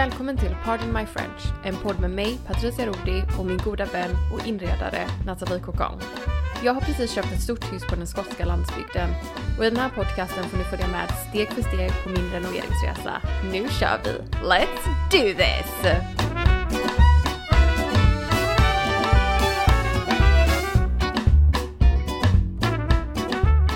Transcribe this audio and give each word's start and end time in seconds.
Välkommen 0.00 0.36
till 0.36 0.56
Pardon 0.64 0.92
My 0.92 1.06
French, 1.06 1.42
en 1.64 1.76
podd 1.76 2.00
med 2.00 2.10
mig, 2.10 2.38
Patricia 2.46 2.86
Rodi 2.86 3.22
och 3.38 3.46
min 3.46 3.58
goda 3.58 3.84
vän 3.84 4.10
och 4.32 4.46
inredare 4.46 5.06
Nathalie 5.26 5.60
Kokong. 5.60 6.00
Jag 6.64 6.74
har 6.74 6.80
precis 6.80 7.12
köpt 7.12 7.32
ett 7.32 7.42
stort 7.42 7.72
hus 7.72 7.82
på 7.90 7.96
den 7.96 8.06
skotska 8.06 8.44
landsbygden 8.44 9.10
och 9.58 9.64
i 9.64 9.70
den 9.70 9.78
här 9.78 9.90
podcasten 9.90 10.44
får 10.44 10.58
ni 10.58 10.64
följa 10.64 10.88
med 10.88 11.08
steg 11.28 11.48
för 11.48 11.62
steg 11.62 11.90
på 12.04 12.08
min 12.08 12.30
renoveringsresa. 12.32 13.22
Nu 13.52 13.68
kör 13.68 14.00
vi! 14.04 14.10
Let's 14.48 14.84
do 15.10 15.34
this! 15.36 16.00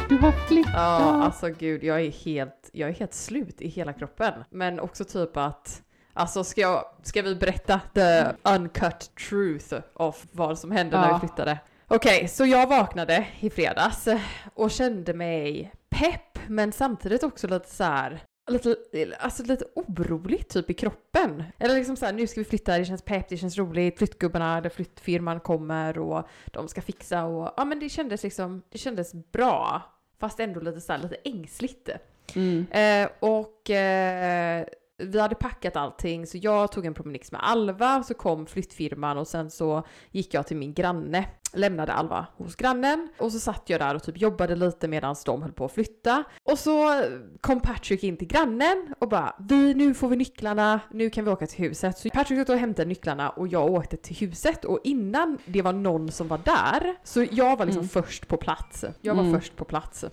Du 0.08 0.17
har 0.17 0.33
flyttat. 0.47 0.72
Ja, 0.75 1.25
alltså 1.25 1.48
gud, 1.48 1.84
jag 1.84 2.00
är 2.00 2.11
helt, 2.11 2.70
jag 2.72 2.89
är 2.89 2.95
helt 2.95 3.14
slut 3.14 3.61
i 3.61 3.69
hela 3.69 3.92
kroppen. 3.92 4.33
Men 4.50 4.80
också 4.80 5.05
typ 5.05 5.36
att, 5.36 5.83
alltså 6.15 6.45
ska, 6.45 6.61
jag, 6.61 6.84
ska 7.03 7.23
vi 7.23 7.34
berätta 7.34 7.81
the 7.95 8.25
uncut 8.55 9.11
truth 9.29 9.75
of 9.95 10.25
vad 10.33 10.59
som 10.59 10.70
hände 10.70 11.01
när 11.01 11.09
Ja. 11.09 11.15
vi 11.23 11.29
flyttade? 11.29 11.59
Okej, 11.89 12.29
så 12.29 12.47
jag 12.47 12.67
vaknade 12.67 13.27
i 13.41 13.51
fredags 13.51 14.09
och 14.55 14.70
kände 14.70 15.15
mig 15.15 15.73
pepp, 15.91 16.39
men 16.48 16.73
samtidigt 16.73 17.23
också 17.23 17.47
lite 17.48 17.70
så 17.70 17.85
här. 17.85 18.23
Lite, 18.51 18.77
alltså 19.20 19.42
lite 19.42 19.65
orolig 19.75 20.48
typ 20.48 20.70
i 20.70 20.75
kroppen. 20.75 21.45
Eller 21.59 21.75
liksom 21.75 21.97
så 21.97 22.07
här, 22.07 22.12
nu 22.12 22.27
ska 22.27 22.41
vi 22.41 22.45
flytta, 22.45 22.79
det 22.79 22.85
känns 22.85 23.03
pepp, 23.03 23.29
det 23.29 23.37
känns 23.37 23.59
roligt, 23.59 23.98
flyttgubbarna, 23.98 24.59
eller 24.59 24.69
flyttfirman 24.69 25.41
kommer 25.41 25.98
och 25.98 26.29
de 26.47 26.69
ska 26.69 26.83
fixa 26.83 27.25
och 27.25 27.55
ja 27.57 27.65
men 27.65 27.81
det 27.81 27.89
kändes 27.89 28.23
liksom, 28.23 28.62
det 28.70 28.79
kändes 28.79 29.15
bra. 29.33 29.83
Fast 30.20 30.41
ändå 30.41 30.61
lite 30.61 30.81
så 30.81 30.92
här, 30.92 30.98
lite 31.01 31.17
ängsligt. 31.25 31.89
Mm. 32.35 32.67
Eh, 32.70 33.09
och 33.20 33.70
eh, 33.70 34.67
vi 34.98 35.20
hade 35.20 35.34
packat 35.34 35.77
allting 35.77 36.27
så 36.27 36.39
jag 36.41 36.73
tog 36.73 36.87
en 36.87 36.95
promenix 36.95 37.33
med 37.33 37.41
Alva, 37.45 38.03
så 38.03 38.14
kom 38.14 38.47
flyttfirman 38.47 39.19
och 39.19 39.28
sen 39.28 39.51
så 39.51 39.86
gick 40.11 40.34
jag 40.34 40.47
till 40.47 40.56
min 40.56 40.75
granne, 40.75 41.25
lämnade 41.55 41.92
Alva 41.92 42.27
hos 42.36 42.56
grannen 42.56 43.08
och 43.19 43.33
så 43.33 43.38
satt 43.41 43.62
jag 43.66 43.80
där 43.80 43.94
och 43.94 44.02
typ 44.02 44.20
jobbade 44.20 44.56
lite 44.56 44.88
medan 44.88 45.16
de 45.27 45.42
höll 45.42 45.52
på 45.52 45.64
att 45.64 45.72
flytta. 45.72 46.24
Och 46.44 46.58
så 46.58 47.02
kom 47.41 47.61
Patrick 47.61 48.02
in 48.05 48.16
till 48.16 48.28
grannen 48.28 48.94
och 48.98 49.08
bara 49.08 49.36
vi, 49.38 49.74
nu 49.74 49.94
får 49.94 50.08
vi 50.08 50.16
nycklarna, 50.16 50.80
nu 50.91 51.11
kan 51.11 51.24
vi 51.24 51.30
åka 51.30 51.46
till 51.46 51.64
huset. 51.64 51.98
Så 51.98 52.11
Patrick 52.11 52.41
åkte 52.41 52.52
och 52.52 52.58
hämtade 52.58 52.88
nycklarna 52.88 53.30
och 53.30 53.48
jag 53.48 53.70
åkte 53.72 53.96
till 53.96 54.16
huset 54.16 54.64
och 54.64 54.80
innan 54.84 55.38
det 55.44 55.62
var 55.62 55.72
någon 55.72 56.11
som 56.12 56.28
var 56.28 56.41
där 56.44 56.95
så 57.05 57.27
jag 57.30 57.56
var 57.56 57.67
liksom 57.67 57.89
först 57.89 58.29
på 58.29 58.36
plats. 58.36 58.84
Jag 59.00 59.14
var 59.14 59.23
Mm. 59.24 59.40
först 59.40 59.56
på 59.56 59.64
plats. 59.64 60.05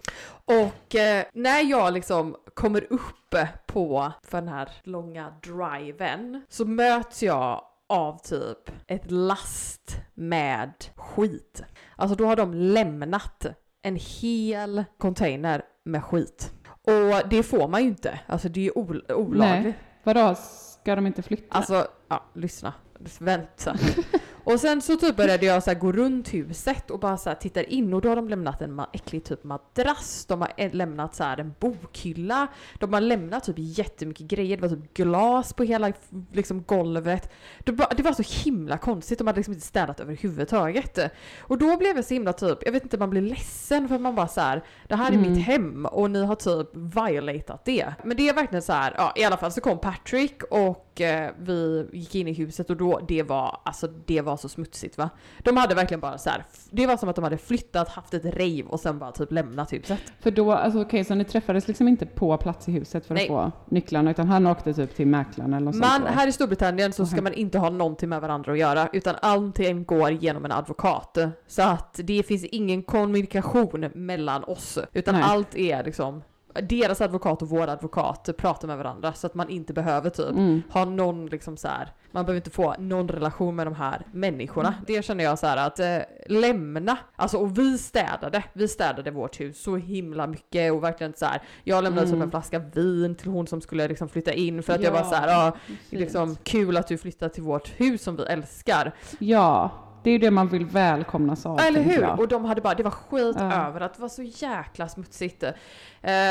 Och 0.46 0.96
eh, 0.96 1.26
när 1.34 1.62
jag 1.70 1.94
liksom 1.94 2.36
kommer 2.54 2.94
upp 2.94 3.36
på 3.68 4.12
för 4.24 4.38
den 4.42 4.48
här 4.48 4.70
långa 4.84 5.34
driven 5.44 6.44
så 6.50 6.66
möts 6.66 7.24
jag 7.24 7.62
av 7.92 8.18
typ 8.18 8.72
ett 8.88 9.12
last 9.12 9.98
med 10.14 10.74
skit. 10.96 11.64
Alltså 11.96 12.16
då 12.16 12.26
har 12.26 12.36
de 12.36 12.54
lämnat 12.54 13.46
en 13.82 13.96
hel 13.96 14.84
container 14.98 15.62
med 15.86 16.04
skit. 16.04 16.52
Och 16.68 17.30
det 17.30 17.44
får 17.44 17.68
man 17.68 17.82
ju 17.82 17.88
inte. 17.88 18.20
Alltså 18.28 18.50
det 18.50 18.60
är 18.60 18.64
ju 18.64 18.72
ol- 18.72 19.12
olagligt. 19.12 19.64
Nej. 19.66 19.74
Vadå, 20.04 20.36
ska 20.36 20.96
de 20.96 21.08
inte 21.08 21.22
flytta? 21.22 21.58
Alltså, 21.58 21.88
ja, 22.08 22.24
lyssna. 22.36 22.74
Vänta. 23.20 23.76
och 24.44 24.60
sen 24.60 24.82
så 24.82 24.96
typ 24.98 25.16
började 25.16 25.46
jag 25.46 25.64
så 25.64 25.70
här 25.70 25.80
gå 25.80 25.92
runt 25.92 26.34
huset 26.34 26.92
och 26.92 27.00
bara 27.00 27.18
så 27.18 27.30
här 27.30 27.36
tittar 27.36 27.70
in 27.70 27.94
och 27.94 28.02
då 28.02 28.10
har 28.10 28.16
de 28.16 28.30
lämnat 28.30 28.62
en 28.62 28.82
äcklig 28.94 29.24
typ 29.24 29.44
madrass, 29.44 30.26
de 30.26 30.42
har 30.42 30.74
lämnat 30.76 31.16
så 31.16 31.24
här 31.24 31.38
en 31.38 31.54
bokhylla, 31.60 32.48
de 32.80 32.94
har 32.94 33.02
lämnat 33.02 33.44
typ 33.44 33.56
jättemycket 33.58 34.28
grejer, 34.28 34.58
det 34.58 34.62
var 34.62 34.76
typ 34.76 34.94
glas 34.94 35.54
på 35.54 35.64
hela 35.64 35.94
liksom 36.32 36.64
golvet. 36.64 37.32
Det, 37.60 37.72
bara, 37.72 37.90
det 37.98 38.04
var 38.04 38.14
så 38.14 38.44
himla 38.44 38.78
konstigt, 38.78 39.18
de 39.18 39.28
hade 39.28 39.38
liksom 39.40 39.54
inte 39.54 39.68
städat 39.68 40.00
överhuvudtaget. 40.00 41.00
Och 41.40 41.58
då 41.58 41.78
blev 41.78 41.96
jag 41.96 42.06
så 42.06 42.14
himla 42.14 42.34
typ, 42.34 42.58
jag 42.66 42.72
vet 42.72 42.84
inte, 42.84 42.98
man 42.98 43.10
blir 43.10 43.22
ledsen 43.22 43.88
för 43.88 44.00
man 44.00 44.16
bara 44.16 44.28
så 44.28 44.42
här, 44.42 44.64
det 44.88 44.96
här 44.96 45.12
är 45.12 45.22
Mm. 45.22 45.32
mitt 45.34 45.46
hem 45.46 45.86
och 45.86 46.12
ni 46.12 46.26
har 46.26 46.36
typ 46.36 46.70
violatat 46.76 47.66
det. 47.66 47.94
Men 48.04 48.18
det 48.18 48.30
är 48.30 48.34
verkligen 48.34 48.62
så 48.62 48.74
här, 48.74 48.94
ja 48.98 49.14
i 49.16 49.24
alla 49.24 49.38
fall 49.38 49.52
så 49.52 49.62
kom 49.62 49.80
Patrick 49.80 50.44
och 50.44 51.02
eh, 51.02 51.32
vi 51.40 51.88
gick 51.94 52.16
in 52.16 52.28
i 52.28 52.34
huset 52.34 52.70
och 52.70 52.78
då, 52.78 53.00
det 53.08 53.24
var, 53.24 53.60
alltså 53.66 53.88
det 53.88 54.22
var 54.22 54.31
så 54.38 54.50
smutsigt 54.50 54.98
va. 54.98 55.10
De 55.40 55.58
hade 55.58 55.76
verkligen 55.76 56.00
bara 56.02 56.18
så 56.18 56.30
här, 56.30 56.46
det 56.72 56.88
var 56.88 56.98
som 56.98 57.10
att 57.10 57.16
de 57.16 57.24
hade 57.24 57.38
flyttat, 57.38 57.90
haft 57.90 58.14
ett 58.14 58.26
rave 58.26 58.64
och 58.64 58.80
sen 58.80 59.00
bara 59.00 59.12
typ 59.12 59.32
lämnat 59.32 59.74
huset. 59.74 60.00
För 60.20 60.32
då, 60.32 60.52
alltså 60.52 60.82
okej, 60.82 61.04
så 61.04 61.16
ni 61.16 61.26
träffades 61.26 61.68
liksom 61.68 61.88
inte 61.88 62.06
på 62.06 62.38
plats 62.38 62.70
i 62.70 62.72
huset 62.72 63.06
för 63.06 63.16
Nej. 63.16 63.24
att 63.24 63.28
få 63.28 63.52
nycklarna, 63.70 64.12
utan 64.12 64.28
han 64.28 64.48
åkte 64.48 64.74
typ 64.74 64.96
till 64.96 65.08
mäklaren 65.08 65.54
eller 65.54 65.66
något 65.66 65.76
Man, 65.76 65.90
sånt 65.90 66.10
här 66.10 66.28
i 66.28 66.32
Storbritannien 66.32 66.94
så 66.94 67.06
ska 67.06 67.22
man 67.22 67.34
inte 67.34 67.60
ha 67.60 67.70
någonting 67.70 68.10
med 68.10 68.22
varandra 68.22 68.52
att 68.52 68.60
göra 68.60 68.90
utan 68.94 69.16
allting 69.22 69.86
går 69.86 70.12
genom 70.12 70.46
en 70.46 70.52
advokat. 70.52 71.18
Så 71.48 71.62
att 71.62 72.00
det 72.04 72.24
finns 72.24 72.44
ingen 72.44 72.84
kommunikation 72.84 73.90
mellan 73.94 74.44
oss 74.44 74.80
utan 74.94 75.16
Nej. 75.16 75.24
allt 75.24 75.56
är 75.56 75.84
liksom 75.84 76.24
deras 76.54 77.02
advokat 77.02 77.42
och 77.42 77.50
vår 77.50 77.68
advokat 77.68 78.30
pratar 78.38 78.68
med 78.68 78.78
varandra 78.78 79.14
så 79.14 79.28
att 79.28 79.34
man 79.34 79.50
inte 79.50 79.74
behöver 79.74 80.10
typ 80.10 80.30
Mm. 80.32 80.62
ha 80.70 80.86
någon 80.86 81.26
liksom 81.26 81.58
så 81.58 81.68
här. 81.68 81.92
man 82.14 82.26
behöver 82.26 82.38
inte 82.38 82.50
få 82.50 82.76
någon 82.80 83.08
relation 83.08 83.56
med 83.56 83.68
de 83.68 83.76
här 83.76 84.02
människorna. 84.14 84.68
Mm. 84.68 84.80
Det 84.88 85.06
känner 85.06 85.24
jag 85.24 85.40
så 85.40 85.48
här 85.48 85.58
att 85.58 85.80
eh, 85.80 85.98
lämna, 86.26 86.98
alltså 87.16 87.38
och 87.38 87.58
vi 87.60 87.78
städade, 87.78 88.44
vi 88.54 88.68
städade 88.68 89.12
vårt 89.12 89.40
hus 89.40 89.64
så 89.64 89.76
himla 89.78 90.28
mycket 90.28 90.74
och 90.74 90.84
verkligen 90.84 91.14
så 91.14 91.26
här. 91.26 91.42
jag 91.64 91.84
lämnade 91.84 92.08
typ 92.08 92.14
Mm. 92.16 92.22
en 92.24 92.30
flaska 92.32 92.60
vin 92.60 93.16
till 93.16 93.32
hon 93.32 93.48
som 93.48 93.62
skulle 93.62 93.88
liksom 93.88 94.10
flytta 94.10 94.34
in 94.34 94.64
för 94.64 94.74
att 94.74 94.82
jag 94.84 94.96
Ja, 94.96 95.00
bara 95.02 95.10
så 95.10 95.16
här, 95.16 95.52
Fint. 95.66 95.80
liksom 96.02 96.36
kul 96.44 96.78
att 96.78 96.88
du 96.88 96.98
flyttar 96.98 97.30
till 97.30 97.44
vårt 97.44 97.80
hus 97.80 98.04
som 98.04 98.16
vi 98.16 98.24
älskar. 98.24 98.92
Ja, 99.20 99.70
det 100.04 100.10
är 100.10 100.12
ju 100.12 100.18
det 100.18 100.32
man 100.32 100.48
vill 100.48 100.66
välkomnas 100.66 101.46
av. 101.46 101.60
Eller 101.60 101.82
hur? 101.82 102.02
jag. 102.02 102.20
Och 102.20 102.28
de 102.28 102.46
hade 102.46 102.62
bara, 102.62 102.74
det 102.76 102.84
var 102.84 102.92
skit 102.92 103.36
Ja. 103.40 103.68
över 103.68 103.82
att 103.82 103.94
det 103.94 104.02
var 104.02 104.10
så 104.10 104.24
jäkla 104.24 104.90
smutsigt. 104.90 105.44
Eh, 105.44 105.52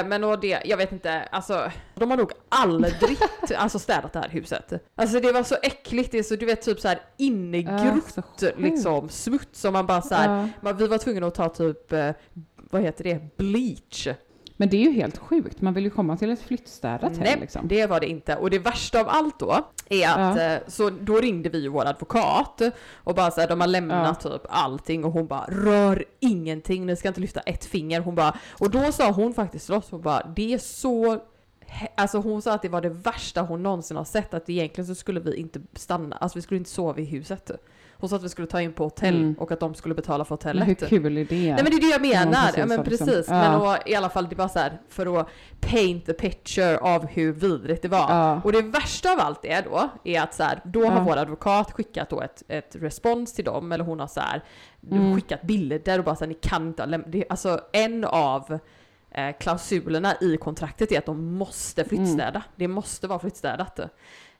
men 0.06 0.25
och 0.25 0.41
det, 0.41 0.62
jag 0.64 0.76
vet 0.76 0.92
inte, 0.92 1.22
alltså 1.22 1.70
de 1.94 2.10
har 2.10 2.16
nog 2.16 2.32
aldrig 2.48 3.16
alltså 3.56 3.78
städat 3.78 4.12
det 4.12 4.19
här 4.19 4.28
huset. 4.28 4.72
Alltså 4.94 5.20
det 5.20 5.32
var 5.32 5.42
så 5.42 5.56
äckligt, 5.62 6.12
det 6.12 6.19
är 6.19 6.22
så 6.22 6.36
du 6.36 6.47
vet 6.47 6.62
typ 6.62 6.80
så 6.80 6.88
här 6.88 6.97
Ja, 6.97 7.25
innegrott 7.25 8.14
sjukt. 8.41 8.42
liksom 8.59 9.09
smuts 9.09 9.60
som 9.60 9.72
man 9.72 9.86
bara 9.86 10.03
så 10.03 10.14
här, 10.14 10.38
Ja. 10.41 10.48
man, 10.60 10.76
vi 10.76 10.86
var 10.86 10.98
tvungna 10.98 11.26
att 11.26 11.34
ta 11.34 11.48
typ, 11.48 11.92
eh, 11.92 12.10
vad 12.70 12.82
heter 12.82 13.04
det, 13.04 13.36
bleach. 13.36 14.09
Men 14.60 14.69
det 14.69 14.76
är 14.76 14.81
ju 14.81 14.93
helt 14.93 15.19
sjukt, 15.19 15.60
man 15.60 15.75
vill 15.75 15.84
ju 15.84 15.91
komma 15.91 16.16
till 16.16 16.31
ett 16.31 16.43
flyttstädat 16.43 17.12
Nej, 17.19 17.28
hem 17.28 17.41
liksom. 17.41 17.69
det 17.69 17.87
var 17.87 18.00
det 18.00 18.06
inte. 18.06 18.36
Och 18.36 18.51
det 18.51 18.59
värsta 18.59 19.01
av 19.01 19.09
allt 19.09 19.39
då 19.39 19.51
är 19.89 20.09
att, 20.09 20.36
Ja. 20.36 20.42
eh, 20.42 20.59
så 20.66 20.91
då 20.91 21.16
ringde 21.21 21.48
vi 21.48 21.59
ju 21.59 21.68
vår 21.68 21.84
advokat 21.86 22.62
och 22.95 23.15
bara 23.15 23.30
såhär, 23.30 23.48
de 23.48 23.60
har 23.60 23.68
lämnat 23.68 24.21
typ 24.21 24.42
allting 24.48 25.04
och 25.04 25.12
hon 25.12 25.27
bara 25.27 25.45
rör 25.48 26.04
ingenting, 26.21 26.86
ni 26.86 26.97
ska 26.97 27.09
inte 27.09 27.21
lyfta 27.21 27.41
ett 27.41 27.65
finger. 27.65 28.01
Hon 28.01 28.15
bara, 28.15 28.39
och 28.59 28.71
då 28.71 28.92
sa 28.92 29.10
hon 29.10 29.34
faktiskt 29.34 29.66
till 29.66 29.74
oss, 29.74 29.91
hon 29.91 30.03
bara, 30.03 30.27
det 30.36 30.54
är 30.54 30.59
så 30.59 31.21
Alltså 31.95 32.18
hon 32.18 32.42
sa 32.42 32.53
att 32.53 32.63
det 32.63 32.68
var 32.68 32.80
det 32.80 32.89
värsta 32.89 33.42
hon 33.42 33.63
någonsin 33.63 33.97
har 33.97 34.04
sett, 34.04 34.34
att 34.34 34.51
egentligen 34.51 34.86
så 34.86 34.95
skulle 34.95 35.21
vi 35.21 35.36
inte 35.36 35.60
stanna, 35.74 36.16
alltså 36.16 36.39
vi 36.39 36.42
skulle 36.42 36.59
inte 36.59 36.71
sova 36.71 36.98
i 36.98 37.04
huset. 37.04 37.51
Hon 38.00 38.08
sa 38.10 38.16
att 38.16 38.22
vi 38.22 38.28
skulle 38.28 38.47
ta 38.47 38.60
in 38.60 38.72
på 38.72 38.84
hotell 38.84 39.14
Mm. 39.16 39.34
och 39.38 39.52
att 39.52 39.60
de 39.60 39.74
skulle 39.74 39.94
betala 39.94 40.24
för 40.24 40.38
Men 40.44 40.58
hotellet. 40.58 40.82
hur 40.82 40.88
kul 40.88 41.18
är 41.18 41.24
det? 41.24 41.36
Nej 41.54 41.62
men 41.62 41.64
det 41.64 41.70
är 41.76 41.80
det 41.80 41.86
jag 41.86 42.06
Ja, 42.06 42.24
menar, 42.24 42.42
precis, 42.42 42.58
ja 42.58 42.66
men 42.66 42.80
liksom. 42.84 43.06
precis. 43.06 43.26
Ja. 43.28 43.34
Men 43.34 43.54
och, 43.60 43.76
i 43.88 43.94
alla 43.94 44.08
fall 44.08 44.28
det 44.28 44.34
är 44.34 44.36
bara 44.36 44.48
så 44.48 44.58
här 44.58 44.80
för 44.88 45.20
att 45.20 45.28
paint 45.60 46.06
the 46.06 46.12
picture 46.12 46.78
av 46.78 47.06
hur 47.06 47.32
vidrigt 47.32 47.82
det 47.82 47.88
var. 47.88 47.98
Ja. 48.10 48.41
Och 48.44 48.52
det 48.52 48.62
värsta 48.62 49.12
av 49.12 49.20
allt 49.20 49.42
det 49.42 49.64
då 49.70 49.88
är 50.04 50.20
att 50.22 50.34
så 50.34 50.42
här, 50.42 50.60
då 50.64 50.86
har 50.86 51.00
vår 51.04 51.16
advokat 51.16 51.72
skickat 51.72 52.10
då 52.10 52.20
ett, 52.20 52.42
ett 52.48 52.76
respons 52.76 53.32
till 53.32 53.44
dem, 53.44 53.72
eller 53.72 53.84
hon 53.84 54.00
har 54.00 54.06
så 54.06 54.20
här 54.20 54.42
Mm. 54.91 55.14
skickat 55.14 55.42
bilder 55.42 55.98
och 55.98 56.04
bara 56.04 56.16
så 56.16 56.24
här, 56.24 56.28
ni 56.28 56.34
kan 56.34 56.66
inte 56.68 57.24
Alltså 57.28 57.60
en 57.72 58.04
av 58.04 58.58
eh, 59.10 59.36
klausulerna 59.41 60.15
i 60.21 60.36
kontraktet 60.36 60.92
är 60.92 60.98
att 60.98 61.07
de 61.07 61.34
måste 61.34 61.84
flyttstäda. 61.84 62.28
Mm. 62.28 62.42
Det 62.57 62.68
måste 62.68 63.07
vara 63.07 63.18
flyttstädat. 63.18 63.80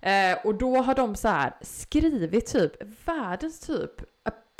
Eh, 0.00 0.38
och 0.44 0.55
då 0.55 0.76
har 0.76 0.94
de 0.94 1.17
så 1.17 1.28
här 1.28 1.55
skrivit 1.61 2.46
typ 2.46 2.72
världens 3.06 3.61
typ 3.61 4.02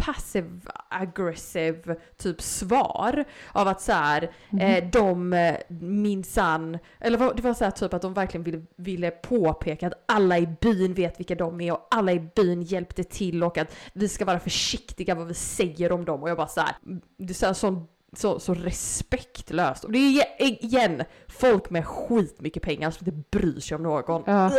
passive 0.01 0.61
aggressive 0.89 1.97
typ 2.17 2.43
svar 2.43 3.25
av 3.53 3.69
att 3.69 3.81
så 3.81 3.93
här, 3.93 4.31
eh, 4.61 4.91
de 4.91 5.33
eh, 5.33 5.57
minsann, 5.81 6.79
eller 7.01 7.35
det 7.35 7.43
var 7.43 7.55
så 7.55 7.65
här 7.65 7.71
typ 7.71 7.95
att 7.95 8.03
de 8.03 8.15
verkligen 8.15 8.45
ville, 8.45 8.63
ville 8.77 9.11
påpeka 9.11 9.87
att 9.87 10.05
alla 10.07 10.39
i 10.39 10.47
byn 10.61 10.95
vet 10.95 11.21
vilka 11.21 11.35
de 11.35 11.61
är 11.61 11.73
och 11.73 11.89
alla 11.91 12.13
i 12.13 12.21
byn 12.21 12.63
hjälpte 12.63 13.05
till 13.05 13.45
och 13.45 13.59
att 13.59 13.77
vi 13.93 14.09
ska 14.09 14.25
vara 14.25 14.41
försiktiga 14.41 15.15
vad 15.15 15.27
vi 15.27 15.35
säger 15.35 15.93
om 15.93 16.05
dem 16.05 16.23
och 16.23 16.31
jag 16.31 16.37
bara 16.37 16.47
så 16.47 16.61
här, 16.61 16.75
det 17.17 17.33
är 17.33 17.35
så, 17.35 17.47
här, 17.47 17.53
sån 17.53 17.87
så, 18.13 18.41
så 18.41 18.55
respektlöst. 18.55 19.85
Och 19.85 19.93
det 19.93 19.99
är 19.99 20.11
ge- 20.11 20.57
igen 20.61 21.03
folk 21.29 21.71
med 21.71 21.87
skitmycket 21.87 22.63
pengar 22.63 22.91
som 22.91 23.09
inte 23.09 23.23
bryr 23.39 23.61
sig 23.61 23.75
om 23.75 23.83
någon. 23.83 24.23
Ja. 24.27 24.51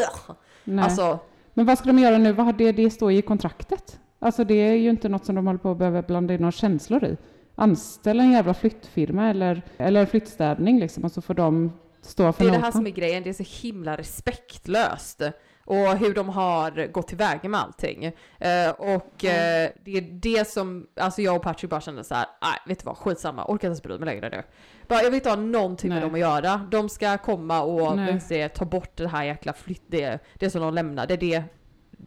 Alltså, 0.81 1.19
Men 1.53 1.65
vad 1.65 1.77
ska 1.77 1.87
de 1.87 1.99
göra 1.99 2.17
nu? 2.17 2.31
Vad 2.31 2.45
har 2.45 2.53
det, 2.53 2.71
det 2.71 2.89
står 2.91 3.11
i 3.11 3.21
kontraktet? 3.21 3.99
Alltså 4.19 4.43
det 4.43 4.53
är 4.53 4.73
ju 4.73 4.89
inte 4.89 5.09
något 5.09 5.25
som 5.25 5.35
de 5.35 5.47
håller 5.47 5.59
på 5.59 5.71
att 5.71 5.77
behöva 5.77 6.01
blanda 6.01 6.33
in 6.33 6.41
några 6.41 6.51
känslor 6.51 7.03
i. 7.03 7.17
Anställa 7.55 8.23
en 8.23 8.31
jävla 8.31 8.53
flyttfirma 8.53 9.29
eller, 9.29 9.61
eller 9.77 10.05
flyttstädning 10.05 10.79
liksom 10.79 11.03
och 11.05 11.11
så 11.11 11.21
får 11.21 11.33
de 11.33 11.71
stå 12.01 12.31
för 12.33 12.43
det 12.43 12.49
är 12.49 12.51
det 12.51 12.57
här 12.57 12.61
notan. 12.61 12.71
som 12.71 12.87
är 12.87 12.91
grejen, 12.91 13.23
det 13.23 13.29
är 13.29 13.43
så 13.43 13.67
himla 13.67 13.97
respektlöst. 13.97 15.21
Och 15.65 15.97
hur 15.97 16.13
de 16.13 16.29
har 16.29 16.87
gått 16.87 17.07
tillväga 17.07 17.49
med 17.49 17.59
allting. 17.59 18.05
Eh, 18.39 18.69
och 18.77 19.25
eh, 19.25 19.69
det 19.83 19.97
är 19.97 20.01
det 20.01 20.47
som, 20.47 20.87
alltså 20.95 21.21
jag 21.21 21.35
och 21.35 21.41
Patrick 21.41 21.69
bara 21.69 21.81
kände 21.81 22.03
så 22.03 22.15
här, 22.15 22.25
nej 22.41 22.53
vet 22.65 22.79
du 22.79 22.85
vad, 22.85 22.97
skitsamma, 22.97 23.43
orkar 23.43 23.53
inte 23.53 23.65
ens 23.65 23.83
bry 23.83 23.97
mig 23.97 24.05
längre 24.05 24.29
nu. 24.29 24.43
Bara, 24.87 24.99
jag 24.99 25.05
vill 25.05 25.13
inte 25.15 25.29
ha 25.29 25.35
någonting 25.35 25.89
med 25.89 25.95
Nej. 25.95 26.05
dem 26.05 26.13
att 26.13 26.19
göra. 26.19 26.67
De 26.71 26.89
ska 26.89 27.17
komma 27.17 27.61
och 27.61 27.97
du, 27.97 28.49
ta 28.49 28.65
bort 28.65 28.95
det 28.95 29.07
här 29.07 29.23
jäkla 29.23 29.53
flytt, 29.53 29.83
det, 29.87 30.19
det 30.33 30.49
som 30.49 30.61
de 30.61 30.73
lämnade, 30.73 31.17
det 31.17 31.43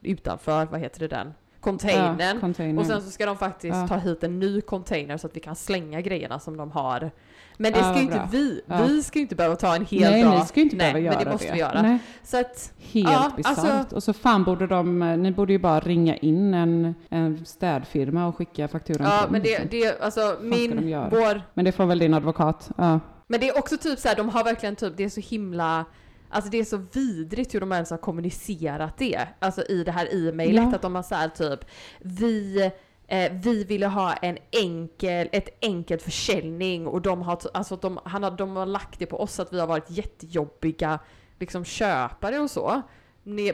utanför, 0.03 0.67
vad 0.67 0.81
heter 0.81 1.01
det 1.01 1.09
den? 1.09 1.35
Containern. 1.61 2.35
Ja, 2.37 2.41
containern. 2.41 2.79
Och 2.79 2.87
sen 2.87 3.03
så 3.03 3.11
ska 3.11 3.27
de 3.27 3.37
faktiskt 3.37 3.77
Ja. 3.77 3.89
ta 3.89 3.97
hit 3.97 4.25
en 4.25 4.41
ny 4.41 4.61
container 4.61 5.17
så 5.17 5.27
att 5.27 5.37
vi 5.37 5.41
kan 5.41 5.57
slänga 5.57 6.01
grejerna 6.01 6.39
som 6.39 6.57
de 6.57 6.71
har. 6.71 7.11
Men 7.57 7.73
det 7.73 7.79
ska 7.85 7.95
ju 7.97 8.03
inte 8.03 8.15
bra. 8.17 8.29
vi. 8.31 8.63
Vi 8.89 9.03
ska 9.03 9.19
ju 9.19 9.23
inte 9.23 9.35
behöva 9.35 9.57
ta 9.57 9.77
en 9.77 9.85
hel 9.87 10.01
Nej, 10.11 10.23
dag. 10.23 10.39
ni 10.39 10.45
ska 10.47 10.61
ju 10.61 10.65
inte 10.65 10.77
Nej, 10.77 10.93
behöva 10.93 10.99
göra 11.07 11.17
men 11.17 11.25
det 11.25 11.33
måste 11.33 11.53
vi 11.53 11.59
göra. 11.59 11.83
Nej, 11.83 11.99
Så 12.23 12.41
att, 12.41 12.73
helt 12.79 13.09
Ja, 13.11 13.31
bisarrt. 13.37 13.59
alltså- 13.59 13.97
Och 13.97 14.03
så 14.03 14.13
fan 14.13 14.45
borde 14.45 14.67
de, 14.67 14.99
ni 15.23 15.33
borde 15.33 15.53
ju 15.53 15.59
bara 15.59 15.81
ringa 15.81 16.17
in 16.17 16.55
en, 16.55 16.95
en 17.09 17.47
städfirma 17.47 18.27
och 18.27 18.37
skicka 18.37 18.69
fakturan 18.69 19.07
ja 19.11 19.27
men 19.31 19.43
det, 19.43 19.49
liksom. 19.49 19.69
det, 19.71 20.01
alltså 20.03 20.37
de 20.41 20.49
min, 20.49 20.89
göra? 20.89 21.09
vår, 21.11 21.43
Men 21.55 21.65
det 21.65 21.73
får 21.73 21.87
väl 21.87 21.99
din 21.99 22.15
advokat. 22.15 22.71
Ja. 22.77 23.01
men 23.27 23.41
det 23.41 23.49
är 23.49 23.59
också 23.59 23.77
typ 23.77 23.99
så 23.99 24.09
här, 24.09 24.17
de 24.17 24.29
har 24.29 24.45
verkligen 24.45 24.77
typ, 24.77 24.97
det 24.97 25.05
är 25.05 25.09
så 25.09 25.21
himla, 25.21 25.85
alltså 26.31 26.51
det 26.51 26.59
är 26.59 26.65
så 26.65 26.81
vidrigt 26.93 27.55
hur 27.55 27.61
de 27.61 27.73
ens 27.73 27.91
har 27.91 27.99
kommunicerat 27.99 28.99
det. 28.99 29.21
Alltså 29.39 29.63
i 29.63 29.85
det 29.85 29.93
här 29.93 30.29
e-mailet, 30.29 30.65
Ja. 30.71 30.75
att 30.75 30.83
de 30.83 30.95
har 30.95 31.03
så 31.03 31.15
här 31.15 31.29
typ, 31.29 31.61
vi, 32.01 32.71
eh, 33.07 33.33
vi 33.33 33.65
ville 33.65 33.87
ha 33.87 34.13
en 34.13 34.39
enkel, 34.51 35.29
ett 35.33 35.49
enkelt 35.63 36.03
försäljning 36.03 36.87
och 36.87 37.03
de 37.03 37.23
har, 37.23 37.39
alltså 37.55 37.77
de, 37.77 37.99
han 38.05 38.23
har, 38.23 38.31
de 38.31 38.57
har 38.57 38.67
lagt 38.67 38.99
det 38.99 39.07
på 39.07 39.21
oss 39.21 39.41
att 39.41 39.53
vi 39.53 39.61
har 39.61 39.67
varit 39.67 39.91
jättejobbiga 39.91 40.99
liksom 41.39 41.65
köpare 41.65 42.39
och 42.39 42.51
så. 42.51 42.83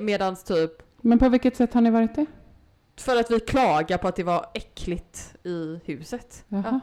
Medans 0.00 0.44
typ 0.44 0.72
Men 1.00 1.18
på 1.18 1.28
vilket 1.28 1.56
sätt 1.56 1.74
har 1.74 1.80
ni 1.80 1.90
varit 1.90 2.14
det? 2.14 2.26
För 2.96 3.16
att 3.16 3.30
vi 3.30 3.40
klagar 3.40 3.98
på 3.98 4.08
att 4.08 4.16
det 4.16 4.22
var 4.22 4.46
äckligt 4.54 5.36
i 5.44 5.80
huset. 5.84 6.44
Jaha. 6.48 6.62
Ja. 6.66 6.80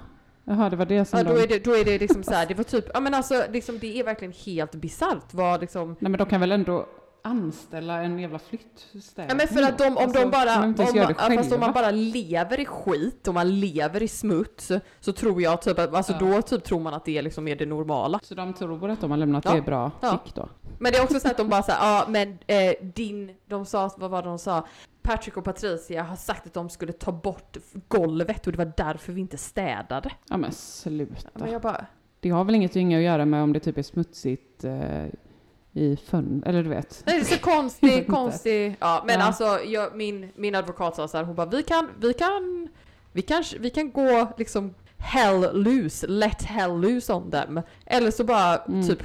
Jaha, 0.50 0.70
det 0.70 0.76
var 0.76 0.86
det 0.86 1.06
som 1.06 1.20
Ja, 1.20 1.24
då, 1.24 1.34
de... 1.34 1.44
är 1.44 1.48
det, 1.48 1.64
då 1.64 1.76
är 1.76 1.86
det 1.86 2.00
liksom 2.00 2.24
så 2.24 2.34
här, 2.34 2.46
det 2.46 2.54
var 2.54 2.64
typ, 2.64 2.86
ja 2.94 3.00
men 3.00 3.14
alltså 3.14 3.46
liksom, 3.52 3.80
det 3.80 4.00
är 4.00 4.04
verkligen 4.04 4.34
helt 4.46 4.76
bisarrt 4.76 5.34
vad 5.34 5.62
liksom 5.62 5.96
Nej 6.00 6.12
men 6.12 6.18
de 6.18 6.28
kan 6.28 6.40
väl 6.40 6.52
ändå 6.52 6.88
anställa 7.28 8.04
en 8.04 8.20
jävla 8.20 8.40
flyttstädning? 8.40 9.30
Ja 9.30 9.36
men 9.36 9.48
för 9.48 9.64
att 9.64 9.78
de, 9.78 9.88
om 9.88 9.98
Alltså, 9.98 10.20
de 10.20 10.32
bara, 10.32 10.64
om, 10.64 10.76
ja, 10.78 11.38
fast 11.38 11.52
om 11.54 11.60
man 11.60 11.74
bara 11.74 11.92
lever 11.92 12.60
i 12.60 12.66
skit, 12.66 13.28
om 13.28 13.34
man 13.34 13.60
lever 13.60 14.04
i 14.04 14.08
smuts, 14.08 14.72
så 15.00 15.12
tror 15.14 15.42
jag 15.42 15.62
typ 15.62 15.80
att, 15.80 15.94
alltså 15.94 16.14
Ja. 16.14 16.20
då 16.20 16.42
typ 16.42 16.64
tror 16.64 16.80
man 16.80 16.94
att 16.94 17.06
det 17.06 17.18
är 17.18 17.22
liksom 17.22 17.48
är 17.48 17.56
det 17.56 17.66
normala. 17.66 18.20
Så 18.24 18.36
de 18.36 18.54
tror 18.54 18.90
att 18.90 19.02
de 19.02 19.12
har 19.12 19.18
lämnat 19.18 19.46
Ja. 19.46 19.54
det 19.56 19.62
bra 19.62 19.92
Ja. 20.02 20.10
skick 20.26 20.36
då? 20.36 20.50
Men 20.80 20.92
det 20.92 20.98
är 20.98 21.04
också 21.04 21.20
så 21.20 21.28
att 21.28 21.38
de 21.38 21.50
bara 21.50 21.64
säger 21.64 21.80
ja 21.80 22.06
men 22.10 22.38
eh, 22.48 22.74
din, 22.96 23.32
de 23.46 23.66
sa, 23.66 23.90
vad 23.98 24.12
var 24.12 24.22
det 24.24 24.28
de 24.30 24.40
sa? 24.40 24.68
Patrick 25.02 25.38
och 25.38 25.44
Patricia 25.44 26.04
har 26.04 26.16
sagt 26.16 26.46
att 26.48 26.54
de 26.54 26.70
skulle 26.70 26.94
ta 26.94 27.12
bort 27.12 27.58
golvet 27.88 28.46
och 28.48 28.52
det 28.52 28.58
var 28.58 28.72
därför 28.78 29.14
vi 29.14 29.22
inte 29.22 29.38
städade. 29.38 30.12
Ja 30.30 30.38
men 30.38 30.52
sluta. 30.52 31.30
Men 31.34 31.52
jag 31.52 31.62
bara, 31.62 31.86
Det 32.20 32.30
har 32.30 32.44
väl 32.44 32.56
ingenting 32.56 32.96
att 32.96 33.02
göra 33.02 33.26
med 33.26 33.44
om 33.44 33.54
det 33.54 33.60
typ 33.60 33.78
är 33.78 33.82
smutsigt 33.82 34.64
eh, 34.64 35.06
i 35.78 35.98
fön, 35.98 36.44
eller 36.46 36.64
du 36.64 36.70
vet. 36.70 37.04
Nej, 37.06 37.16
det 37.16 37.22
är 37.22 37.38
så 37.38 37.42
konstig, 37.52 38.08
konstig. 38.08 38.76
Ja, 38.80 39.04
men 39.08 39.20
Ja. 39.20 39.26
alltså 39.26 39.60
jag, 39.66 39.96
min, 39.96 40.30
min 40.36 40.56
advokat 40.56 40.96
sa 40.96 41.08
så 41.08 41.18
här, 41.18 41.24
hon 41.24 41.36
bara 41.36 41.48
vi 41.48 41.64
kan, 41.64 41.90
vi 42.00 42.14
kan, 42.14 42.68
vi 43.12 43.22
kan, 43.22 43.44
vi 43.60 43.70
kan 43.70 43.92
gå 43.92 44.28
liksom 44.38 44.74
hell 44.98 45.64
loose, 45.64 46.08
let 46.08 46.42
hell 46.44 46.80
loose 46.82 47.14
on 47.14 47.32
them. 47.32 47.62
Eller 47.86 48.12
så 48.12 48.24
bara 48.24 48.58
Mm. 48.58 48.88
typ, 48.88 49.04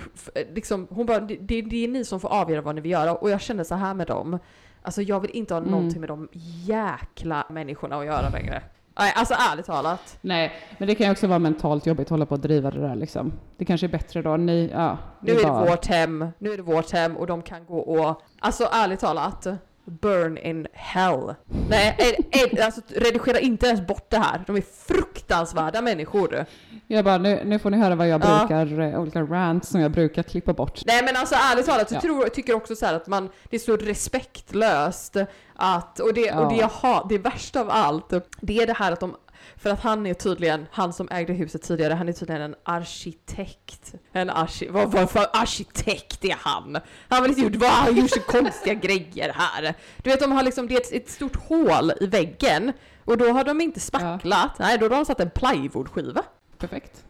liksom, 0.55 0.87
hon 0.91 1.07
bara 1.07 1.21
det, 1.21 1.37
det 1.41 1.63
det 1.63 1.85
är 1.85 1.89
ni 1.89 2.05
som 2.05 2.21
får 2.21 2.29
avgöra 2.29 2.61
vad 2.61 2.75
ni 2.75 2.81
vill 2.81 2.91
göra 2.93 3.15
och 3.15 3.31
jag 3.31 3.41
känner 3.41 3.65
så 3.65 3.75
här 3.75 3.95
med 3.95 4.07
dem. 4.07 4.39
Alltså 4.83 5.03
jag 5.03 5.21
vill 5.21 5.31
inte 5.31 5.55
ha 5.55 5.59
Mm. 5.59 5.71
någonting 5.71 6.01
med 6.01 6.09
de 6.11 6.29
jäkla 6.67 7.47
människorna 7.51 7.97
att 7.97 8.07
göra 8.07 8.29
längre. 8.29 8.63
Nej, 8.99 9.13
alltså 9.17 9.35
ärligt 9.53 9.67
talat. 9.67 10.19
Nej, 10.21 10.53
men 10.79 10.89
det 10.89 10.95
kan 10.95 11.07
ju 11.07 11.13
också 11.13 11.27
vara 11.27 11.39
mentalt 11.39 11.87
jobbigt 11.87 12.07
att 12.07 12.11
hålla 12.11 12.27
på 12.27 12.35
och 12.35 12.41
driva 12.41 12.71
det 12.71 12.81
där 12.81 12.95
liksom. 12.97 13.33
Det 13.57 13.65
kanske 13.65 13.87
är 13.87 13.89
bättre 13.89 14.23
då, 14.23 14.37
ni, 14.37 14.71
ja. 14.73 14.99
Nu 15.21 15.33
är 15.33 15.37
det 15.37 15.43
bara- 15.43 15.71
vårt 15.71 15.87
hem, 15.87 16.27
nu 16.39 16.53
är 16.53 16.57
det 16.57 16.63
vårt 16.63 16.91
hem 16.93 17.17
och 17.17 17.27
de 17.27 17.43
kan 17.43 17.65
gå 17.67 17.79
och, 17.79 18.23
alltså 18.41 18.69
ärligt 18.73 19.01
talat, 19.01 19.47
burn 19.85 20.39
in 20.39 20.67
hell. 20.73 21.35
Nej, 21.71 21.97
ed, 21.99 22.25
ed, 22.53 22.61
alltså 22.61 22.81
redigera 22.97 23.39
inte 23.41 23.67
ens 23.67 23.87
bort 23.87 24.11
det 24.11 24.19
här. 24.19 24.45
De 24.47 24.57
är 24.57 24.63
fruktansvärda 24.87 25.83
människor. 25.83 26.45
Jag 26.87 27.05
bara, 27.05 27.19
nu, 27.19 27.43
nu 27.45 27.59
får 27.59 27.71
ni 27.71 27.77
höra 27.77 27.95
vad 27.95 28.09
jag 28.09 28.25
Ja. 28.25 28.39
brukar, 28.39 28.81
eh, 28.81 29.01
olika 29.01 29.23
rants 29.23 29.69
som 29.69 29.81
jag 29.81 29.91
brukar 29.91 30.23
klippa 30.23 30.53
bort. 30.53 30.81
Nej 30.87 31.03
men 31.05 31.17
alltså 31.17 31.35
ärligt 31.53 31.67
talat 31.67 31.89
så 31.89 31.95
Ja. 31.95 32.01
tror, 32.01 32.29
tycker 32.29 32.55
också 32.55 32.77
så 32.77 32.87
här 32.87 32.95
att 32.95 33.07
man, 33.07 33.29
det 33.51 33.57
är 33.57 33.61
så 33.61 33.77
respektlöst 33.77 35.17
att, 35.57 35.99
och 36.01 36.15
det, 36.15 36.33
och 36.33 36.49
det, 36.53 36.57
Ja. 36.57 36.61
jag 36.61 36.69
har, 36.89 37.07
det 37.09 37.19
värsta 37.19 37.61
av 37.61 37.71
allt, 37.71 38.13
det 38.41 38.59
är 38.59 38.67
det 38.67 38.73
här 38.77 38.93
att 38.93 39.01
de 39.01 39.17
för 39.57 39.71
att 39.71 39.81
han 39.81 40.07
är 40.07 40.15
tydligen, 40.15 40.67
han 40.71 40.93
som 40.93 41.09
ägde 41.11 41.33
huset 41.33 41.63
tidigare, 41.63 41.95
han 41.95 42.09
är 42.09 42.13
tydligen 42.13 42.43
en 42.43 42.55
arkitekt. 42.65 43.95
En 44.13 44.31
arki, 44.31 44.69
vad, 44.69 44.93
vad 44.93 45.11
för 45.11 45.27
arkitekt 45.33 46.25
är 46.25 46.37
han? 46.39 46.75
Han 46.75 46.83
har 47.09 47.21
väl 47.21 47.31
inte 47.31 47.43
gjort, 47.43 47.57
vad, 47.57 47.71
han 47.71 47.97
gjort 47.97 48.11
så 48.11 48.21
konstiga 48.21 48.75
grejer 48.75 49.33
här. 49.35 49.75
Du 50.03 50.11
vet 50.11 50.21
de 50.21 50.33
har 50.33 50.43
liksom, 50.43 50.69
det 50.69 50.75
är 50.75 50.81
ett, 50.81 50.93
ett 50.93 51.11
stort 51.11 51.37
hål 51.37 51.93
i 52.01 52.07
väggen 52.07 52.73
och 53.05 53.19
då 53.19 53.29
har 53.33 53.45
de 53.45 53.61
inte 53.61 53.81
spacklat, 53.81 54.59
nej 54.59 54.79
då 54.79 54.85
har 54.85 54.91
de 54.91 55.05
satt 55.05 55.21
en 55.21 55.31
plywoodskiva 55.31 56.23
Perfekt. 56.59 57.05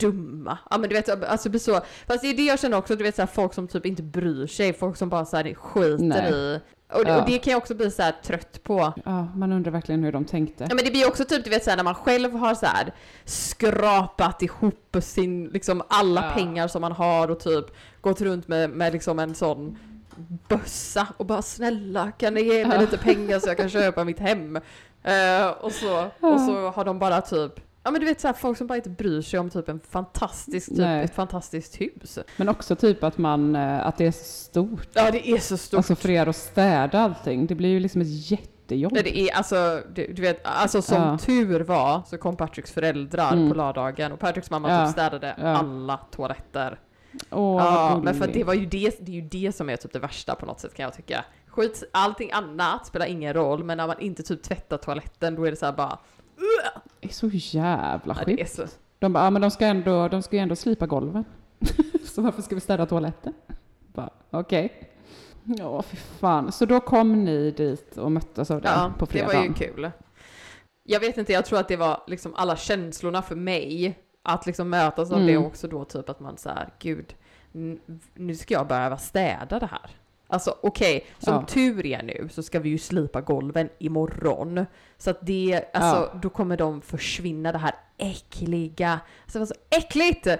dumma. 0.00 0.58
Ja 0.70 0.78
men 0.78 0.88
du 0.88 0.94
vet, 0.94 1.08
alltså 1.08 1.48
det 1.48 1.50
blir 1.50 1.60
så. 1.60 1.80
Fast 2.06 2.22
det 2.22 2.28
är 2.28 2.36
det 2.36 2.42
jag 2.42 2.60
känner 2.60 2.76
också, 2.76 2.96
du 2.96 3.04
vet 3.04 3.16
så 3.16 3.22
här, 3.22 3.26
folk 3.26 3.54
som 3.54 3.68
typ 3.68 3.86
inte 3.86 4.02
bryr 4.02 4.46
sig, 4.46 4.72
folk 4.72 4.96
som 4.96 5.08
bara 5.08 5.24
så 5.24 5.36
här, 5.36 5.54
skiter 5.54 6.04
Nej. 6.04 6.32
i. 6.32 6.60
Och, 6.92 7.02
Ja. 7.06 7.20
och 7.20 7.26
det 7.30 7.38
kan 7.38 7.50
jag 7.50 7.58
också 7.58 7.74
bli 7.74 7.90
så 7.90 8.02
här 8.02 8.12
trött 8.22 8.62
på. 8.62 8.92
Ja, 9.04 9.28
man 9.34 9.52
undrar 9.52 9.72
verkligen 9.72 10.04
hur 10.04 10.12
de 10.12 10.24
tänkte. 10.24 10.66
Ja 10.68 10.74
men 10.74 10.84
det 10.84 10.90
blir 10.90 11.08
också 11.08 11.24
typ 11.24 11.44
du 11.44 11.50
vet 11.50 11.64
så 11.64 11.70
här, 11.70 11.76
när 11.76 11.84
man 11.84 11.94
själv 11.94 12.32
har 12.34 12.54
så 12.54 12.66
här 12.66 12.92
skrapat 13.24 14.42
ihop 14.42 14.96
sin, 15.02 15.44
liksom 15.48 15.82
alla 15.88 16.24
Ja. 16.24 16.30
pengar 16.34 16.68
som 16.68 16.80
man 16.80 16.92
har 16.92 17.30
och 17.30 17.40
typ 17.40 17.64
gått 18.00 18.20
runt 18.20 18.48
med, 18.48 18.70
med 18.70 18.92
liksom 18.92 19.18
en 19.18 19.34
sån 19.34 19.78
bössa 20.48 21.06
och 21.16 21.26
bara 21.26 21.42
snälla 21.42 22.12
kan 22.18 22.34
ni 22.34 22.42
ge 22.42 22.66
mig 22.66 22.74
Ja. 22.76 22.80
lite 22.80 22.98
pengar 22.98 23.38
så 23.38 23.48
jag 23.48 23.56
kan 23.56 23.68
köpa 23.68 24.04
mitt 24.04 24.18
hem? 24.18 24.56
Eh, 25.02 25.46
och, 25.60 25.72
så, 25.72 26.00
och 26.20 26.40
så 26.40 26.70
har 26.70 26.84
de 26.84 26.98
bara 26.98 27.20
typ 27.20 27.52
Ja 27.88 27.92
men 27.92 28.00
du 28.00 28.06
vet 28.06 28.20
så 28.20 28.28
här, 28.28 28.34
folk 28.34 28.58
som 28.58 28.66
bara 28.66 28.76
inte 28.76 28.90
bryr 28.90 29.22
sig 29.22 29.40
om 29.40 29.50
typ 29.50 29.68
en 29.68 29.80
fantastisk, 29.90 30.68
typ 30.68 30.78
Nej. 30.78 31.04
ett 31.04 31.14
fantastiskt 31.14 31.80
hus. 31.80 32.18
Men 32.36 32.48
också 32.48 32.76
typ 32.76 33.04
att 33.04 33.18
man, 33.18 33.56
eh, 33.56 33.86
att 33.86 33.96
det 33.96 34.06
är 34.06 34.10
så 34.12 34.24
stort. 34.24 34.88
Ja 34.92 35.10
det 35.10 35.28
är 35.28 35.38
så 35.38 35.56
stort. 35.56 35.76
Alltså 35.78 35.94
för 35.96 36.10
er 36.10 36.26
att 36.26 36.36
städa 36.36 37.00
allting, 37.00 37.46
det 37.46 37.54
blir 37.54 37.68
ju 37.68 37.80
liksom 37.80 38.00
ett 38.00 38.30
jättejobb. 38.30 38.92
Nej, 38.92 39.02
det 39.02 39.18
är 39.18 39.36
alltså, 39.36 39.80
du, 39.94 40.12
du 40.12 40.22
vet, 40.22 40.40
alltså 40.46 40.82
som 40.82 41.02
Ja. 41.02 41.18
tur 41.18 41.60
var 41.60 42.02
så 42.06 42.18
kom 42.18 42.36
Patricks 42.36 42.72
föräldrar 42.72 43.32
Mm. 43.32 43.48
på 43.50 43.54
lördagen 43.56 44.12
och 44.12 44.18
Patricks 44.18 44.50
mamma 44.50 44.70
Ja. 44.70 44.84
typ 44.86 44.92
städade 44.92 45.34
Ja. 45.38 45.46
alla 45.46 45.96
toaletter. 45.96 46.78
Åh, 47.30 47.56
ja, 47.64 48.00
men 48.04 48.14
för 48.14 48.26
det 48.26 48.44
var 48.44 48.54
ju 48.54 48.66
det, 48.66 48.96
det 49.06 49.12
är 49.12 49.16
ju 49.16 49.28
det 49.28 49.52
som 49.56 49.70
är 49.70 49.76
typ 49.76 49.92
det 49.92 49.98
värsta 49.98 50.34
på 50.34 50.46
något 50.46 50.60
sätt 50.60 50.74
kan 50.74 50.82
jag 50.84 50.94
tycka. 50.94 51.24
Skit, 51.48 51.84
allting 51.92 52.30
annat 52.32 52.86
spelar 52.86 53.06
ingen 53.06 53.34
roll, 53.34 53.64
men 53.64 53.76
när 53.76 53.86
man 53.86 54.00
inte 54.00 54.22
typ 54.22 54.42
tvättar 54.42 54.76
toaletten 54.76 55.34
då 55.34 55.44
är 55.46 55.50
det 55.50 55.56
så 55.56 55.66
här 55.66 55.72
bara, 55.72 55.98
Det 57.00 57.08
är 57.08 57.12
så 57.12 57.28
jävla 57.32 58.16
ja, 58.18 58.24
det 58.26 58.36
sjukt. 58.36 58.52
så. 58.54 58.62
De 58.98 59.12
bara, 59.12 59.24
ja 59.24 59.30
men 59.30 59.42
de 59.42 59.50
ska 59.50 59.66
ändå, 59.66 60.08
de 60.08 60.22
ska 60.22 60.36
ju 60.36 60.42
ändå 60.42 60.56
slipa 60.56 60.86
golven. 60.86 61.24
så 62.04 62.22
varför 62.22 62.42
ska 62.42 62.54
vi 62.54 62.60
städa 62.60 62.86
toaletten? 62.86 63.34
Okej. 64.30 64.90
Ja, 65.44 65.82
fy 65.82 65.96
fan. 65.96 66.52
Så 66.52 66.64
då 66.64 66.80
kom 66.80 67.24
ni 67.24 67.50
dit 67.50 67.96
och 67.96 68.12
möttes 68.12 68.50
av 68.50 68.60
det 68.62 68.68
Ja, 68.68 68.92
på 68.98 69.04
det 69.04 69.10
fredagen? 69.12 69.36
var 69.36 69.44
ju 69.44 69.52
kul. 69.54 69.90
Jag 70.82 71.00
vet 71.00 71.18
inte, 71.18 71.32
jag 71.32 71.44
tror 71.44 71.58
att 71.58 71.68
det 71.68 71.76
var 71.76 72.02
liksom 72.06 72.34
alla 72.34 72.56
känslorna 72.56 73.22
för 73.22 73.36
mig 73.36 73.98
Att 74.22 74.46
liksom 74.46 74.70
mötas 74.70 75.10
av 75.10 75.16
Mm. 75.16 75.26
det 75.26 75.36
också 75.36 75.68
då 75.68 75.84
typ 75.84 76.08
att 76.08 76.20
man 76.20 76.36
så 76.36 76.48
här, 76.48 76.68
gud, 76.78 77.14
nu 78.14 78.34
ska 78.36 78.54
jag 78.54 78.66
behöva 78.66 78.96
städa 78.98 79.58
det 79.58 79.66
här. 79.66 79.90
Alltså 80.30 80.56
okej, 80.62 81.06
som 81.18 81.34
Ja. 81.34 81.42
tur 81.46 81.86
är 81.86 82.02
nu 82.02 82.28
så 82.32 82.42
ska 82.42 82.60
vi 82.60 82.68
ju 82.68 82.78
slipa 82.78 83.20
golven 83.20 83.68
imorgon. 83.78 84.66
Så 84.98 85.10
att 85.10 85.18
det, 85.26 85.64
alltså 85.74 86.18
då 86.22 86.28
kommer 86.30 86.56
de 86.56 86.80
försvinna 86.80 87.52
det 87.52 87.58
här 87.58 87.74
äckliga. 87.98 89.00
Alltså 89.22 89.32
det 89.32 89.38
var 89.38 89.46
så 89.46 89.54
äckligt! 89.70 90.26
Eh, 90.26 90.38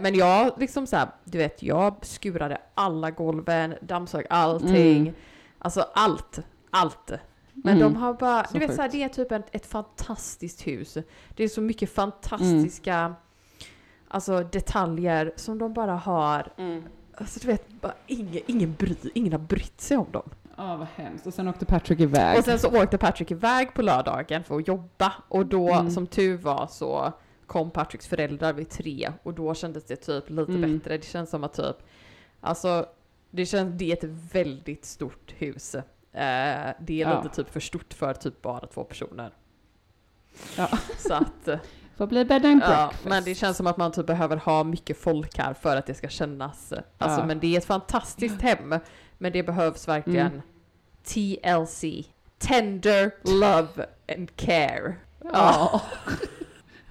Men 0.00 0.14
jag 0.14 0.52
liksom 0.60 0.86
så 0.86 0.96
här, 0.96 1.08
du 1.24 1.38
vet, 1.38 1.62
jag 1.62 1.94
skurade 2.02 2.58
alla 2.74 3.10
golven, 3.10 3.74
dammsög 3.82 4.26
allting. 4.30 4.96
Mm. 5.00 5.14
Alltså 5.58 5.86
allt, 5.94 6.38
allt. 6.70 7.10
Men 7.52 7.76
Mm. 7.76 7.92
de 7.92 7.96
har 8.00 8.14
bara, 8.14 8.44
Så 8.44 8.52
du 8.52 8.58
vet 8.58 8.74
så 8.76 8.82
här, 8.82 8.88
det 8.88 9.02
är 9.02 9.08
typ 9.08 9.32
ett, 9.32 9.46
ett 9.52 9.66
fantastiskt 9.66 10.66
hus. 10.66 10.96
Det 11.36 11.44
är 11.44 11.48
så 11.48 11.60
mycket 11.60 11.94
fantastiska 11.94 12.94
Mm. 12.96 13.12
alltså, 14.08 14.42
detaljer 14.42 15.32
som 15.36 15.58
de 15.58 15.72
bara 15.74 15.94
har. 15.94 16.52
Alltså 17.20 17.40
du 17.40 17.46
vet, 17.46 17.68
bara 17.80 17.94
ingen, 18.06 18.42
ingen, 18.46 18.74
bry, 18.74 18.96
ingen 19.14 19.32
har 19.32 19.38
brytt 19.40 19.80
sig 19.80 19.96
om 19.96 20.06
dem. 20.10 20.30
Ja, 20.56 20.76
vad 20.76 20.86
hemskt. 20.94 21.26
Och 21.26 21.34
sen 21.34 21.48
åkte 21.48 21.66
Patrick 21.66 22.00
iväg. 22.00 22.38
Och 22.38 22.44
sen 22.44 22.58
så 22.58 22.82
åkte 22.82 22.98
Patrick 22.98 23.30
iväg 23.30 23.74
på 23.74 23.82
lördagen 23.82 24.44
för 24.44 24.56
att 24.58 24.68
jobba 24.68 25.12
och 25.28 25.46
då 25.46 25.72
Mm. 25.72 25.90
som 25.90 26.06
tur 26.06 26.36
var 26.38 26.66
så 26.66 27.12
kom 27.46 27.70
Patricks 27.70 28.08
föräldrar 28.08 28.52
vid 28.52 28.68
tre 28.70 29.12
och 29.22 29.34
då 29.34 29.54
kändes 29.54 29.84
det 29.84 29.96
typ 29.96 30.30
lite 30.30 30.52
Mm. 30.52 30.78
bättre. 30.78 30.96
Det 30.96 31.04
känns 31.04 31.30
som 31.30 31.44
att 31.44 31.54
typ, 31.54 31.76
alltså 32.40 32.86
det 33.30 33.46
känns, 33.46 33.78
det 33.78 33.92
är 33.92 33.96
ett 33.96 34.32
väldigt 34.32 34.84
stort 34.84 35.34
hus. 35.38 35.74
Eh, 35.74 35.82
det 36.12 37.02
är 37.02 37.10
Ja. 37.10 37.22
lite 37.22 37.36
typ 37.36 37.50
för 37.52 37.60
stort 37.60 37.94
för 37.94 38.14
typ 38.14 38.42
bara 38.42 38.66
två 38.66 38.84
personer. 38.84 39.32
Ja. 40.56 40.68
Så 40.98 41.14
att, 41.14 41.48
eh, 41.48 41.58
Får 42.00 42.06
bli 42.06 42.24
bed 42.24 42.44
and 42.46 42.62
ja, 42.62 42.66
breakfast. 42.68 43.04
men 43.04 43.24
det 43.24 43.34
känns 43.34 43.56
som 43.56 43.66
att 43.66 43.76
man 43.76 43.92
typ 43.92 44.06
behöver 44.06 44.36
ha 44.36 44.64
mycket 44.64 44.98
folk 45.00 45.38
här 45.38 45.54
för 45.54 45.76
att 45.76 45.86
det 45.86 45.94
ska 45.94 46.08
kännas. 46.08 46.72
eh, 46.72 46.78
Alltså 46.98 47.20
Ja. 47.20 47.26
men 47.26 47.40
det 47.40 47.54
är 47.54 47.58
ett 47.58 47.64
fantastiskt 47.64 48.42
hem. 48.42 48.74
Men 49.18 49.32
det 49.32 49.42
behövs 49.42 49.88
verkligen 49.88 50.26
Mm. 50.26 50.40
TLC. 51.04 51.84
Tender 52.38 53.10
love 53.24 53.86
and 54.16 54.36
care. 54.36 54.94
Ja. 55.24 55.30
Ja. 55.32 55.80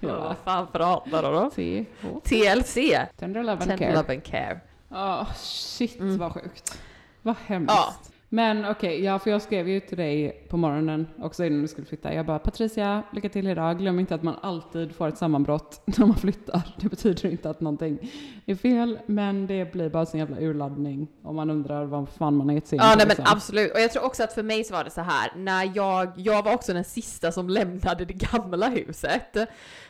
Vad 0.00 0.10
ja. 0.10 0.36
fan 0.44 0.66
pratar 0.72 1.22
du 1.22 1.28
då? 1.38 1.50
T. 1.50 1.84
TLC. 2.24 2.74
Tender 3.16 3.40
love 3.42 3.52
and 3.52 3.60
Tender 3.60 3.76
care. 3.76 3.94
love 3.94 4.14
and 4.14 4.24
care. 4.24 4.60
Ja, 4.88 5.26
shit 5.36 6.00
Mm. 6.00 6.18
vad 6.18 6.32
sjukt. 6.32 6.78
Vad 7.22 7.36
hemskt. 7.46 7.74
Ja. 7.76 7.94
Men 8.32 8.64
okej, 8.64 9.04
ja 9.04 9.18
för 9.18 9.30
jag 9.30 9.42
skrev 9.42 9.68
ju 9.68 9.80
till 9.80 9.96
dig 9.98 10.46
på 10.48 10.56
morgonen 10.56 11.06
också 11.18 11.44
innan 11.44 11.62
du 11.62 11.68
skulle 11.68 11.86
flytta. 11.86 12.14
Jag 12.14 12.26
bara 12.26 12.38
Patricia, 12.38 13.02
lycka 13.12 13.28
till 13.28 13.46
idag. 13.46 13.78
Glöm 13.78 13.98
inte 13.98 14.14
att 14.14 14.22
man 14.22 14.36
alltid 14.42 14.94
får 14.94 15.08
ett 15.08 15.18
sammanbrott 15.18 15.82
när 15.98 16.06
man 16.06 16.16
flyttar. 16.16 16.62
Det 16.80 16.88
betyder 16.88 17.30
inte 17.30 17.50
att 17.50 17.60
någonting 17.60 18.10
är 18.46 18.54
fel, 18.54 18.98
men 19.06 19.46
det 19.46 19.72
blir 19.72 19.88
bara 19.88 20.06
en 20.12 20.18
jävla 20.18 20.40
urladdning 20.40 21.08
om 21.22 21.36
man 21.36 21.50
undrar 21.50 21.84
vad 21.84 22.08
fan 22.08 22.36
man 22.36 22.48
har 22.48 22.54
gett 22.54 22.66
sig 22.66 22.76
in 22.76 22.82
Ja 22.82 22.88
nej 22.88 22.96
men 22.98 23.08
liksom. 23.08 23.24
absolut. 23.28 23.72
Och 23.72 23.80
jag 23.80 23.92
tror 23.92 24.04
också 24.04 24.22
att 24.22 24.32
för 24.32 24.42
mig 24.42 24.64
så 24.64 24.74
var 24.74 24.84
det 24.84 24.90
så 24.90 25.00
här 25.00 25.32
när 25.36 25.72
jag, 25.74 26.12
jag 26.16 26.42
var 26.42 26.54
också 26.54 26.72
den 26.72 26.84
sista 26.84 27.32
som 27.32 27.48
lämnade 27.48 28.04
det 28.04 28.14
gamla 28.14 28.68
huset. 28.68 29.36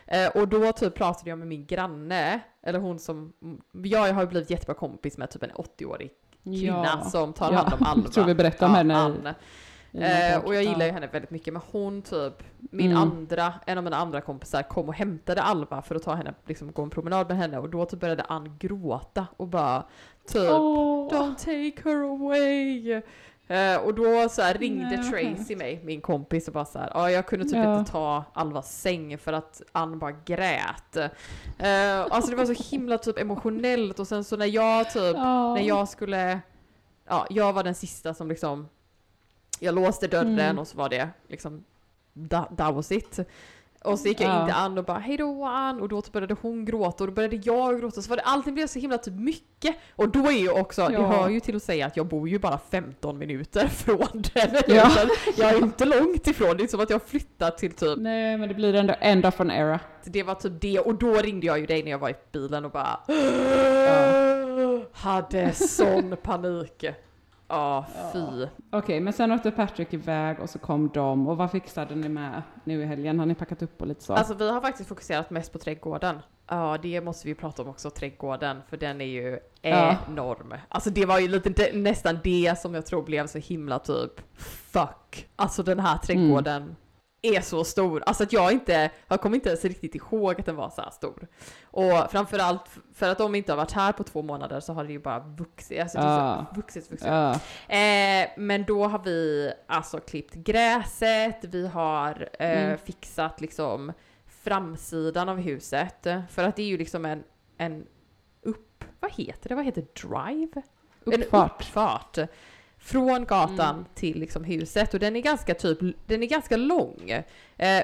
Eh, 0.07 0.29
och 0.35 0.49
då 0.49 0.73
typ 0.73 0.95
pratade 0.95 1.31
jag 1.31 1.39
med 1.39 1.49
min 1.49 1.67
granne, 1.67 2.41
eller 2.63 2.79
hon 2.79 2.99
som, 2.99 3.33
jag 3.73 4.13
har 4.13 4.23
ju 4.23 4.29
blivit 4.29 4.51
jättebra 4.51 4.75
kompis 4.75 5.19
med 5.19 5.31
typ 5.31 5.43
en 5.43 5.51
80-årig 5.51 6.11
kvinna 6.45 6.99
Ja. 7.05 7.11
som 7.11 7.33
tar 7.33 7.53
hand 7.53 7.73
om 7.81 7.87
Alva. 7.87 8.03
jag 8.05 8.13
tror 8.13 8.25
vi 8.25 8.35
berättade 8.35 8.67
om 8.71 8.75
henne 8.75 8.97
Anne. 8.97 9.35
Eh, 9.93 10.45
och 10.45 10.55
jag 10.55 10.63
gillar 10.65 10.87
ju 10.87 10.93
henne 10.93 11.07
väldigt 11.07 11.31
mycket, 11.31 11.53
men 11.53 11.63
hon 11.73 12.03
typ, 12.03 12.43
min 12.59 12.91
Mm. 12.91 13.03
andra, 13.03 13.53
en 13.67 13.79
av 13.79 13.85
mina 13.85 13.97
andra 13.97 14.21
kompisar 14.21 14.63
kom 14.63 14.89
och 14.89 14.95
hämtade 14.95 15.43
Alva 15.43 15.83
för 15.83 15.95
att 15.95 16.03
ta 16.03 16.15
henne, 16.15 16.35
liksom 16.47 16.73
gå 16.73 16.83
en 16.83 16.91
promenad 16.91 17.29
med 17.29 17.37
henne 17.37 17.59
och 17.59 17.69
då 17.69 17.85
typ 17.85 18.01
började 18.01 18.23
Ann 18.23 18.57
gråta 18.59 19.27
och 19.37 19.47
bara 19.49 19.85
typ 20.33 20.51
Åh. 20.51 21.09
Don't 21.13 21.35
take 21.37 21.89
her 21.91 22.03
away! 22.03 23.03
Eh, 23.51 23.77
och 23.77 23.95
då 23.95 24.29
så 24.29 24.43
här 24.43 24.55
ringde 24.55 24.97
Nej, 24.97 25.11
Tracy 25.37 25.57
mig, 25.57 25.81
min 25.85 26.01
kompis, 26.01 26.49
och 26.49 26.55
bara 26.55 26.65
så 26.65 26.79
här, 26.79 26.91
ja 26.95 27.11
jag 27.11 27.27
kunde 27.27 27.45
typ 27.45 27.55
Ja. 27.55 27.79
inte 27.79 27.93
ta 27.93 28.25
Alvas 28.33 28.81
säng 28.81 29.19
för 29.19 29.33
att 29.33 29.63
Ann 29.73 29.99
bara 29.99 30.13
grät. 30.25 30.97
Eh, 31.59 32.01
alltså 32.01 32.31
det 32.31 32.37
var 32.37 32.47
så 32.55 32.63
himla 32.71 32.99
typ 32.99 33.19
emotionellt 33.19 33.99
och 33.99 34.09
sen 34.09 34.25
så 34.25 34.37
när 34.37 34.47
jag 34.47 34.91
typ 34.91 35.17
Ja. 35.17 35.55
när 35.55 35.63
jag 35.63 35.89
skulle, 35.89 36.41
ja, 37.09 37.27
jag 37.31 37.53
var 37.53 37.63
den 37.63 37.75
sista 37.75 38.15
som 38.15 38.29
liksom, 38.29 38.69
jag 39.61 39.75
låste 39.75 40.07
dörren 40.09 40.39
Mm. 40.39 40.59
och 40.59 40.69
så 40.69 40.77
var 40.79 40.89
det 40.89 41.09
liksom, 41.29 41.65
that, 42.31 42.49
that 42.59 42.75
was 42.75 42.93
it. 42.93 43.19
Och 43.85 43.99
så 43.99 44.09
gick 44.09 44.21
jag 44.21 44.31
Ja. 44.31 44.45
till 44.47 44.55
Ann 44.55 44.79
och 44.79 44.85
bara 44.85 44.99
hej 44.99 45.17
då 45.17 45.45
Ann 45.45 45.81
och 45.81 45.89
då 45.89 46.03
typ 46.03 46.13
började 46.13 46.37
hon 46.43 46.65
gråta 46.65 47.05
och 47.05 47.09
då 47.11 47.15
började 47.15 47.37
jag 47.37 47.81
gråta 47.81 48.03
så 48.03 48.09
var 48.11 48.17
det 48.17 48.23
allting 48.23 48.55
blev 48.55 48.67
så 48.67 48.79
himla 48.79 48.99
typ 48.99 49.15
mycket. 49.15 49.77
Och 49.97 50.09
då 50.09 50.27
är 50.27 50.31
ju 50.39 50.51
också, 50.51 50.87
det 50.87 50.93
Ja. 50.93 51.07
hör 51.07 51.29
ju 51.29 51.41
till 51.41 51.57
att 51.57 51.63
säga 51.63 51.87
att 51.87 51.97
jag 51.97 52.07
bor 52.07 52.29
ju 52.29 52.39
bara 52.39 52.59
15 52.71 53.19
minuter 53.19 53.69
från 53.69 54.23
den 54.35 54.63
Ja. 54.77 54.91
Jag 55.37 55.51
är 55.51 55.59
inte 55.59 55.85
långt 55.85 56.27
ifrån, 56.27 56.57
det 56.57 56.63
är 56.65 56.69
som 56.69 56.81
att 56.81 56.91
jag 56.91 56.99
har 56.99 57.07
flyttat 57.07 57.59
till 57.59 57.73
typ 57.73 57.99
Nej, 57.99 58.37
men 58.39 58.49
det 58.49 58.55
blir 58.55 58.75
ändå 58.75 58.95
end 59.01 59.27
of 59.27 59.41
an 59.41 59.51
era. 59.51 59.81
det 60.05 60.23
var 60.23 60.35
typ 60.35 60.53
det 60.61 60.79
och 60.81 60.95
då 60.95 61.13
ringde 61.15 61.47
jag 61.47 61.59
ju 61.59 61.67
dig 61.67 61.83
när 61.83 61.91
jag 61.91 61.99
var 61.99 62.11
i 62.11 62.15
bilen 62.33 62.65
och 62.65 62.71
bara 62.71 63.01
hade 64.93 65.53
sån 65.53 66.17
panik. 66.23 66.85
Ja, 67.51 67.87
fy. 68.13 68.47
Okej, 68.71 69.01
men 69.01 69.13
sen 69.13 69.33
åkte 69.33 69.51
Patrick 69.51 69.93
iväg 69.95 70.41
och 70.41 70.51
så 70.51 70.59
kom 70.59 70.91
de. 70.95 71.29
Och 71.29 71.37
vad 71.37 71.51
fixade 71.51 71.95
ni 71.95 72.09
med 72.09 72.43
nu 72.65 72.83
i 72.83 72.87
helgen? 72.87 73.19
Har 73.19 73.27
ni 73.27 73.35
packat 73.35 73.63
upp 73.63 73.81
och 73.81 73.87
lite 73.87 74.05
så? 74.05 74.15
Alltså 74.15 74.35
vi 74.35 74.51
har 74.51 74.61
faktiskt 74.61 74.89
fokuserat 74.89 75.31
mest 75.31 75.53
på 75.53 75.59
trädgården. 75.59 76.19
Ja, 76.49 76.79
det 76.83 77.01
måste 77.01 77.29
vi 77.29 77.35
prata 77.35 77.63
om 77.63 77.69
också, 77.69 77.91
trädgården, 77.91 78.63
för 78.69 78.77
den 78.77 79.01
är 79.01 79.05
ju 79.05 79.39
Ja. 79.63 79.97
enorm. 80.09 80.55
Alltså 80.69 80.91
det 80.91 81.07
var 81.07 81.19
ju 81.19 81.29
lite 81.29 81.71
nästan 81.75 82.19
det 82.25 82.59
som 82.59 82.75
jag 82.75 82.87
tror 82.87 83.03
blev 83.03 83.27
så 83.27 83.39
himla 83.39 83.79
typ 83.79 84.13
fuck. 84.37 85.29
Alltså 85.37 85.63
den 85.63 85.81
här 85.81 85.99
trädgården 85.99 86.77
är 87.23 87.41
så 87.41 87.65
stor. 87.65 88.03
Alltså 88.07 88.23
att 88.23 88.33
jag 88.33 88.53
inte, 88.53 88.91
jag 89.09 89.21
kommer 89.21 89.37
inte 89.37 89.49
ens 89.49 89.65
riktigt 89.65 89.95
ihåg 89.95 90.41
att 90.41 90.47
den 90.47 90.57
var 90.57 90.71
så 90.71 90.83
här 90.83 90.91
stor. 90.91 91.27
Och 91.63 92.11
framförallt 92.11 92.65
för 92.95 93.09
att 93.09 93.19
de 93.19 93.35
inte 93.35 93.53
har 93.53 93.57
varit 93.57 93.73
här 93.73 93.93
på 93.93 94.05
två 94.05 94.23
månader 94.23 94.61
så 94.61 94.73
har 94.73 94.85
det 94.85 94.93
ju 94.93 94.99
bara 94.99 95.19
vuxit. 95.21 95.81
Alltså 95.81 95.99
så 95.99 96.47
vuxit, 96.57 96.91
vuxit. 96.93 97.09
ja. 97.09 97.31
Eh, 97.77 98.29
men 98.37 98.65
då 98.65 98.87
har 98.87 98.99
vi 98.99 99.53
alltså 99.67 100.01
klippt 100.01 100.35
gräset, 100.35 101.39
vi 101.45 101.67
har 101.67 102.29
eh, 102.39 102.65
Mm. 102.65 102.79
fixat 102.79 103.41
liksom 103.41 103.93
framsidan 104.27 105.29
av 105.29 105.37
huset. 105.41 106.07
För 106.31 106.45
att 106.45 106.57
det 106.57 106.63
är 106.63 106.67
ju 106.67 106.79
liksom 106.79 107.05
en, 107.05 107.23
en 107.59 107.87
upp, 108.43 108.85
vad 109.01 109.13
heter 109.13 109.49
det, 109.49 109.55
vad 109.55 109.65
heter 109.65 109.85
drive? 110.03 110.63
En 111.07 111.23
Uppfart. 111.23 112.19
Från 112.83 113.25
gatan 113.25 113.75
Mm. 113.75 113.85
till 113.95 114.21
liksom 114.21 114.45
huset 114.45 114.95
och 114.95 115.01
den 115.01 115.17
är 115.17 115.21
ganska 115.21 115.55
typ, 115.55 115.79
den 116.07 116.23
är 116.23 116.27
ganska 116.27 116.57
lång. 116.57 117.11
Eh, 117.11 117.25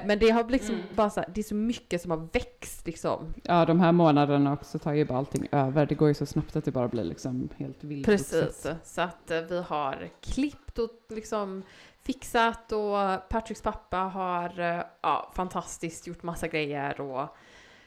men 0.06 0.18
det 0.18 0.30
har 0.30 0.44
liksom 0.48 0.74
Mm. 0.74 0.86
bara 0.94 1.10
så 1.10 1.20
här, 1.20 1.28
det 1.34 1.40
är 1.40 1.42
så 1.44 1.54
mycket 1.54 2.02
som 2.02 2.10
har 2.10 2.28
växt 2.32 2.86
liksom. 2.86 3.34
Ja, 3.42 3.64
de 3.64 3.80
här 3.80 3.92
månaderna 3.92 4.52
också 4.52 4.78
tar 4.78 4.92
ju 4.92 5.04
bara 5.04 5.18
allting 5.18 5.48
över. 5.52 5.86
Det 5.86 5.94
går 5.94 6.08
ju 6.08 6.14
så 6.14 6.26
snabbt 6.26 6.56
att 6.56 6.64
det 6.64 6.70
bara 6.70 6.88
blir 6.88 7.04
liksom 7.04 7.48
helt 7.56 7.84
vildvuxet. 7.84 8.30
Precis, 8.46 8.66
så 8.94 9.00
att 9.00 9.30
eh, 9.30 9.40
vi 9.40 9.62
har 9.62 10.08
klippt 10.20 10.78
och 10.78 10.90
liksom 11.08 11.62
fixat 12.02 12.72
och 12.72 13.28
Patricks 13.28 13.62
pappa 13.62 13.96
har 13.96 14.60
eh, 14.60 14.82
ja, 15.02 15.32
fantastiskt 15.36 16.06
gjort 16.06 16.22
massa 16.22 16.48
grejer 16.48 17.00
och 17.00 17.28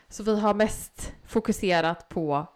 så 0.09 0.23
vi 0.23 0.39
har 0.39 0.53
mest 0.53 1.13
fokuserat 1.27 2.09
på 2.09 2.47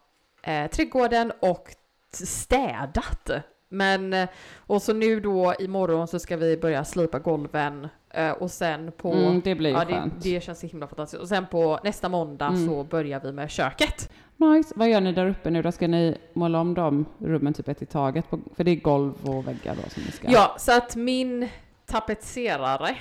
eh, 0.44 0.70
trädgården 0.70 1.32
och 1.42 1.70
städat. 2.12 3.30
Men 3.74 4.14
eh, 4.14 4.30
och 4.58 4.82
så 4.82 4.94
nu 4.94 5.20
då 5.20 5.54
imorgon 5.60 6.08
så 6.08 6.20
ska 6.20 6.38
vi 6.38 6.58
börja 6.58 6.86
slipa 6.86 7.20
golven 7.20 7.88
eh, 8.10 8.32
och 8.32 8.52
sen 8.52 8.92
på 8.98 9.14
Mm, 9.14 9.42
det 9.44 9.56
blir 9.56 9.72
Ja, 9.72 9.86
det, 9.86 10.12
det 10.22 10.44
känns 10.44 10.60
så 10.60 10.68
himla 10.68 10.88
fantastiskt. 10.88 11.22
Och 11.22 11.28
sen 11.30 11.46
på 11.48 11.80
nästa 11.84 12.10
måndag 12.10 12.48
Mm. 12.48 12.68
så 12.68 12.84
börjar 12.84 13.20
vi 13.20 13.32
med 13.32 13.52
köket. 13.52 14.12
Nice. 14.38 14.74
Vad 14.76 14.90
gör 14.90 15.02
ni 15.02 15.12
där 15.14 15.30
uppe 15.30 15.50
nu 15.50 15.62
då? 15.62 15.72
Ska 15.72 15.88
ni 15.88 16.18
måla 16.34 16.60
om 16.60 16.74
de 16.74 17.06
rummen 17.18 17.54
typ 17.54 17.68
ett 17.68 17.82
i 17.82 17.86
taget? 17.86 18.30
På, 18.30 18.40
för 18.56 18.64
det 18.64 18.72
är 18.72 18.76
golv 18.76 19.14
och 19.30 19.48
väggar 19.48 19.76
då 19.84 19.90
som 19.90 20.04
ni 20.06 20.12
ska... 20.12 20.32
Ja, 20.32 20.56
så 20.60 20.78
att 20.78 20.96
min 20.96 21.50
tapetserare 21.86 22.96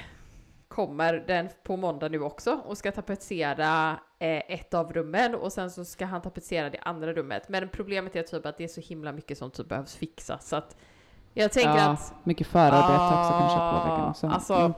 kommer 0.72 1.24
den 1.26 1.48
på 1.62 1.76
måndag 1.76 2.08
nu 2.08 2.22
också 2.22 2.60
och 2.64 2.78
ska 2.78 2.92
tapetsera 2.92 3.90
eh, 4.18 4.42
ett 4.48 4.74
av 4.74 4.92
rummen 4.92 5.34
och 5.34 5.52
sen 5.52 5.70
så 5.70 5.84
ska 5.84 6.06
han 6.06 6.22
tapetsera 6.22 6.70
det 6.70 6.78
andra 6.78 7.12
rummet. 7.12 7.48
Men 7.48 7.68
problemet 7.68 8.16
är 8.16 8.22
typ 8.22 8.46
att 8.46 8.58
det 8.58 8.64
är 8.64 8.68
så 8.68 8.80
himla 8.80 9.12
mycket 9.12 9.38
som 9.38 9.50
typ 9.50 9.68
behövs 9.68 9.96
fixas 9.96 10.48
så 10.48 10.56
att 10.56 10.76
jag 11.34 11.52
tänker 11.52 11.76
Ja, 11.76 11.90
att 11.90 12.14
mycket 12.24 12.46
förarbete 12.46 12.92
också 12.92 13.38
kanske 13.38 13.58
på 13.58 13.88
väggen 13.88 14.08
också. 14.08 14.26
Alltså, 14.26 14.54
Mm. 14.54 14.72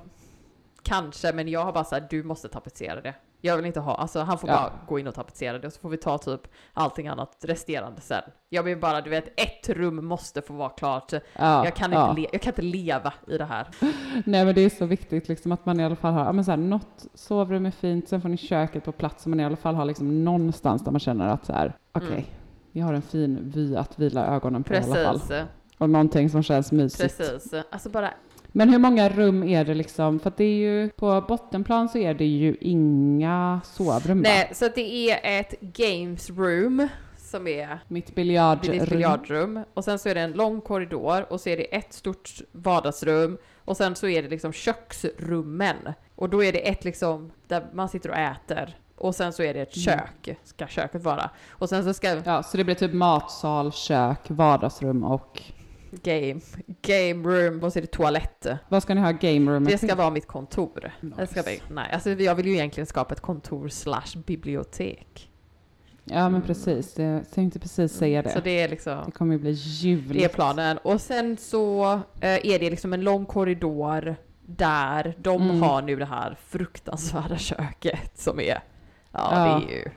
Kanske, 0.85 1.33
men 1.33 1.49
jag 1.49 1.65
har 1.65 1.73
bara 1.73 1.85
sagt 1.85 2.11
du 2.11 2.23
måste 2.23 2.49
tapetsera 2.49 3.01
det. 3.01 3.15
Jag 3.41 3.57
vill 3.57 3.67
inte 3.67 3.81
ha, 3.81 3.95
alltså 3.95 4.21
han 4.21 4.39
får 4.39 4.51
Ja. 4.51 4.57
bara 4.57 4.73
gå 4.89 4.99
in 4.99 5.07
och 5.07 5.15
tapetsera 5.15 5.59
det 5.59 5.67
och 5.67 5.73
så 5.73 5.81
får 5.81 5.89
vi 5.89 5.97
ta 5.97 6.19
typ 6.19 6.41
allting 6.73 7.09
annat 7.09 7.37
resterande 7.43 8.01
sen. 8.01 8.23
Jag 8.49 8.63
vill 8.63 8.79
bara, 8.79 9.01
du 9.01 9.11
vet, 9.11 9.25
ett 9.41 9.69
rum 9.69 10.07
måste 10.07 10.43
få 10.43 10.55
vara 10.55 10.69
klart. 10.69 11.13
Ja, 11.13 11.65
jag, 11.65 11.75
kan 11.77 11.93
ja. 11.93 12.11
inte 12.11 12.29
jag 12.33 12.43
kan 12.43 12.51
inte 12.51 12.63
leva 12.63 13.13
i 13.29 13.39
det 13.39 13.45
här. 13.45 13.69
Nej 14.27 14.45
men 14.45 14.55
det 14.55 14.61
är 14.61 14.71
så 14.71 14.87
viktigt 14.87 15.29
liksom 15.29 15.53
att 15.53 15.67
man 15.67 15.81
i 15.81 15.85
alla 15.85 15.97
fall 15.97 16.13
har, 16.13 16.25
ja 16.25 16.33
men 16.33 16.45
så 16.45 16.51
här, 16.51 16.59
något 16.59 17.07
sovrum 17.15 17.67
är 17.67 17.71
fint, 17.71 18.09
sen 18.09 18.21
får 18.23 18.29
ni 18.29 18.37
köket 18.37 18.85
på 18.85 18.93
plats 18.93 19.23
så 19.23 19.29
man 19.29 19.41
i 19.41 19.45
alla 19.45 19.57
fall 19.57 19.75
har 19.75 19.85
liksom 19.85 20.25
någonstans 20.25 20.85
där 20.85 20.91
man 20.91 21.01
känner 21.01 21.29
att 21.29 21.47
så 21.47 21.53
här, 21.53 21.77
okej, 21.93 22.09
Mm. 22.09 22.25
jag 22.73 22.87
har 22.87 22.95
en 22.95 23.03
fin 23.03 23.39
vy 23.55 23.77
att 23.77 23.99
vila 23.99 24.27
ögonen 24.27 24.65
på 24.65 24.75
i 24.75 24.77
alla 24.77 24.95
fall. 24.95 25.19
Precis, 25.21 25.43
Och 25.79 25.91
någonting 25.91 26.31
som 26.31 26.43
känns 26.43 26.73
mysigt. 26.73 27.19
precis. 27.19 27.55
Alltså 27.71 27.89
bara, 27.91 28.11
Men 28.57 28.69
hur 28.69 28.79
många 28.79 29.09
rum 29.09 29.43
är 29.43 29.65
det 29.65 29.75
liksom? 29.75 30.21
För 30.21 30.29
att 30.31 30.37
det 30.37 30.45
är 30.45 30.55
ju, 30.57 30.89
på 30.91 31.25
bottenplan 31.29 31.89
så 31.89 31.99
är 31.99 32.15
det 32.15 32.25
ju 32.27 32.57
inga 32.61 33.61
sovrum 33.65 34.21
nej, 34.21 34.51
så 34.53 34.67
att 34.67 34.75
det 34.75 35.11
är 35.11 35.41
ett 35.41 35.55
games 35.61 36.31
room 36.31 36.89
som 37.17 37.47
är 37.49 37.79
Mitt 37.89 38.15
biljardrum. 38.15 38.79
ditt 38.79 38.91
biljardrum. 38.91 39.61
Och 39.75 39.85
sen 39.85 39.99
så 39.99 40.09
är 40.09 40.15
det 40.15 40.21
en 40.21 40.33
lång 40.33 40.61
korridor 40.61 41.33
och 41.33 41.41
så 41.41 41.49
är 41.49 41.57
det 41.57 41.75
ett 41.77 41.93
stort 41.93 42.31
vardagsrum 42.53 43.39
och 43.65 43.77
sen 43.77 43.95
så 43.97 44.09
är 44.09 44.23
det 44.23 44.29
liksom 44.29 44.53
köksrummen. 44.53 45.77
Och 46.17 46.31
då 46.31 46.45
är 46.45 46.53
det 46.53 46.69
ett 46.69 46.85
liksom 46.85 47.31
där 47.49 47.67
man 47.73 47.89
sitter 47.89 48.11
och 48.11 48.17
äter. 48.17 48.77
Och 48.97 49.15
sen 49.15 49.33
så 49.33 49.43
är 49.43 49.55
det 49.55 49.61
ett 49.61 49.77
Mm. 49.77 49.85
kök, 49.99 50.39
ska 50.45 50.67
köket 50.67 51.03
vara. 51.03 51.31
Och 51.51 51.69
sen 51.69 51.85
så 51.85 51.95
ska 51.95 52.17
Ja, 52.25 52.43
så 52.43 52.57
det 52.57 52.65
blir 52.65 52.75
typ 52.75 52.93
matsal, 52.93 53.73
kök, 53.73 54.19
vardagsrum 54.31 55.05
och 55.05 55.43
game, 56.03 56.41
game 56.83 57.29
room 57.29 57.71
så 57.71 57.79
är 57.79 57.81
det 57.81 57.87
toalett. 57.91 58.47
vad 58.69 58.83
ska 58.83 58.95
ni 58.95 59.01
ha 59.01 59.11
game 59.13 59.51
room 59.53 59.65
Det 59.65 59.79
ska 59.79 59.95
vara 59.95 60.11
mitt 60.11 60.27
kontor. 60.27 60.91
Det 61.01 61.27
ska 61.27 61.41
Nice. 61.41 61.51
vi, 61.69 61.75
nej, 61.75 61.91
alltså 61.93 62.11
jag 62.11 62.35
vill 62.35 62.47
ju 62.47 62.53
egentligen 62.53 62.87
skapa 62.87 63.15
ett 63.15 63.21
kontor 63.21 63.69
slash 63.69 64.19
bibliotek. 64.27 65.31
Ja 66.05 66.29
men 66.29 66.43
precis, 66.43 66.95
det, 66.95 67.03
jag 67.03 67.31
tänkte 67.31 67.59
precis 67.59 67.93
säga 67.93 68.23
det. 68.23 68.31
Så 68.31 68.41
det 68.41 68.61
är 68.61 68.69
liksom... 68.69 69.03
Det 69.07 69.13
kommer 69.13 69.35
ju 69.35 69.41
bli 69.41 69.51
ljuvligt. 69.51 70.19
Det 70.21 70.25
är 70.25 70.35
planen. 70.35 70.79
Och 70.79 71.01
sen 71.01 71.37
så 71.37 71.85
eh, 72.21 72.47
är 72.47 72.59
det 72.59 72.71
liksom 72.71 72.93
en 72.93 73.01
lång 73.01 73.27
korridor 73.27 74.17
där 74.47 75.15
de 75.19 75.43
Mm. 75.43 75.63
har 75.63 75.83
nu 75.83 75.97
det 75.97 76.05
här 76.05 76.37
fruktansvärda 76.47 77.39
köket 77.39 78.19
som 78.19 78.41
är... 78.41 78.45
Ja, 78.45 78.61
Ja. 79.13 79.61
det 79.69 79.75
är 79.75 79.77
ju... 79.79 79.91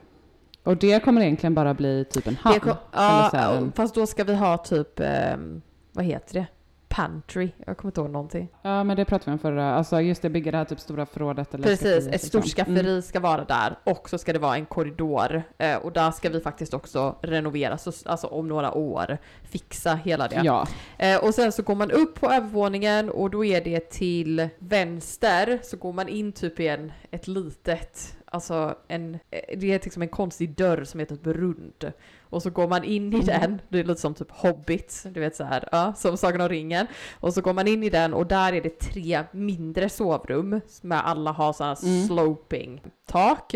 Och 0.64 0.76
det 0.76 1.04
kommer 1.04 1.20
egentligen 1.22 1.54
bara 1.54 1.74
bli 1.74 2.04
typ 2.10 2.26
en 2.26 2.36
hamn. 2.36 2.60
kom, 2.60 2.74
ja, 2.92 3.58
fast 3.74 3.94
då 3.94 4.06
ska 4.06 4.24
vi 4.24 4.34
ha 4.34 4.56
typ... 4.58 5.00
ehm, 5.00 5.62
vad 5.98 6.06
heter 6.06 6.34
det? 6.34 6.46
Pantry. 6.88 7.50
Jag 7.66 7.76
kommer 7.76 7.90
inte 7.90 8.00
ihåg 8.00 8.10
någonting. 8.10 8.48
Ja 8.62 8.84
men 8.84 8.96
det 8.96 9.04
pratade 9.04 9.30
vi 9.30 9.32
om 9.32 9.38
förra, 9.38 9.74
alltså 9.74 10.00
just 10.00 10.22
det, 10.22 10.30
bygga 10.30 10.50
det 10.50 10.56
här 10.58 10.64
typ 10.64 10.80
stora 10.80 11.06
förrådet 11.06 11.54
eller 11.54 11.64
Precis, 11.64 12.06
ett 12.06 12.22
stort 12.22 12.44
liksom. 12.44 12.64
skafferi 12.64 12.88
Mm. 12.90 13.02
ska 13.02 13.20
vara 13.20 13.44
där 13.44 13.78
och 13.84 14.08
så 14.10 14.18
ska 14.18 14.32
det 14.32 14.38
vara 14.38 14.56
en 14.56 14.66
korridor. 14.66 15.42
Eh, 15.58 15.76
och 15.76 15.92
där 15.92 16.10
ska 16.10 16.28
vi 16.30 16.40
faktiskt 16.40 16.74
också 16.74 17.16
renovera, 17.22 17.78
så, 17.78 17.92
alltså 18.04 18.26
om 18.26 18.48
några 18.48 18.74
år. 18.74 19.18
Fixa 19.42 19.94
hela 19.94 20.28
det. 20.28 20.40
Ja, 20.44 20.66
Eh, 20.98 21.24
och 21.24 21.34
sen 21.34 21.52
så 21.52 21.62
går 21.62 21.74
man 21.74 21.90
upp 21.90 22.20
på 22.20 22.26
övervåningen 22.30 23.10
och 23.10 23.30
då 23.30 23.44
är 23.44 23.60
det 23.60 23.90
till 23.90 24.48
vänster 24.58 25.58
så 25.62 25.76
går 25.76 25.92
man 25.92 26.08
in 26.08 26.32
typ 26.32 26.60
i 26.60 26.68
en, 26.68 26.92
ett 27.10 27.26
litet, 27.28 28.16
alltså 28.30 28.74
en, 28.88 29.14
eh, 29.30 29.58
det 29.58 29.72
är 29.72 29.80
liksom 29.84 30.02
en 30.02 30.08
konstig 30.08 30.54
dörr 30.56 30.84
som 30.84 31.00
är 31.00 31.04
typ 31.04 31.26
rund. 31.26 31.92
Och 32.20 32.42
så 32.42 32.50
går 32.50 32.68
man 32.68 32.84
in 32.84 33.12
i 33.14 33.20
den, 33.20 33.60
det 33.68 33.78
är 33.78 33.84
lite 33.84 34.00
som 34.00 34.14
typ 34.14 34.30
Hobbit, 34.30 35.04
du 35.10 35.20
vet 35.20 35.36
så 35.36 35.44
här, 35.44 35.68
ja, 35.72 35.94
som 35.96 36.16
Sagan 36.16 36.40
om 36.40 36.48
ringen. 36.48 36.86
Och 37.20 37.34
så 37.34 37.40
går 37.40 37.52
man 37.52 37.68
in 37.68 37.82
i 37.82 37.90
den 37.90 38.14
och 38.14 38.26
där 38.26 38.52
är 38.52 38.60
det 38.60 38.78
tre 38.78 39.24
mindre 39.32 39.88
sovrum 39.88 40.60
med 40.82 41.06
alla 41.06 41.32
har 41.32 41.52
sådana 41.52 41.76
Mm. 41.82 42.06
sloping 42.06 42.82
tak. 43.06 43.54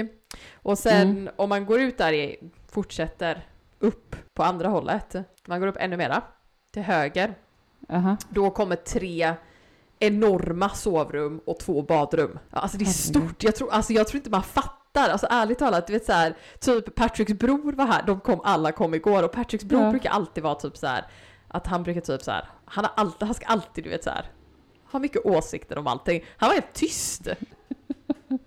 Och 0.52 0.78
sen 0.78 1.10
Mm. 1.10 1.32
om 1.36 1.48
man 1.48 1.66
går 1.66 1.80
ut 1.80 1.98
där, 1.98 2.12
i, 2.12 2.36
fortsätter 2.68 3.46
upp 3.78 4.16
på 4.34 4.42
andra 4.42 4.68
hållet, 4.68 5.14
man 5.46 5.60
går 5.60 5.66
upp 5.66 5.76
ännu 5.78 5.96
mera, 5.96 6.22
till 6.72 6.82
höger, 6.82 7.34
aha. 7.88 8.16
då 8.30 8.50
kommer 8.50 8.76
tre 8.76 9.34
enorma 10.02 10.68
sovrum 10.68 11.40
och 11.46 11.58
två 11.58 11.82
badrum. 11.82 12.38
Alltså 12.50 12.78
det 12.78 12.84
är 12.84 12.86
stort. 12.86 13.42
Jag 13.44 13.56
tror, 13.56 13.72
alltså 13.72 13.92
jag 13.92 14.08
tror 14.08 14.16
inte 14.18 14.30
man 14.30 14.42
fattar. 14.42 15.08
Alltså 15.08 15.26
ärligt 15.30 15.58
talat, 15.58 15.86
du 15.86 15.92
vet 15.92 16.04
så 16.04 16.12
här, 16.12 16.36
typ 16.60 16.94
Patricks 16.94 17.32
bror 17.32 17.72
var 17.72 17.86
här, 17.86 18.02
de 18.06 18.20
kom, 18.20 18.40
alla 18.44 18.72
kom 18.72 18.94
igår 18.94 19.22
och 19.22 19.32
Patricks 19.32 19.64
bror 19.64 19.82
Ja. 19.82 19.90
brukar 19.90 20.10
alltid 20.10 20.42
vara 20.44 20.54
typ 20.54 20.76
så 20.76 20.86
här 20.86 21.04
att 21.48 21.66
han 21.66 21.82
brukar 21.82 22.00
typ 22.00 22.22
så 22.22 22.30
här, 22.30 22.48
han 22.64 22.84
har 22.84 22.92
alltid, 22.96 23.26
han 23.26 23.34
ska 23.34 23.46
alltid 23.46 23.84
du 23.84 23.90
vet 23.90 24.04
så 24.04 24.10
här 24.10 24.24
ha 24.92 24.98
mycket 24.98 25.26
åsikter 25.26 25.78
om 25.78 25.86
allting. 25.86 26.24
Han 26.36 26.48
var 26.48 26.54
helt 26.54 26.72
tyst. 26.72 27.28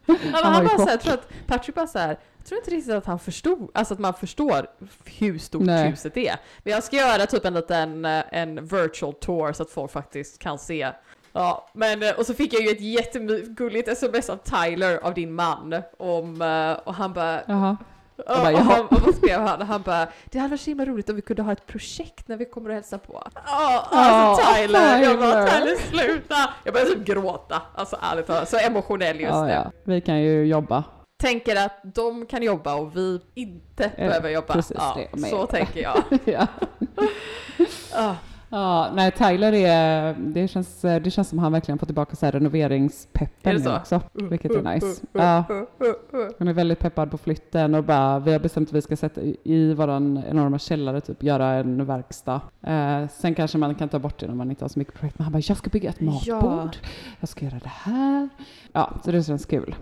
Han, 0.07 0.17
var 0.31 0.43
han 0.43 0.63
i 0.63 0.67
bara 0.67 0.77
så 0.77 0.85
här, 0.85 0.97
tror 0.97 1.13
att 1.13 1.27
Patrick 1.47 1.75
bara 1.75 1.87
så 1.87 1.99
här, 1.99 2.19
jag 2.37 2.45
tror 2.45 2.59
inte 2.59 2.71
riktigt 2.71 2.93
att 2.93 3.05
han 3.05 3.19
förstod, 3.19 3.71
alltså 3.73 3.93
att 3.93 3.99
man 3.99 4.13
förstår 4.13 4.67
hur 5.05 5.39
stort 5.39 5.61
Nej. 5.65 5.89
huset 5.89 6.17
är. 6.17 6.35
Men 6.63 6.73
jag 6.73 6.83
ska 6.83 6.95
göra 6.95 7.25
typ 7.25 7.45
en 7.45 7.53
liten 7.53 8.05
eh, 8.05 8.23
en 8.31 8.65
virtual 8.65 9.13
tour 9.13 9.53
så 9.53 9.63
att 9.63 9.69
folk 9.69 9.91
faktiskt 9.91 10.39
kan 10.39 10.59
se. 10.59 10.91
Ja, 11.37 11.67
men 11.73 12.03
eh, 12.03 12.11
och 12.19 12.25
så 12.25 12.33
fick 12.33 12.53
jag 12.53 12.61
ju 12.61 12.69
ett 12.69 12.81
jättegulligt 12.81 13.87
sms 13.87 14.29
av 14.29 14.37
Tyler, 14.37 14.99
av 15.03 15.13
din 15.13 15.33
man, 15.33 15.81
om, 15.97 16.41
eh, 16.41 16.87
och 16.87 16.93
han 16.93 17.13
bara, 17.13 17.41
Jaha. 17.47 17.77
Ja, 18.17 18.23
bara, 18.27 18.53
och, 18.53 18.59
han, 18.59 18.85
och 18.85 19.01
vad 19.01 19.15
skrev 19.15 19.41
han? 19.41 19.61
Han 19.61 19.81
bara, 19.81 20.07
det 20.25 20.39
hade 20.39 20.49
varit 20.49 20.61
så 20.61 20.69
himla 20.69 20.85
roligt 20.85 21.09
om 21.09 21.15
vi 21.15 21.21
kunde 21.21 21.41
ha 21.41 21.51
ett 21.51 21.67
projekt 21.67 22.27
när 22.27 22.37
vi 22.37 22.45
kommer 22.45 22.69
och 22.69 22.75
hälsa 22.75 22.97
på. 22.97 23.23
Ja, 23.33 23.87
alltså 23.91 24.43
Åh, 24.43 24.55
Tyler, 24.55 25.01
jag 25.01 25.19
bara 25.19 25.47
Tyler. 25.47 25.75
Sluta! 25.75 26.35
Jag 26.63 26.73
började 26.73 26.91
typ 26.91 27.05
gråta, 27.05 27.61
alltså 27.75 27.97
ärligt 28.01 28.27
talat, 28.27 28.49
så 28.49 28.57
emotionell 28.57 29.19
just 29.19 29.33
Ja, 29.33 29.43
nu. 29.45 29.51
ja. 29.51 29.71
Vi 29.83 30.01
kan 30.01 30.21
ju 30.21 30.45
jobba. 30.45 30.83
Tänker 31.21 31.65
att 31.65 31.81
de 31.83 32.25
kan 32.25 32.43
jobba 32.43 32.75
och 32.75 32.97
vi 32.97 33.21
inte 33.33 33.91
behöver 33.97 34.29
jobba. 34.29 34.53
precis 34.53 34.77
ja, 34.79 34.97
så 35.29 35.45
tänker 35.45 35.81
jag. 35.81 36.03
ja. 36.25 36.47
Ah, 37.93 38.13
ja, 38.55 38.89
nej 38.95 39.11
Tyler 39.11 39.53
är, 39.53 40.13
det 40.13 40.47
känns, 40.47 40.81
det 40.81 41.11
känns 41.11 41.29
som 41.29 41.39
han 41.39 41.51
verkligen 41.51 41.79
får 41.79 41.85
tillbaka 41.85 42.15
så 42.15 42.25
här 42.25 42.31
renoveringspeppen 42.33 43.55
nu 43.55 43.61
så? 43.61 43.75
också. 43.77 44.01
Vilket 44.13 44.51
är 44.51 44.61
nice. 44.73 45.05
Ja, 45.11 45.43
han 46.39 46.47
är 46.47 46.53
väldigt 46.53 46.79
peppad 46.79 47.11
på 47.11 47.17
flytten 47.17 47.75
och 47.75 47.83
bara, 47.83 48.19
vi 48.19 48.31
har 48.31 48.39
bestämt 48.39 48.69
att 48.69 48.73
vi 48.75 48.81
ska 48.81 48.97
sätta 48.97 49.21
i, 49.43 49.73
våran 49.73 50.23
enorma 50.29 50.59
källare, 50.59 51.01
typ 51.01 51.23
göra 51.23 51.47
en 51.53 51.85
verkstad. 51.85 52.41
Eh, 52.61 53.07
sen 53.07 53.35
kanske 53.35 53.57
man 53.57 53.75
kan 53.75 53.89
ta 53.89 53.99
bort 53.99 54.19
det 54.19 54.27
när 54.27 54.35
man 54.35 54.49
inte 54.49 54.63
har 54.63 54.69
så 54.69 54.79
mycket 54.79 54.93
projekt. 54.93 55.17
Men 55.19 55.23
han 55.25 55.33
bara, 55.33 55.41
jag 55.47 55.57
ska 55.57 55.69
bygga 55.69 55.89
ett 55.89 55.97
Ja. 55.99 56.11
matbord, 56.35 56.77
jag 57.19 57.29
ska 57.29 57.45
göra 57.45 57.59
det 57.63 57.71
här. 57.91 58.29
Ja, 58.71 58.93
så 59.05 59.11
det 59.11 59.23
känns 59.23 59.45
kul. 59.45 59.75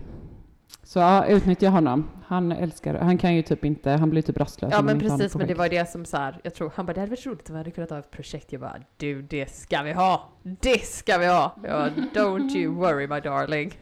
Så 0.94 1.00
ja, 1.00 1.26
utnyttja 1.26 1.70
honom. 1.70 2.10
Han 2.28 2.52
älskar 2.52 2.94
Han 2.94 3.18
kan 3.18 3.36
ju 3.36 3.42
typ 3.42 3.66
inte, 3.66 3.92
han 3.92 4.10
blir 4.10 4.22
typ 4.22 4.38
rastlös. 4.38 4.74
Ja 4.74 4.82
men 4.82 5.00
precis, 5.00 5.36
men 5.36 5.48
det 5.48 5.54
var 5.54 5.70
det 5.70 5.90
som 5.90 6.06
så 6.06 6.18
här, 6.18 6.40
jag 6.44 6.54
tror, 6.54 6.72
han 6.76 6.86
bara 6.86 6.94
det 6.94 7.00
hade 7.00 7.10
varit 7.10 7.26
roligt 7.26 7.50
om 7.50 7.54
vi 7.56 7.58
hade 7.58 7.72
kunnat 7.72 7.90
ha 7.90 8.00
ett 8.00 8.12
projekt. 8.12 8.52
Jag 8.52 8.62
bara 8.62 8.76
du 8.98 9.22
det 9.22 9.50
ska 9.50 9.82
vi 9.82 9.92
ha! 9.92 10.30
Det 10.44 10.86
ska 10.86 11.18
vi 11.18 11.28
ha! 11.28 11.56
Jag 11.64 11.72
bara, 11.72 11.90
don't 12.24 12.56
you 12.56 12.74
worry 12.74 13.08
my 13.08 13.20
darling. 13.20 13.74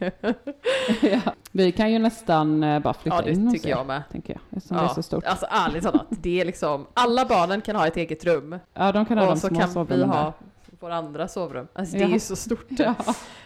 ja. 1.02 1.20
Vi 1.52 1.72
kan 1.72 1.92
ju 1.92 1.98
nästan 1.98 2.62
eh, 2.62 2.78
bara 2.80 2.94
flytta 2.94 3.16
ja 3.16 3.22
det 3.22 3.30
in 3.30 3.52
tycker 3.52 3.68
er, 3.68 3.70
jag 3.70 3.86
med. 3.86 4.02
tänker 4.12 4.32
jag. 4.32 4.56
Eftersom 4.56 4.76
det 4.76 4.82
är 4.82 4.88
så 4.88 5.02
stort. 5.02 5.24
Alltså 5.24 5.46
ärligt 5.50 5.82
talat, 5.82 6.06
det 6.10 6.40
är 6.40 6.44
liksom, 6.44 6.86
alla 6.94 7.24
barnen 7.24 7.60
kan 7.60 7.76
ha 7.76 7.86
ett 7.86 7.96
eget 7.96 8.24
rum. 8.24 8.58
Ja, 8.74 8.92
de 8.92 9.06
kan 9.06 9.18
ha 9.18 9.24
de 9.24 9.32
och 9.32 9.38
så 9.38 9.48
små 9.48 9.58
kan 9.58 9.68
vi 9.68 9.74
sovrummen 9.74 10.08
ha 10.08 10.32
våra 10.82 10.94
andra 10.94 11.28
sovrum. 11.28 11.68
Alltså 11.72 11.96
det 11.96 12.02
är 12.02 12.08
Ja. 12.08 12.14
ju 12.14 12.20
så 12.20 12.36
stort. 12.36 12.66
Ja. 12.70 12.94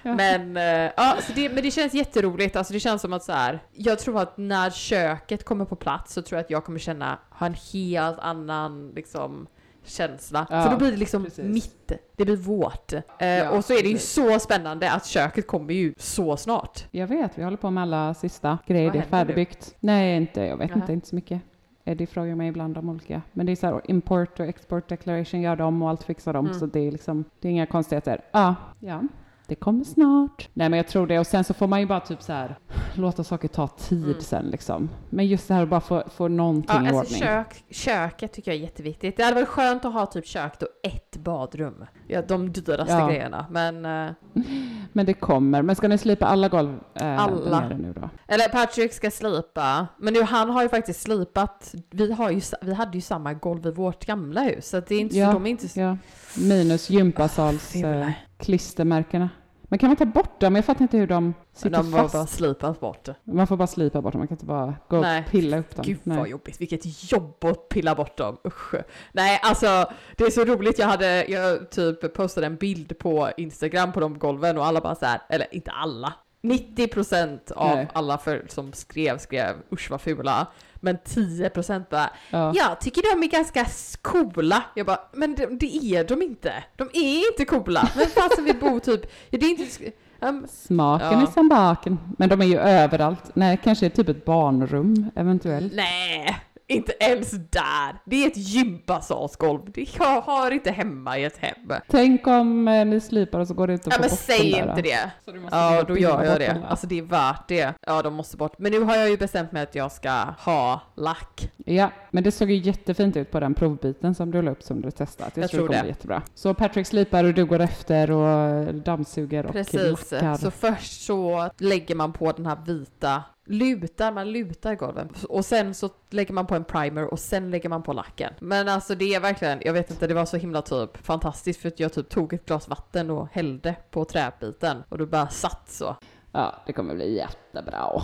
Ja. 0.02 0.14
Men, 0.14 0.56
eh, 0.56 0.92
ja, 0.96 1.16
så 1.26 1.32
det, 1.34 1.48
men 1.48 1.62
det 1.62 1.70
känns 1.70 1.94
jätteroligt, 1.94 2.56
alltså 2.56 2.72
det 2.72 2.80
känns 2.80 3.02
som 3.02 3.12
att 3.12 3.22
så 3.24 3.32
här. 3.32 3.62
jag 3.72 3.98
tror 3.98 4.20
att 4.20 4.36
när 4.38 4.70
köket 4.70 5.44
kommer 5.44 5.64
på 5.64 5.76
plats 5.76 6.12
så 6.14 6.22
tror 6.22 6.36
jag 6.38 6.44
att 6.44 6.50
jag 6.50 6.64
kommer 6.64 6.78
känna, 6.78 7.18
ha 7.30 7.46
en 7.46 7.56
helt 7.72 8.18
annan 8.18 8.92
liksom 8.94 9.46
känsla. 9.84 10.46
Ja, 10.50 10.62
För 10.62 10.70
då 10.70 10.76
blir 10.76 10.90
det 10.90 10.96
liksom 10.96 11.24
precis. 11.24 11.44
mitt, 11.44 11.92
det 12.16 12.24
blir 12.24 12.36
vårt. 12.36 12.92
Eh, 12.92 13.02
Ja, 13.28 13.50
och 13.50 13.64
så 13.64 13.72
är 13.72 13.82
det 13.82 13.88
ju 13.88 13.94
precis. 13.94 14.12
så 14.12 14.38
spännande 14.38 14.90
att 14.92 15.06
köket 15.06 15.46
kommer 15.46 15.74
ju 15.74 15.94
så 15.98 16.36
snart. 16.36 16.84
Jag 16.90 17.06
vet, 17.06 17.38
vi 17.38 17.42
håller 17.42 17.56
på 17.56 17.70
med 17.70 17.82
alla 17.82 18.14
sista 18.14 18.58
grejer. 18.66 18.84
Vad 18.84 18.92
Det 18.92 18.98
är 18.98 19.00
händer 19.02 19.18
nu? 19.18 19.26
färdigbyggt. 19.26 19.74
Nej, 19.80 20.16
inte, 20.16 20.40
jag 20.40 20.56
vet 20.56 20.68
Nähä. 20.70 20.80
inte, 20.80 20.92
inte 20.92 21.08
så 21.08 21.14
mycket. 21.14 21.42
Eddie 21.88 22.06
frågar 22.06 22.34
mig 22.34 22.48
ibland 22.48 22.78
om 22.78 22.88
olika. 22.88 23.22
Men 23.32 23.46
det 23.46 23.52
är 23.52 23.56
så 23.56 23.66
här, 23.66 23.80
import 23.84 24.40
och 24.40 24.46
export 24.46 24.88
declaration 24.88 25.40
gör 25.40 25.56
de 25.56 25.82
och 25.82 25.90
allt 25.90 26.02
fixar 26.02 26.32
de. 26.32 26.46
Mm. 26.46 26.58
Så 26.58 26.66
det 26.66 26.80
är 26.80 26.92
liksom, 26.92 27.24
det 27.40 27.48
är 27.48 27.52
inga 27.52 27.66
konstigheter. 27.66 28.20
Ja, 28.32 28.54
ja. 28.80 29.02
Det 29.48 29.54
kommer 29.54 29.84
snart. 29.84 30.48
Nej 30.54 30.68
men 30.68 30.76
jag 30.76 30.88
tror 30.88 31.06
det. 31.06 31.18
Och 31.18 31.26
sen 31.26 31.44
så 31.44 31.54
får 31.54 31.66
man 31.66 31.80
ju 31.80 31.86
bara 31.86 32.00
typ 32.00 32.22
så 32.22 32.32
här 32.32 32.58
låta 32.94 33.24
saker 33.24 33.48
ta 33.48 33.68
tid 33.68 34.04
Mm. 34.04 34.20
sen 34.20 34.44
liksom. 34.46 34.88
Men 35.10 35.26
just 35.26 35.48
det 35.48 35.54
här 35.54 35.62
att 35.62 35.68
bara 35.68 35.80
få, 35.80 36.02
få 36.16 36.28
någonting 36.28 36.70
Ja, 36.84 36.98
alltså 36.98 36.98
ordning. 37.16 37.18
kök, 37.20 37.64
köket 37.70 38.32
tycker 38.32 38.50
jag 38.50 38.58
är 38.58 38.62
jätteviktigt. 38.62 39.16
Det 39.16 39.22
hade 39.22 39.34
varit 39.34 39.48
skönt 39.48 39.84
att 39.84 39.92
ha 39.92 40.06
typ 40.06 40.26
kök 40.26 40.62
och 40.62 40.68
ett 40.90 41.16
badrum. 41.16 41.84
Ja, 42.06 42.22
de 42.22 42.52
dyraste 42.52 42.92
Ja. 42.94 43.08
grejerna. 43.08 43.46
Men, 43.50 43.84
eh, 44.06 44.12
Men 44.92 45.06
det 45.06 45.14
kommer. 45.14 45.62
Men 45.62 45.76
ska 45.76 45.88
ni 45.88 45.98
slipa 45.98 46.26
alla 46.26 46.48
golv 46.48 46.78
eh, 46.94 47.18
Alla. 47.22 47.68
nu 47.68 47.92
då? 47.92 48.10
eller 48.28 48.48
Patrick 48.48 48.92
ska 48.92 49.10
slipa. 49.10 49.86
Men 49.98 50.14
nu, 50.14 50.22
han 50.22 50.50
har 50.50 50.62
ju 50.62 50.68
faktiskt 50.68 51.02
slipat. 51.02 51.74
Vi, 51.90 52.12
har 52.12 52.30
ju, 52.30 52.40
vi 52.62 52.74
hade 52.74 52.98
ju 52.98 53.02
samma 53.02 53.34
golv 53.34 53.66
i 53.66 53.70
vårt 53.70 54.04
gamla 54.06 54.40
hus. 54.40 54.68
Så 54.68 54.80
det 54.80 54.94
är 54.94 55.00
inte 55.00 55.16
Ja, 55.18 55.26
så, 55.26 55.32
de 55.32 55.46
är 55.46 55.50
inte 55.50 55.68
så... 55.68 55.80
Ja. 55.80 55.96
Minus 56.38 56.90
gympasals 56.90 57.72
Fula. 57.72 58.12
Klistermärkena. 58.38 59.30
Men 59.68 59.78
kan 59.78 59.88
man 59.88 59.96
ta 59.96 60.04
bort 60.04 60.40
dem? 60.40 60.56
Jag 60.56 60.64
fattar 60.64 60.82
inte 60.82 60.98
hur 60.98 61.06
de 61.06 61.34
sitter 61.52 61.70
De 61.70 61.90
var 61.90 62.02
fast. 62.02 62.14
bara 62.14 62.26
slipas 62.26 62.80
bort. 62.80 63.08
Man 63.24 63.46
får 63.46 63.56
bara 63.56 63.66
slipa 63.66 64.02
bort 64.02 64.12
dem, 64.12 64.18
man 64.18 64.28
kan 64.28 64.34
inte 64.34 64.44
bara 64.46 64.74
gå 64.88 65.00
Nej. 65.00 65.20
och 65.26 65.30
pilla 65.30 65.58
upp 65.58 65.76
dem. 65.76 65.84
Gud 65.86 65.98
Nej. 66.02 66.18
vad 66.18 66.28
jobbigt, 66.28 66.60
vilket 66.60 67.12
jobb 67.12 67.44
att 67.44 67.68
pilla 67.68 67.94
bort 67.94 68.16
dem, 68.16 68.36
usch. 68.46 68.74
Nej 69.12 69.40
alltså 69.42 69.90
det 70.16 70.24
är 70.24 70.30
så 70.30 70.44
roligt, 70.44 70.78
jag 70.78 70.86
hade, 70.86 71.24
jag 71.26 71.70
typ 71.70 72.14
postade 72.14 72.46
en 72.46 72.56
bild 72.56 72.98
på 72.98 73.30
Instagram 73.36 73.92
på 73.92 74.00
de 74.00 74.18
golven 74.18 74.58
och 74.58 74.66
alla 74.66 74.80
bara 74.80 74.94
så 74.94 75.06
här, 75.06 75.20
eller 75.28 75.54
inte 75.54 75.70
alla, 75.70 76.12
90% 76.42 77.52
av 77.52 77.76
Nej. 77.76 77.88
alla 77.92 78.18
för, 78.18 78.44
som 78.48 78.72
skrev 78.72 79.18
skrev 79.18 79.56
usch 79.72 79.90
vad 79.90 80.00
fula, 80.00 80.46
men 80.74 80.96
10% 80.98 81.84
bara 81.90 82.10
Ja. 82.30 82.52
jag 82.54 82.80
tycker 82.80 83.02
de 83.16 83.26
är 83.26 83.30
ganska 83.30 83.66
coola. 84.02 84.62
Jag 84.74 84.86
bara, 84.86 85.00
men 85.12 85.34
det, 85.34 85.46
det 85.46 85.76
är 85.76 86.04
de 86.04 86.22
inte. 86.22 86.64
De 86.76 86.88
är 86.92 87.30
inte 87.32 87.44
coola. 87.44 87.88
Men 87.96 88.06
fasen 88.06 88.44
vi 88.44 88.54
bor 88.54 88.80
typ, 88.80 89.00
ja, 89.30 89.38
det 89.38 89.46
är 89.46 89.50
inte, 89.50 89.92
um, 90.20 90.46
Smaken 90.48 91.12
Ja. 91.12 91.22
är 91.22 91.26
som 91.26 91.48
baken. 91.48 91.98
Men 92.18 92.28
de 92.28 92.40
är 92.42 92.46
ju 92.46 92.58
överallt. 92.58 93.30
Nej, 93.34 93.60
kanske 93.64 93.90
typ 93.90 94.08
ett 94.08 94.24
barnrum 94.24 95.10
eventuellt. 95.14 95.72
nej, 95.74 96.36
inte 96.68 96.92
ens 97.00 97.30
där. 97.30 98.00
Det 98.04 98.24
är 98.24 98.26
ett 98.26 98.36
gympasalsgolv. 98.36 99.60
Det 99.72 99.98
hör, 99.98 100.20
hör 100.20 100.50
inte 100.50 100.70
hemma 100.70 101.18
i 101.18 101.24
ett 101.24 101.36
hem. 101.36 101.72
Tänk 101.88 102.26
om 102.26 102.68
eh, 102.68 102.84
ni 102.84 103.00
slipar 103.00 103.40
och 103.40 103.48
så 103.48 103.54
går 103.54 103.66
det 103.66 103.72
inte 103.72 103.88
att 103.88 103.92
Ja 103.92 103.96
få 103.96 104.00
men 104.02 104.10
bort 104.10 104.18
säg 104.18 104.50
dem 104.52 104.60
där, 104.60 104.68
inte 104.70 104.82
det. 104.82 105.10
Så 105.24 105.32
du 105.32 105.40
måste 105.40 105.56
Ja, 105.56 105.82
då 105.82 105.98
gör 105.98 106.10
jag 106.10 106.18
bort 106.32 106.38
det. 106.38 106.46
där. 106.46 106.62
Alltså 106.68 106.86
det 106.86 106.98
är 106.98 107.02
värt 107.02 107.48
det. 107.48 107.74
Ja, 107.86 108.02
de 108.02 108.14
måste 108.14 108.36
bort. 108.36 108.58
Men 108.58 108.72
nu 108.72 108.80
har 108.80 108.96
jag 108.96 109.10
ju 109.10 109.16
bestämt 109.16 109.52
mig 109.52 109.62
att 109.62 109.74
jag 109.74 109.92
ska 109.92 110.10
ha 110.38 110.80
lack. 110.96 111.50
Ja, 111.56 111.90
men 112.10 112.24
det 112.24 112.32
såg 112.32 112.50
ju 112.50 112.56
jättefint 112.56 113.16
ut 113.16 113.30
på 113.30 113.40
den 113.40 113.54
provbiten 113.54 114.14
som 114.14 114.30
du 114.30 114.42
la 114.42 114.50
upp 114.50 114.62
som 114.62 114.80
du 114.80 114.90
testat. 114.90 115.32
Jag, 115.34 115.42
Jag 115.42 115.50
tror 115.50 115.60
det 115.60 115.66
kommer 115.66 115.78
det. 115.78 115.82
bli 115.82 115.90
jättebra. 115.90 116.22
Så 116.34 116.54
Patrick 116.54 116.86
slipar 116.86 117.24
och 117.24 117.34
du 117.34 117.44
går 117.46 117.60
efter 117.60 118.10
och 118.10 118.74
dammsuger 118.74 119.46
och 119.46 119.52
Precis. 119.52 120.10
lackar. 120.12 120.34
Så 120.36 120.50
först 120.50 121.02
så 121.04 121.50
lägger 121.58 121.94
man 121.94 122.12
på 122.12 122.32
den 122.32 122.46
här 122.46 122.58
vita 122.66 123.22
lutar, 123.46 124.12
man 124.12 124.32
lutar 124.32 124.74
golven 124.74 125.08
och 125.28 125.44
sen 125.44 125.74
så 125.74 125.90
lägger 126.10 126.34
man 126.34 126.46
på 126.46 126.54
en 126.54 126.64
primer 126.64 127.12
och 127.12 127.18
sen 127.18 127.50
lägger 127.50 127.68
man 127.68 127.82
på 127.82 127.92
lacken. 127.92 128.32
Men 128.40 128.68
alltså 128.68 128.94
det 128.94 129.14
är 129.14 129.20
verkligen, 129.20 129.58
jag 129.64 129.72
vet 129.72 129.90
inte, 129.90 130.06
det 130.06 130.14
var 130.14 130.24
så 130.24 130.36
himla 130.36 130.62
typ 130.62 130.96
fantastiskt 131.06 131.60
för 131.60 131.68
att 131.68 131.80
jag 131.80 131.92
typ 131.92 132.08
tog 132.08 132.32
ett 132.32 132.46
glas 132.46 132.68
vatten 132.68 133.10
och 133.10 133.28
hällde 133.32 133.74
på 133.90 134.04
träbiten 134.04 134.82
och 134.88 134.98
det 134.98 135.06
bara 135.06 135.28
satt 135.28 135.68
så. 135.70 135.96
Ja, 136.32 136.54
det 136.66 136.72
kommer 136.72 136.94
bli 136.94 137.16
jättebra. 137.16 138.02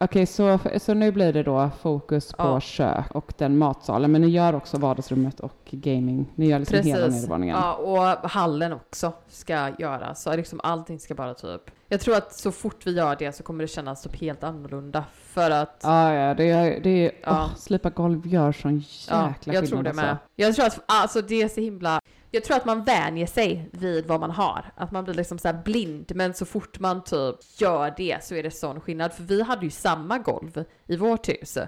Okej, 0.00 0.26
så, 0.26 0.58
så 0.80 0.94
nu 0.94 1.12
blir 1.12 1.32
det 1.32 1.42
då 1.42 1.70
fokus 1.80 2.32
på 2.32 2.42
Ja. 2.42 2.60
kök 2.60 3.10
och 3.14 3.32
den 3.38 3.58
matsalen, 3.58 4.12
men 4.12 4.20
ni 4.20 4.28
gör 4.28 4.54
också 4.54 4.76
vardagsrummet 4.78 5.40
och 5.40 5.58
gaming. 5.70 6.32
Ni 6.34 6.46
gör 6.46 6.58
liksom 6.58 6.78
hela 6.78 7.04
Precis. 7.06 7.22
nedervåningen. 7.22 7.56
Ja, 7.56 7.74
och 7.74 8.30
hallen 8.30 8.72
också 8.72 9.12
ska 9.28 9.70
göras. 9.78 10.22
Så 10.22 10.36
liksom 10.36 10.60
allting 10.62 10.98
ska 11.00 11.14
bara 11.14 11.34
typ... 11.34 11.60
Jag 11.92 12.00
tror 12.00 12.16
att 12.16 12.34
så 12.34 12.52
fort 12.52 12.86
vi 12.86 12.92
gör 12.92 13.16
det 13.16 13.32
så 13.32 13.42
kommer 13.42 13.64
det 13.64 13.68
kännas 13.68 14.02
typ 14.02 14.16
helt 14.20 14.42
annorlunda. 14.44 15.04
För 15.12 15.50
att... 15.50 15.80
Ja, 15.82 16.14
ja, 16.14 16.34
det 16.34 16.50
är, 16.50 16.80
det 16.80 16.90
är, 16.90 17.12
Ja. 17.22 17.30
åh, 17.30 17.56
slipa 17.56 17.90
golv 17.90 18.26
gör 18.26 18.52
sån 18.52 18.78
jäkla 18.78 19.34
Ja, 19.44 19.52
jag 19.54 19.66
tror 19.68 19.82
det 19.82 19.92
med. 19.92 20.10
alltså. 20.10 20.24
Jag 20.36 20.54
tror 20.54 20.66
att 20.66 20.80
alltså 20.86 21.22
det 21.22 21.42
är 21.42 21.48
så 21.48 21.60
himla... 21.60 22.00
Jag 22.30 22.44
tror 22.44 22.56
att 22.56 22.64
man 22.64 22.84
vänjer 22.84 23.26
sig 23.26 23.68
vid 23.72 24.06
vad 24.06 24.20
man 24.20 24.30
har. 24.30 24.72
Att 24.76 24.92
man 24.92 25.04
blir 25.04 25.14
liksom 25.14 25.38
så 25.38 25.48
här 25.48 25.62
blind. 25.64 26.12
Men 26.14 26.34
så 26.34 26.44
fort 26.44 26.78
man 26.78 27.04
typ 27.04 27.36
gör 27.60 27.94
det 27.96 28.24
så 28.24 28.34
är 28.34 28.42
det 28.42 28.50
sån 28.50 28.80
skillnad. 28.80 29.12
För 29.12 29.22
vi 29.22 29.42
hade 29.42 29.64
ju 29.64 29.70
samma 29.70 30.18
golv 30.18 30.64
i 30.86 30.96
vårt 30.96 31.28
hus. 31.28 31.58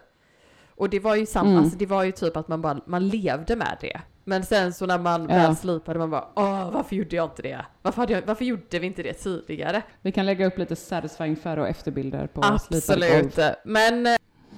Och 0.77 0.91
det 0.91 1.01
var 1.01 1.15
ju 1.17 1.27
samma, 1.27 1.49
Mm. 1.51 1.63
alltså 1.63 1.79
det 1.79 1.87
var 1.87 2.05
ju 2.05 2.13
typ 2.13 2.37
att 2.37 2.49
man 2.49 2.63
bara, 2.63 2.81
man 2.87 3.09
levde 3.09 3.57
med 3.57 3.77
det. 3.81 4.01
Men 4.25 4.45
sen 4.45 4.73
så 4.73 4.87
när 4.87 4.99
man 4.99 5.21
Ja. 5.23 5.27
väl 5.37 5.57
slipade 5.57 5.99
man 5.99 6.11
bara 6.11 6.29
åh 6.37 6.71
varför 6.71 6.97
gjorde 6.97 7.17
jag 7.17 7.25
inte 7.27 7.43
det? 7.43 7.65
Varför, 7.83 8.01
hade 8.03 8.13
jag, 8.13 8.23
varför 8.27 8.45
gjorde 8.45 8.79
vi 8.79 8.87
inte 8.87 9.03
det 9.03 9.13
tidigare? 9.15 9.83
Vi 10.03 10.13
kan 10.13 10.27
lägga 10.27 10.47
upp 10.47 10.59
lite 10.59 10.77
satisfying 10.77 11.37
före 11.37 11.61
och 11.61 11.69
efterbilder 11.69 12.27
på 12.27 12.59
slipade 12.59 13.11
golv. 13.11 13.25
Absolut. 13.27 13.57
Men 13.65 14.07
eh, 14.07 14.15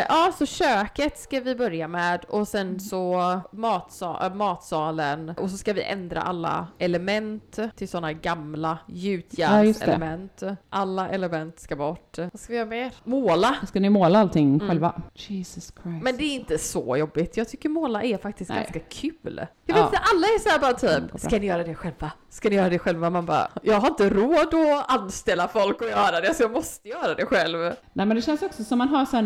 ja, 0.08 0.32
så 0.38 0.46
köket 0.46 1.18
ska 1.18 1.40
vi 1.40 1.54
börja 1.54 1.88
med 1.88 2.24
och 2.28 2.48
sen 2.48 2.80
så 2.80 3.14
matsa- 3.52 4.26
äh, 4.26 4.34
matsalen 4.34 5.28
och 5.38 5.50
så 5.50 5.56
ska 5.56 5.72
vi 5.72 5.82
ändra 5.82 6.22
alla 6.22 6.66
element 6.78 7.58
till 7.76 7.88
sådana 7.88 8.12
gamla 8.12 8.78
gjutjärnselement. 8.86 10.42
alla 10.70 11.08
element 11.08 11.60
ska 11.60 11.76
bort. 11.76 12.18
Vad 12.18 12.40
ska 12.40 12.52
vi 12.52 12.56
göra 12.58 12.68
mer? 12.68 12.92
Måla. 13.04 13.56
Ska 13.68 13.80
ni 13.80 13.90
måla 13.90 14.18
allting 14.18 14.54
Mm. 14.54 14.68
själva? 14.68 15.02
Jesus 15.14 15.64
Christ. 15.82 16.02
Men 16.02 16.16
det 16.16 16.24
är 16.24 16.34
inte 16.34 16.58
så 16.58 16.96
jobbigt. 16.96 17.36
Jag 17.36 17.48
tycker 17.48 17.68
måla 17.68 18.02
är 18.02 18.18
faktiskt 18.18 18.50
Nej. 18.50 18.58
ganska 18.62 18.80
kul. 18.80 19.46
Jag 19.66 19.74
vet 19.74 19.80
Ja. 19.82 19.86
inte, 19.86 19.98
alla 20.14 20.26
är 20.26 20.38
så 20.38 20.48
här 20.48 20.58
bara 20.58 20.72
typ, 20.72 21.10
bra. 21.10 21.18
ska 21.18 21.38
ni 21.38 21.46
göra 21.46 21.62
det 21.64 21.74
själva? 21.74 22.12
Ska 22.30 22.48
ni 22.48 22.54
göra 22.56 22.68
det 22.68 22.78
själva? 22.78 23.10
Man 23.10 23.26
bara, 23.26 23.48
jag 23.62 23.80
har 23.80 23.88
inte 23.88 24.10
råd 24.10 24.54
att 24.54 24.90
anställa 24.90 25.48
folk 25.48 25.80
och 25.80 25.88
göra 25.88 26.20
det 26.20 26.34
så 26.34 26.42
jag 26.42 26.52
måste 26.52 26.88
göra 26.88 27.14
det 27.14 27.26
själv. 27.26 27.58
Nej 27.92 28.06
men 28.06 28.16
det 28.16 28.22
känns 28.22 28.42
också 28.42 28.64
som 28.64 28.78
man 28.78 28.88
har 28.88 29.04
så 29.04 29.16
här 29.16 29.22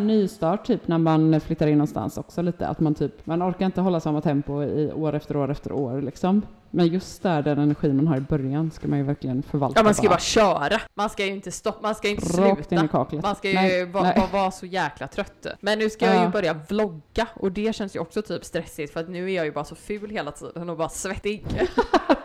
nystart 0.61 0.67
typ 0.67 0.89
när 0.89 0.99
man 0.99 1.41
flyttar 1.41 1.67
in 1.67 1.79
någonstans 1.79 2.19
också 2.19 2.43
lite. 2.43 2.67
Att 2.67 2.81
man 2.81 2.95
typ, 2.95 3.27
man 3.27 3.43
orkar 3.43 3.67
inte 3.67 3.81
hålla 3.81 4.01
samma 4.01 4.21
tempo 4.21 4.63
i 4.63 4.93
år 4.93 5.15
efter 5.15 5.37
år 5.37 5.51
efter 5.51 5.73
år 5.73 6.03
liksom. 6.03 6.43
Men 6.73 6.87
just 6.87 7.23
där 7.23 7.43
den 7.43 7.59
energin 7.59 7.97
man 7.97 8.07
har 8.09 8.17
i 8.17 8.21
början 8.21 8.71
ska 8.71 8.89
man 8.89 8.99
ju 8.99 9.05
verkligen 9.05 9.43
förvalta. 9.43 9.81
Ja 9.81 9.85
man 9.85 9.95
ska 9.95 10.03
ju 10.03 10.09
bara 10.09 10.19
köra. 10.19 10.81
Man 10.95 11.11
ska 11.11 11.25
ju 11.27 11.33
inte 11.33 11.51
stoppa, 11.51 11.79
man 11.83 11.95
ska 11.95 12.09
ju 12.09 12.15
inte 12.15 12.27
Rakt 12.43 12.69
sluta. 12.69 13.17
Man 13.23 13.37
ska 13.37 13.49
ju 13.49 13.55
Nej, 13.55 13.85
va- 13.87 14.29
vara 14.33 14.51
så 14.51 14.67
jäkla 14.67 15.07
trött. 15.07 15.47
Men 15.61 15.79
nu 15.79 15.91
ska 15.91 16.07
jag 16.07 16.15
ju 16.15 16.21
Ja. 16.23 16.29
börja 16.29 16.55
vlogga 16.69 17.27
och 17.35 17.53
det 17.53 17.75
känns 17.77 17.97
ju 17.97 18.01
också 18.01 18.23
typ 18.23 18.45
stressigt 18.45 18.93
för 18.93 19.01
att 19.01 19.09
nu 19.09 19.31
är 19.31 19.37
jag 19.37 19.45
ju 19.45 19.53
bara 19.53 19.65
så 19.65 19.75
ful 19.75 20.11
hela 20.11 20.31
tiden 20.31 20.71
och 20.71 20.77
bara 20.77 20.89
svettig. 20.89 21.47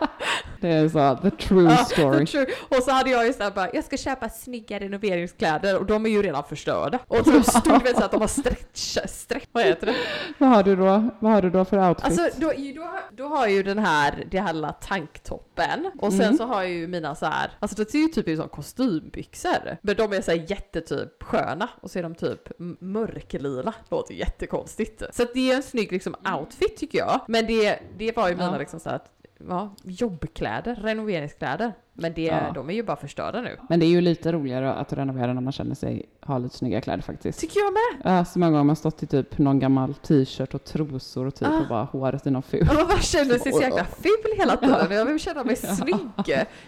Det 0.66 0.72
är 0.72 0.88
så, 0.88 1.18
the 1.22 1.30
true 1.30 1.76
story. 1.76 2.26
true. 2.26 2.46
Och 2.68 2.82
så 2.82 2.90
hade 2.90 3.10
jag 3.10 3.26
ju 3.26 3.32
såhär 3.32 3.50
bara, 3.50 3.68
jag 3.72 3.84
ska 3.84 3.96
köpa 3.96 4.28
snygga 4.28 4.78
renoveringskläder 4.80 5.78
och 5.78 5.86
de 5.86 6.06
är 6.06 6.10
ju 6.10 6.22
redan 6.22 6.44
förstörda. 6.44 6.98
Och 7.08 7.24
så 7.26 7.42
stod 7.60 7.84
det 7.84 7.94
så 7.96 8.04
att 8.04 8.10
de 8.10 8.20
har 8.20 8.28
stretch, 8.28 8.98
stretch, 9.06 9.46
vad 9.52 9.64
heter 9.64 9.86
det? 9.86 9.94
Vad 10.38 10.48
har 10.48 10.62
du 10.62 10.76
då? 10.76 11.10
Vad 11.20 11.32
har 11.32 11.42
du 11.42 11.50
då 11.50 11.64
för 11.64 11.88
outfit? 11.88 12.04
Alltså 12.04 12.40
då, 12.40 12.52
då, 12.74 12.90
då 13.16 13.24
har 13.28 13.46
jag 13.46 13.50
ju 13.50 13.62
den 13.62 13.78
här, 13.78 14.24
det 14.30 14.40
här 14.40 14.52
lilla 14.52 14.72
tanktoppen 14.72 15.90
och 15.98 16.12
sen 16.12 16.20
Mm. 16.26 16.36
så 16.38 16.44
har 16.44 16.62
jag 16.62 16.70
ju 16.72 16.86
mina 16.88 17.14
så 17.14 17.26
här, 17.26 17.50
alltså 17.58 17.84
det 17.84 17.90
ser 17.90 17.98
ju 17.98 18.08
typ 18.08 18.28
ut 18.28 18.38
som 18.38 18.48
kostymbyxor. 18.48 19.76
Men 19.82 19.96
de 19.96 20.12
är 20.12 20.20
så 20.20 20.30
här 20.30 20.44
jättetyp 20.50 21.22
sköna 21.22 21.68
och 21.80 21.90
så 21.90 21.98
är 21.98 22.02
de 22.02 22.14
typ 22.14 22.40
mörklila. 22.80 23.72
Låter 23.90 24.14
jättekonstigt. 24.14 25.02
Så 25.12 25.24
det 25.34 25.50
är 25.52 25.56
en 25.56 25.62
snygg 25.62 25.92
liksom 25.92 26.14
outfit 26.38 26.76
tycker 26.76 26.98
jag. 26.98 27.20
Men 27.28 27.46
det, 27.46 27.78
det 27.98 28.16
var 28.16 28.28
ju 28.28 28.34
mina 28.34 28.52
Ja. 28.52 28.58
liksom 28.58 28.80
så 28.80 28.88
här, 28.90 29.00
ja, 29.38 29.74
jobbkläder, 29.84 30.74
renoveringskläder. 30.74 31.74
Men 31.98 32.12
det, 32.14 32.22
Ja. 32.22 32.40
de 32.54 32.70
är 32.70 32.74
ju 32.74 32.82
bara 32.82 32.96
förstörda 32.96 33.40
nu. 33.40 33.58
Men 33.68 33.80
det 33.80 33.86
är 33.86 33.90
ju 33.90 34.00
lite 34.00 34.32
roligare 34.32 34.72
att 34.74 34.92
renovera 34.92 35.32
när 35.32 35.40
man 35.40 35.52
känner 35.52 35.74
sig 35.74 36.06
ha 36.26 36.38
lite 36.38 36.56
snygga 36.56 36.80
kläder 36.80 37.02
faktiskt. 37.02 37.40
Tycker 37.40 37.60
jag 37.60 37.72
med. 37.72 38.12
Ja, 38.18 38.24
så 38.24 38.38
många 38.38 38.50
gånger 38.50 38.58
har 38.58 38.64
man 38.64 38.76
stått 38.76 39.02
i 39.02 39.06
typ 39.06 39.38
någon 39.38 39.58
gammal 39.58 39.94
t-shirt 39.94 40.54
och 40.54 40.64
trosor 40.64 41.26
och 41.26 41.34
typ 41.34 41.48
Ah. 41.48 41.58
och 41.60 41.68
bara 41.68 41.84
håret 41.84 42.26
i 42.26 42.30
någon 42.30 42.42
ful. 42.42 42.66
Man 42.66 42.86
bara 42.88 43.00
känner 43.00 43.38
sig 43.38 43.52
så 43.52 43.60
jäkla 43.62 43.84
ful 43.84 44.38
hela 44.38 44.56
tiden. 44.56 44.90
Jag 44.90 45.04
vill 45.06 45.18
känna 45.20 45.44
mig 45.44 45.56
snygg. 45.56 45.96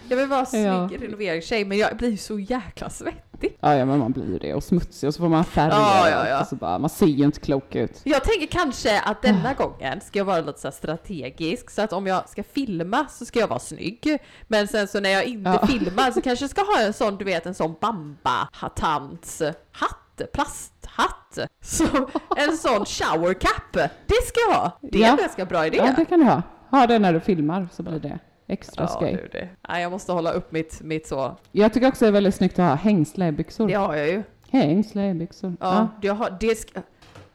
Jag 0.09 0.17
vill 0.17 0.27
vara 0.29 0.47
snygg 0.47 0.65
Ja. 0.67 0.89
renoveringstjej 1.01 1.65
men 1.65 1.79
jag 1.79 1.97
blir 1.97 2.17
så 2.17 2.39
jäkla 2.39 2.91
svettig. 2.91 3.57
Ja, 3.61 3.75
ja, 3.77 3.85
men 3.85 3.99
man 3.99 4.13
blir 4.13 4.27
ju 4.33 4.39
det. 4.39 4.55
Och 4.55 4.63
smutsig 4.65 5.07
och 5.09 5.15
så 5.15 5.21
får 5.23 5.29
man 5.29 5.45
färger 5.45 5.71
Ja, 5.77 6.11
ja, 6.11 6.29
ja. 6.29 6.41
och 6.41 6.47
så 6.47 6.57
bara, 6.57 6.79
man 6.79 6.91
ser 6.91 7.07
ju 7.07 7.25
inte 7.25 7.41
klok 7.41 7.75
ut. 7.75 8.01
Jag 8.05 8.25
tänker 8.25 8.47
kanske 8.47 9.01
att 9.01 9.23
denna 9.23 9.55
gången 9.55 10.01
ska 10.01 10.19
jag 10.19 10.25
vara 10.25 10.41
lite 10.41 10.61
så 10.61 10.71
strategisk 10.71 11.71
så 11.71 11.83
att 11.83 11.93
om 11.93 12.07
jag 12.07 12.29
ska 12.29 12.43
filma 12.43 13.07
så 13.11 13.25
ska 13.25 13.39
jag 13.41 13.49
vara 13.49 13.59
snygg. 13.59 14.19
Men 14.49 14.69
sen 14.69 14.89
så 14.89 15.01
när 15.01 15.11
jag 15.11 15.18
inte 15.25 15.51
Ja. 15.63 15.67
filmar 15.67 16.11
så 16.11 16.21
kanske 16.21 16.43
jag 16.43 16.51
ska 16.51 16.61
ha 16.61 16.81
en 16.87 16.93
sån, 16.93 17.17
du 17.17 17.25
vet 17.25 17.47
en 17.47 17.55
sån 17.55 17.75
bamba-tants 17.81 19.43
hatt, 19.73 20.33
plasthatt. 20.33 21.39
Så, 21.63 21.85
en 22.37 22.57
sån 22.57 22.85
shower 22.85 23.35
cap. 23.35 23.73
Det 24.07 24.23
ska 24.27 24.41
jag 24.49 24.55
ha. 24.59 24.79
Det 24.83 24.99
är 24.99 25.03
Ja. 25.03 25.11
en 25.11 25.17
ganska 25.17 25.45
bra 25.45 25.67
idé. 25.67 25.77
Ja, 25.77 25.93
det 25.97 26.05
kan 26.05 26.19
du 26.21 26.27
ha. 26.27 26.43
Ha 26.71 26.87
det 26.87 26.99
när 26.99 27.13
du 27.13 27.21
filmar 27.21 27.69
så 27.73 27.83
blir 27.83 27.99
det 27.99 28.19
extra 28.47 28.85
Ja, 28.85 28.89
skoj. 28.89 29.29
det. 29.33 29.49
Nej, 29.69 29.83
jag 29.83 29.91
måste 29.93 30.13
hålla 30.13 30.33
upp 30.33 30.53
mitt, 30.53 30.81
mitt 30.83 31.07
så. 31.07 31.37
Jag 31.53 31.73
tycker 31.73 31.89
också 31.89 32.05
det 32.05 32.09
är 32.09 32.13
väldigt 32.13 32.35
snyggt 32.35 32.59
att 32.59 32.69
ha 32.69 32.75
hängslebyxor. 32.75 33.69
Det 33.69 33.75
har 33.75 33.95
jag 33.95 34.09
ju. 34.09 34.23
Hängslebyxor. 34.51 35.57
Ja, 35.61 35.75
Ja. 35.75 35.89
Det, 36.03 36.09
har, 36.09 36.37
det 36.41 36.55
ska... 36.59 36.81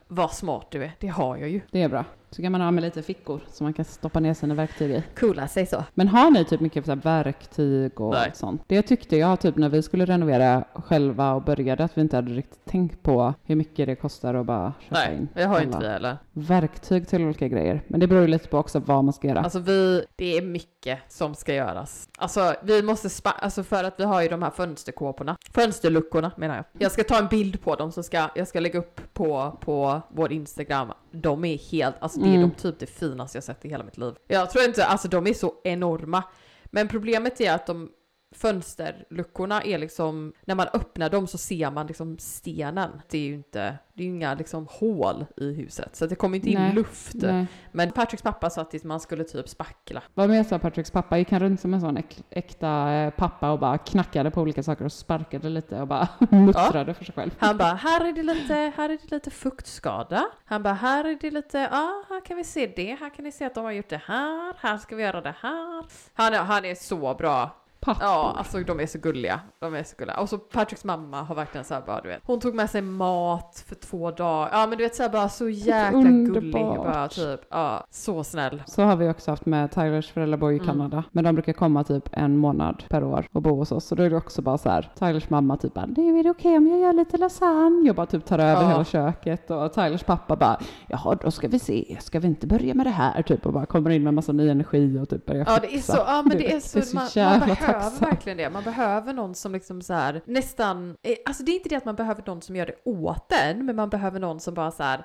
Vad 0.08 0.32
smart 0.32 0.66
du 0.70 0.84
är. 0.84 0.92
Det 1.00 1.08
har 1.08 1.36
jag 1.36 1.48
ju. 1.48 1.60
det 1.70 1.82
är 1.82 1.88
bra. 1.88 2.04
Så 2.34 2.42
kan 2.42 2.52
man 2.52 2.60
ha 2.60 2.70
med 2.70 2.82
lite 2.82 3.02
fickor 3.02 3.40
som 3.48 3.64
man 3.64 3.72
kan 3.72 3.84
stoppa 3.84 4.20
ner 4.20 4.34
sina 4.34 4.54
verktyg 4.54 4.90
i. 4.90 5.02
Coola 5.18 5.48
sig 5.48 5.66
så. 5.66 5.84
Men 5.94 6.08
har 6.08 6.30
ni 6.30 6.44
typ 6.44 6.60
mycket 6.60 6.86
så 6.86 6.94
verktyg 6.94 8.00
och 8.00 8.14
Nej. 8.14 8.30
sånt? 8.34 8.62
Det 8.66 8.82
tyckte 8.82 9.16
jag 9.16 9.40
typ 9.40 9.56
när 9.56 9.68
vi 9.68 9.82
skulle 9.82 10.04
renovera 10.04 10.64
själva 10.74 11.32
och 11.32 11.42
började 11.42 11.84
att 11.84 11.98
vi 11.98 12.00
inte 12.00 12.16
hade 12.16 12.32
riktigt 12.32 12.64
tänkt 12.64 13.02
på 13.02 13.34
hur 13.44 13.56
mycket 13.56 13.86
det 13.86 13.96
kostar 13.96 14.34
att 14.34 14.46
bara 14.46 14.72
köpa 14.80 14.98
Nej, 14.98 15.16
in. 15.16 15.28
det 15.34 15.44
har 15.44 15.54
alla 15.54 15.64
inte 15.64 15.78
vi 15.78 15.86
heller. 15.86 16.18
Verktyg 16.32 17.08
till 17.08 17.22
olika 17.22 17.48
grejer. 17.48 17.82
Men 17.88 18.00
det 18.00 18.06
beror 18.06 18.22
ju 18.22 18.28
lite 18.28 18.48
på 18.48 18.58
också 18.58 18.78
vad 18.78 19.04
man 19.04 19.12
ska 19.12 19.28
göra. 19.28 19.40
Alltså 19.40 19.58
vi, 19.58 20.04
det 20.16 20.36
är 20.36 20.42
mycket 20.42 20.98
som 21.08 21.34
ska 21.34 21.54
göras. 21.54 22.08
Alltså 22.18 22.54
vi 22.62 22.82
måste 22.82 23.10
spa, 23.10 23.30
alltså 23.30 23.62
för 23.62 23.84
att 23.84 23.94
vi 24.00 24.04
har 24.04 24.22
ju 24.22 24.28
de 24.28 24.42
här 24.42 24.50
fönsterkåporna. 24.50 25.36
Fönsterluckorna 25.54 26.32
menar 26.36 26.56
jag. 26.56 26.64
Jag 26.78 26.92
ska 26.92 27.04
ta 27.04 27.18
en 27.18 27.28
bild 27.28 27.62
på 27.64 27.74
dem 27.74 27.92
så 27.92 28.02
ska 28.02 28.30
jag 28.34 28.48
ska 28.48 28.60
lägga 28.60 28.78
upp 28.78 29.00
på, 29.14 29.58
på 29.60 30.02
vår 30.08 30.32
Instagram. 30.32 30.92
De 31.14 31.44
är 31.44 31.58
helt, 31.58 31.94
alltså 32.00 32.20
det 32.20 32.26
är 32.28 32.34
Mm. 32.34 32.40
de 32.48 32.54
typ 32.54 32.78
det 32.78 32.86
finaste 32.86 33.36
jag 33.36 33.44
sett 33.44 33.64
i 33.64 33.68
hela 33.68 33.84
mitt 33.84 33.98
liv. 33.98 34.14
Jag 34.28 34.50
tror 34.50 34.64
inte, 34.64 34.84
alltså 34.86 35.08
de 35.08 35.26
är 35.26 35.34
så 35.34 35.54
enorma. 35.64 36.22
Men 36.64 36.88
problemet 36.88 37.40
är 37.40 37.52
att 37.54 37.66
de 37.66 37.90
fönsterluckorna 38.36 39.62
är 39.62 39.78
liksom, 39.78 40.32
när 40.44 40.54
man 40.54 40.66
öppnar 40.72 41.10
dem 41.10 41.26
så 41.26 41.38
ser 41.38 41.70
man 41.70 41.86
liksom 41.86 42.18
stenen. 42.18 42.90
Det 43.10 43.18
är 43.18 43.22
ju 43.22 43.34
inte, 43.34 43.78
det 43.94 44.02
är 44.02 44.06
ju 44.06 44.10
inga 44.14 44.34
liksom 44.34 44.66
hål 44.70 45.26
i 45.36 45.52
huset, 45.52 45.96
så 45.96 46.06
det 46.06 46.14
kommer 46.14 46.36
inte 46.36 46.50
in 46.50 46.58
Nej, 46.58 46.74
luft. 46.74 47.14
Nej. 47.14 47.46
Men 47.72 47.92
Patricks 47.92 48.22
pappa 48.22 48.50
sa 48.50 48.60
att 48.60 48.84
man 48.84 49.00
skulle 49.00 49.24
typ 49.24 49.48
spackla. 49.48 50.02
Vad 50.14 50.28
mer 50.28 50.44
sa 50.44 50.58
Patricks 50.58 50.90
pappa? 50.90 51.18
Gick 51.18 51.30
han 51.30 51.40
runt 51.40 51.60
som 51.60 51.74
en 51.74 51.80
sån 51.80 51.96
äk, 51.96 52.22
äkta 52.30 52.92
eh, 52.92 53.10
pappa 53.10 53.50
och 53.50 53.58
bara 53.58 53.78
knackade 53.78 54.30
på 54.30 54.40
olika 54.40 54.62
saker 54.62 54.84
och 54.84 54.92
sparkade 54.92 55.48
lite 55.48 55.80
och 55.80 55.88
bara 55.88 56.08
muttrade 56.30 56.94
för 56.94 57.04
sig 57.04 57.14
själv? 57.14 57.30
Han 57.38 57.56
bara, 57.56 57.74
här 57.74 58.04
är 58.04 58.12
det 58.12 58.22
lite, 58.22 58.54
här 58.54 58.90
är 58.90 58.98
det 59.02 59.10
lite 59.10 59.30
fuktskada. 59.30 60.24
Han 60.44 60.62
bara, 60.62 60.74
här 60.74 61.04
är 61.04 61.18
det 61.20 61.30
lite, 61.30 61.58
ja, 61.58 62.04
här 62.08 62.24
kan 62.24 62.36
vi 62.36 62.44
se 62.44 62.66
det, 62.76 62.94
här 63.00 63.14
kan 63.14 63.24
ni 63.24 63.32
se 63.32 63.44
att 63.44 63.54
de 63.54 63.64
har 63.64 63.72
gjort 63.72 63.88
det 63.88 64.02
här, 64.06 64.54
här 64.58 64.78
ska 64.78 64.96
vi 64.96 65.02
göra 65.02 65.20
det 65.20 65.34
här. 65.40 65.84
Han 66.14 66.34
han 66.34 66.64
är 66.64 66.74
så 66.74 67.14
bra. 67.14 67.63
Pappor. 67.84 68.02
Ja, 68.04 68.34
alltså 68.38 68.58
de 68.60 68.80
är 68.80 68.86
så 68.86 68.98
gulliga. 68.98 69.40
De 69.60 69.74
är 69.74 69.82
så 69.84 69.94
gulliga. 69.98 70.16
Och 70.20 70.28
så 70.28 70.38
Patricks 70.38 70.84
mamma 70.84 71.22
har 71.22 71.34
verkligen 71.34 71.64
såhär 71.64 71.82
bara, 71.86 72.00
du 72.00 72.08
vet. 72.08 72.20
Hon 72.24 72.40
tog 72.40 72.54
med 72.54 72.70
sig 72.70 72.82
mat 72.82 73.64
för 73.68 73.74
två 73.74 74.10
dagar. 74.10 74.48
Ja 74.52 74.66
men 74.66 74.78
du 74.78 74.84
vet 74.84 74.94
såhär 74.94 75.10
bara 75.10 75.28
så 75.28 75.48
jäkla 75.48 76.00
gullig. 76.00 76.52
Bara 76.52 77.08
typ, 77.08 77.40
ja, 77.50 77.86
så 77.90 78.24
snäll. 78.24 78.62
Så 78.66 78.82
har 78.82 78.96
vi 78.96 79.08
också 79.10 79.30
haft 79.30 79.46
med 79.46 79.70
Tylers 79.70 80.10
föräldrar 80.12 80.38
bor 80.38 80.52
i 80.52 80.54
Mm. 80.54 80.66
Kanada. 80.66 81.04
Men 81.12 81.24
de 81.24 81.34
brukar 81.34 81.52
komma 81.52 81.84
typ 81.84 82.08
en 82.12 82.36
månad 82.38 82.84
per 82.88 83.04
år 83.04 83.26
och 83.32 83.42
bo 83.42 83.56
hos 83.56 83.72
oss. 83.72 83.84
Så 83.84 83.94
då 83.94 84.02
är 84.02 84.10
det 84.10 84.16
också 84.16 84.42
bara 84.42 84.58
så 84.58 84.68
här. 84.70 84.90
Tylers 84.98 85.30
mamma 85.30 85.56
typ 85.56 85.74
bara, 85.74 85.86
"Nu, 85.86 86.18
är 86.18 86.24
det 86.24 86.30
okej 86.30 86.56
om 86.56 86.66
jag 86.66 86.78
gör 86.80 86.92
lite 86.92 87.16
lasagne? 87.16 87.90
Och 87.90 87.96
bara 87.96 88.06
typ 88.06 88.24
tar 88.24 88.38
över 88.38 88.62
Ja. 88.62 88.68
hela 88.68 88.84
köket. 88.84 89.50
Och 89.50 89.72
Tylers 89.72 90.02
pappa 90.04 90.36
bara, 90.36 90.58
jaha 90.88 91.14
då 91.22 91.30
ska 91.30 91.48
vi 91.48 91.58
se, 91.58 91.96
ska 92.00 92.20
vi 92.20 92.26
inte 92.28 92.46
börja 92.46 92.74
med 92.74 92.86
det 92.86 92.90
här? 92.90 93.22
Typ 93.22 93.46
och 93.46 93.52
bara 93.52 93.66
kommer 93.66 93.90
in 93.90 94.02
med 94.04 94.14
massa 94.14 94.32
ny 94.32 94.48
energi 94.48 94.98
och 95.02 95.08
typ 95.08 95.26
börjar 95.26 95.44
Ja 95.48 95.58
det 95.60 95.66
är 95.66 95.70
fixa. 95.70 95.92
så, 95.92 95.98
ja 96.06 96.22
men 96.22 96.30
Du 96.36 96.38
det 96.44 96.52
är 96.54 96.60
så, 96.60 96.78
det 96.78 96.84
är 96.84 96.86
så 96.86 96.94
man, 96.96 97.04
man 97.04 97.10
jävla 97.14 97.56
behöver 97.76 97.90
tacksamt. 97.90 98.12
verkligen 98.12 98.38
det. 98.38 98.50
Man 98.50 98.64
behöver 98.64 99.12
någon 99.12 99.34
som 99.34 99.52
liksom 99.52 99.82
så 99.82 99.94
här 99.94 100.20
nästan, 100.24 100.96
eh, 101.02 101.14
alltså 101.26 101.42
det 101.42 101.50
är 101.52 101.54
inte 101.54 101.68
det 101.68 101.76
att 101.76 101.84
man 101.84 101.94
behöver 101.96 102.22
någon 102.26 102.42
som 102.42 102.56
gör 102.56 102.66
det 102.66 102.74
åt 102.84 103.32
en, 103.32 103.66
men 103.66 103.76
man 103.76 103.88
behöver 103.88 104.20
någon 104.20 104.40
som 104.40 104.54
bara 104.54 104.70
så 104.70 104.82
här 104.82 105.04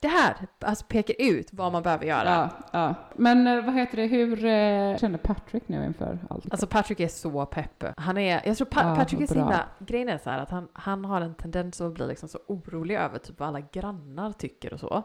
det 0.00 0.08
här, 0.08 0.34
alltså 0.60 0.84
pekar 0.88 1.14
ut 1.18 1.48
vad 1.52 1.72
man 1.72 1.82
behöver 1.82 2.04
göra. 2.06 2.28
Ja, 2.30 2.48
ja. 2.72 2.94
Men 3.16 3.46
eh, 3.46 3.64
vad 3.64 3.74
heter 3.74 3.96
det, 3.96 4.06
hur 4.06 4.44
eh, 4.44 4.96
känner 4.98 5.18
Patrick 5.18 5.68
nu 5.68 5.84
inför 5.84 6.18
allt? 6.30 6.44
Alltså 6.50 6.66
Patrick 6.66 7.00
är 7.00 7.08
så 7.08 7.46
pepp. 7.46 7.84
Han 7.96 8.18
är, 8.18 8.42
jag 8.44 8.56
tror 8.56 8.66
pa- 8.66 8.88
Ja, 8.88 8.96
Patrick 8.96 9.20
är 9.20 9.26
så 9.26 9.34
himla, 9.34 9.64
grejen 9.78 10.08
är 10.08 10.18
så 10.18 10.30
här 10.30 10.38
att 10.38 10.50
han, 10.50 10.68
han 10.72 11.04
har 11.04 11.20
en 11.20 11.34
tendens 11.34 11.80
att 11.80 11.92
bli 11.94 12.06
liksom 12.06 12.28
så 12.28 12.38
orolig 12.46 12.94
över 12.96 13.18
typ 13.18 13.38
vad 13.40 13.48
alla 13.48 13.60
grannar 13.60 14.32
tycker 14.32 14.72
och 14.72 14.80
så. 14.80 15.02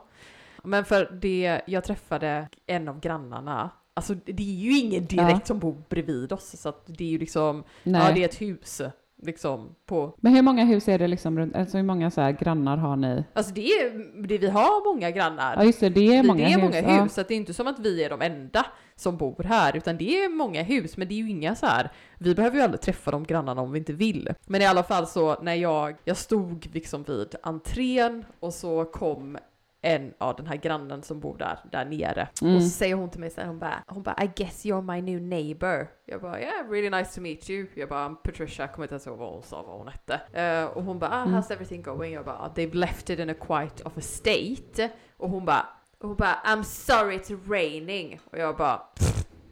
Men 0.64 0.86
för 0.86 1.18
det, 1.22 1.62
jag 1.66 1.84
träffade 1.84 2.48
en 2.66 2.88
av 2.88 3.00
grannarna, 3.00 3.70
alltså 4.00 4.16
det 4.26 4.44
är 4.44 4.56
ju 4.66 4.78
ingen 4.78 5.06
direkt 5.06 5.40
Ja. 5.40 5.46
som 5.46 5.60
bor 5.60 5.76
bredvid 5.90 6.32
oss 6.32 6.62
så 6.62 6.70
att 6.70 6.84
det 6.86 7.04
är 7.04 7.08
ju 7.10 7.18
liksom, 7.18 7.64
Nej. 7.84 8.02
ja 8.08 8.14
det 8.14 8.22
är 8.22 8.26
ett 8.26 8.42
hus 8.42 8.82
liksom 9.22 9.76
på, 9.86 10.16
Men 10.20 10.34
hur 10.36 10.42
många 10.42 10.66
hus 10.66 10.88
är 10.88 11.00
det 11.00 11.08
liksom 11.08 11.40
runt, 11.40 11.56
alltså 11.56 11.78
hur 11.78 11.84
många 11.84 12.12
så 12.12 12.22
här 12.22 12.32
grannar 12.32 12.78
har 12.78 12.96
ni? 12.96 13.24
alltså 13.34 13.54
det 13.54 13.62
är, 13.72 14.28
det, 14.28 14.38
vi 14.38 14.50
har 14.50 14.94
många 14.94 15.12
grannar. 15.12 15.56
Ja 15.58 15.64
just 15.64 15.80
det, 15.80 15.90
det 15.90 16.16
är 16.16 16.22
det, 16.22 16.28
många 16.28 16.40
det 16.40 16.54
är 16.54 16.60
hus. 16.60 16.62
många 16.64 16.82
ja. 16.96 17.04
hus, 17.04 17.14
så 17.14 17.22
att 17.22 17.28
det 17.28 17.34
är 17.34 17.36
inte 17.36 17.54
som 17.54 17.68
att 17.68 17.80
vi 17.80 18.04
är 18.04 18.10
de 18.10 18.22
enda 18.22 18.66
som 18.96 19.18
bor 19.18 19.44
här, 19.44 19.78
utan 19.78 19.98
det 19.98 20.24
är 20.24 20.30
många 20.30 20.64
hus, 20.64 20.98
men 20.98 21.08
det 21.08 21.14
är 21.14 21.18
ju 21.18 21.30
inga 21.30 21.56
så 21.56 21.66
här. 21.66 21.92
Vi 22.18 22.36
behöver 22.36 22.58
ju 22.58 22.64
aldrig 22.64 22.82
träffa 22.82 23.12
de 23.12 23.24
grannarna 23.24 23.62
om 23.62 23.72
vi 23.72 23.80
inte 23.80 23.94
vill. 23.94 24.34
Men 24.46 24.62
i 24.62 24.66
alla 24.66 24.84
fall 24.84 25.08
så 25.08 25.42
när 25.42 25.54
jag, 25.56 25.96
jag 26.04 26.18
stod 26.18 26.70
liksom 26.74 27.04
vid 27.04 27.36
entrén 27.44 28.26
och 28.40 28.54
så 28.54 28.86
kom 28.86 29.38
en 29.82 30.14
av 30.18 30.36
den 30.36 30.48
här 30.48 30.56
grannen 30.56 31.04
som 31.04 31.20
bor 31.20 31.38
där, 31.38 31.60
där 31.72 31.86
nere. 31.86 32.28
Mm. 32.42 32.56
Och 32.56 32.64
så 32.64 32.70
säger 32.70 32.96
hon 32.96 33.10
till 33.10 33.20
mig 33.20 33.30
så 33.30 33.42
här, 33.42 33.48
hon 33.48 33.60
bara, 33.60 33.84
hon 33.88 34.04
bara 34.04 34.24
I 34.24 34.32
guess 34.36 34.66
you're 34.66 34.82
my 34.96 35.02
new 35.02 35.22
neighbor. 35.22 35.88
Jag 36.06 36.22
bara 36.22 36.40
yeah, 36.42 36.70
really 36.70 36.90
nice 36.90 37.16
to 37.16 37.22
meet 37.22 37.50
you. 37.50 37.68
Jag 37.76 37.90
bara 37.90 38.10
Patricia, 38.10 38.68
kommer 38.68 38.86
inte 38.86 38.94
ens 38.94 39.08
ihåg 39.08 39.18
vad 39.18 39.34
hon 39.34 39.44
sa 39.44 39.62
vad 39.64 39.78
hon 39.78 39.88
hette. 39.88 40.22
Eh, 40.42 40.66
och 40.66 40.84
hon 40.84 41.00
bara 41.00 41.12
ah, 41.12 41.22
Mm. 41.24 41.36
how's 41.36 41.54
everything 41.54 41.82
going? 41.82 42.14
Jag 42.14 42.26
bara 42.26 42.38
"Ah, 42.38 42.52
they've 42.56 42.76
left 42.76 43.10
it 43.10 43.20
in 43.20 43.30
a 43.30 43.34
quite 43.34 43.84
of 43.84 43.98
a 43.98 44.02
state. 44.02 44.90
Och 45.18 45.30
hon 45.30 45.46
bara 45.46 45.66
hon 46.02 46.16
bara 46.16 46.36
I'm 46.46 46.64
sorry 46.64 47.18
it's 47.18 47.50
raining. 47.50 48.20
Och 48.32 48.38
jag 48.38 48.58
bara 48.58 48.82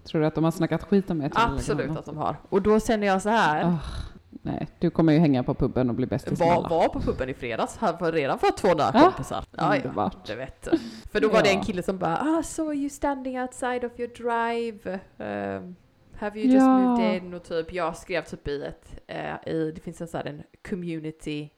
Tror 0.04 0.22
du 0.22 0.28
att 0.28 0.36
de 0.36 0.44
har 0.44 0.52
snackat 0.52 0.84
skit 0.84 1.10
om 1.10 1.22
er 1.22 1.30
till 1.30 1.40
absolut 1.42 1.98
att 1.98 2.06
de 2.06 2.18
har. 2.18 2.36
Och 2.50 2.62
då 2.62 2.80
känner 2.80 3.08
jag 3.08 3.22
så 3.22 3.30
här. 3.30 3.66
Ah, 3.66 3.78
nej, 4.30 4.68
du 4.80 4.90
kommer 4.90 5.14
ju 5.14 5.20
hänga 5.20 5.44
på 5.44 5.54
puben 5.54 5.90
och 5.90 5.96
bli 5.96 6.06
bästis 6.06 6.40
med 6.40 6.48
Var, 6.48 6.56
alla. 6.56 6.70
var 6.70 6.88
på 6.90 7.00
puben 7.02 7.30
i 7.30 7.34
fredags, 7.34 7.78
han 7.78 7.98
var 8.00 8.12
redan 8.12 8.40
fått 8.40 8.58
två 8.58 8.68
Ah, 8.68 8.92
kompisar. 8.92 9.46
Ja, 9.58 9.76
ja, 9.78 10.12
det 10.28 10.36
vet 10.36 10.62
du. 10.72 10.78
För 11.12 11.20
då 11.20 11.30
var 11.30 11.44
det 11.44 11.50
en 11.50 11.58
Ja. 11.58 11.64
kille 11.64 11.84
som 11.84 11.98
bara 11.98 12.18
ah, 12.38 12.44
so 12.44 12.68
are 12.68 12.76
you 12.76 12.90
standing 12.90 13.42
outside 13.42 13.84
of 13.86 13.92
your 14.00 14.10
drive? 14.14 15.00
Um, 15.18 15.76
have 16.20 16.40
you 16.40 16.54
just 16.54 16.66
Ja. 16.68 16.74
moved 16.74 17.16
in? 17.24 17.34
Och 17.34 17.44
typ 17.44 17.74
jag 17.74 17.98
skrev 17.98 18.22
typ 18.26 18.48
i 18.48 18.64
ett, 18.64 19.00
eh, 19.08 19.54
i, 19.54 19.72
det 19.76 19.82
finns 19.82 20.02
en 20.02 20.08
sån 20.08 20.18
här 20.18 20.28
en 20.28 20.44
community 20.70 21.50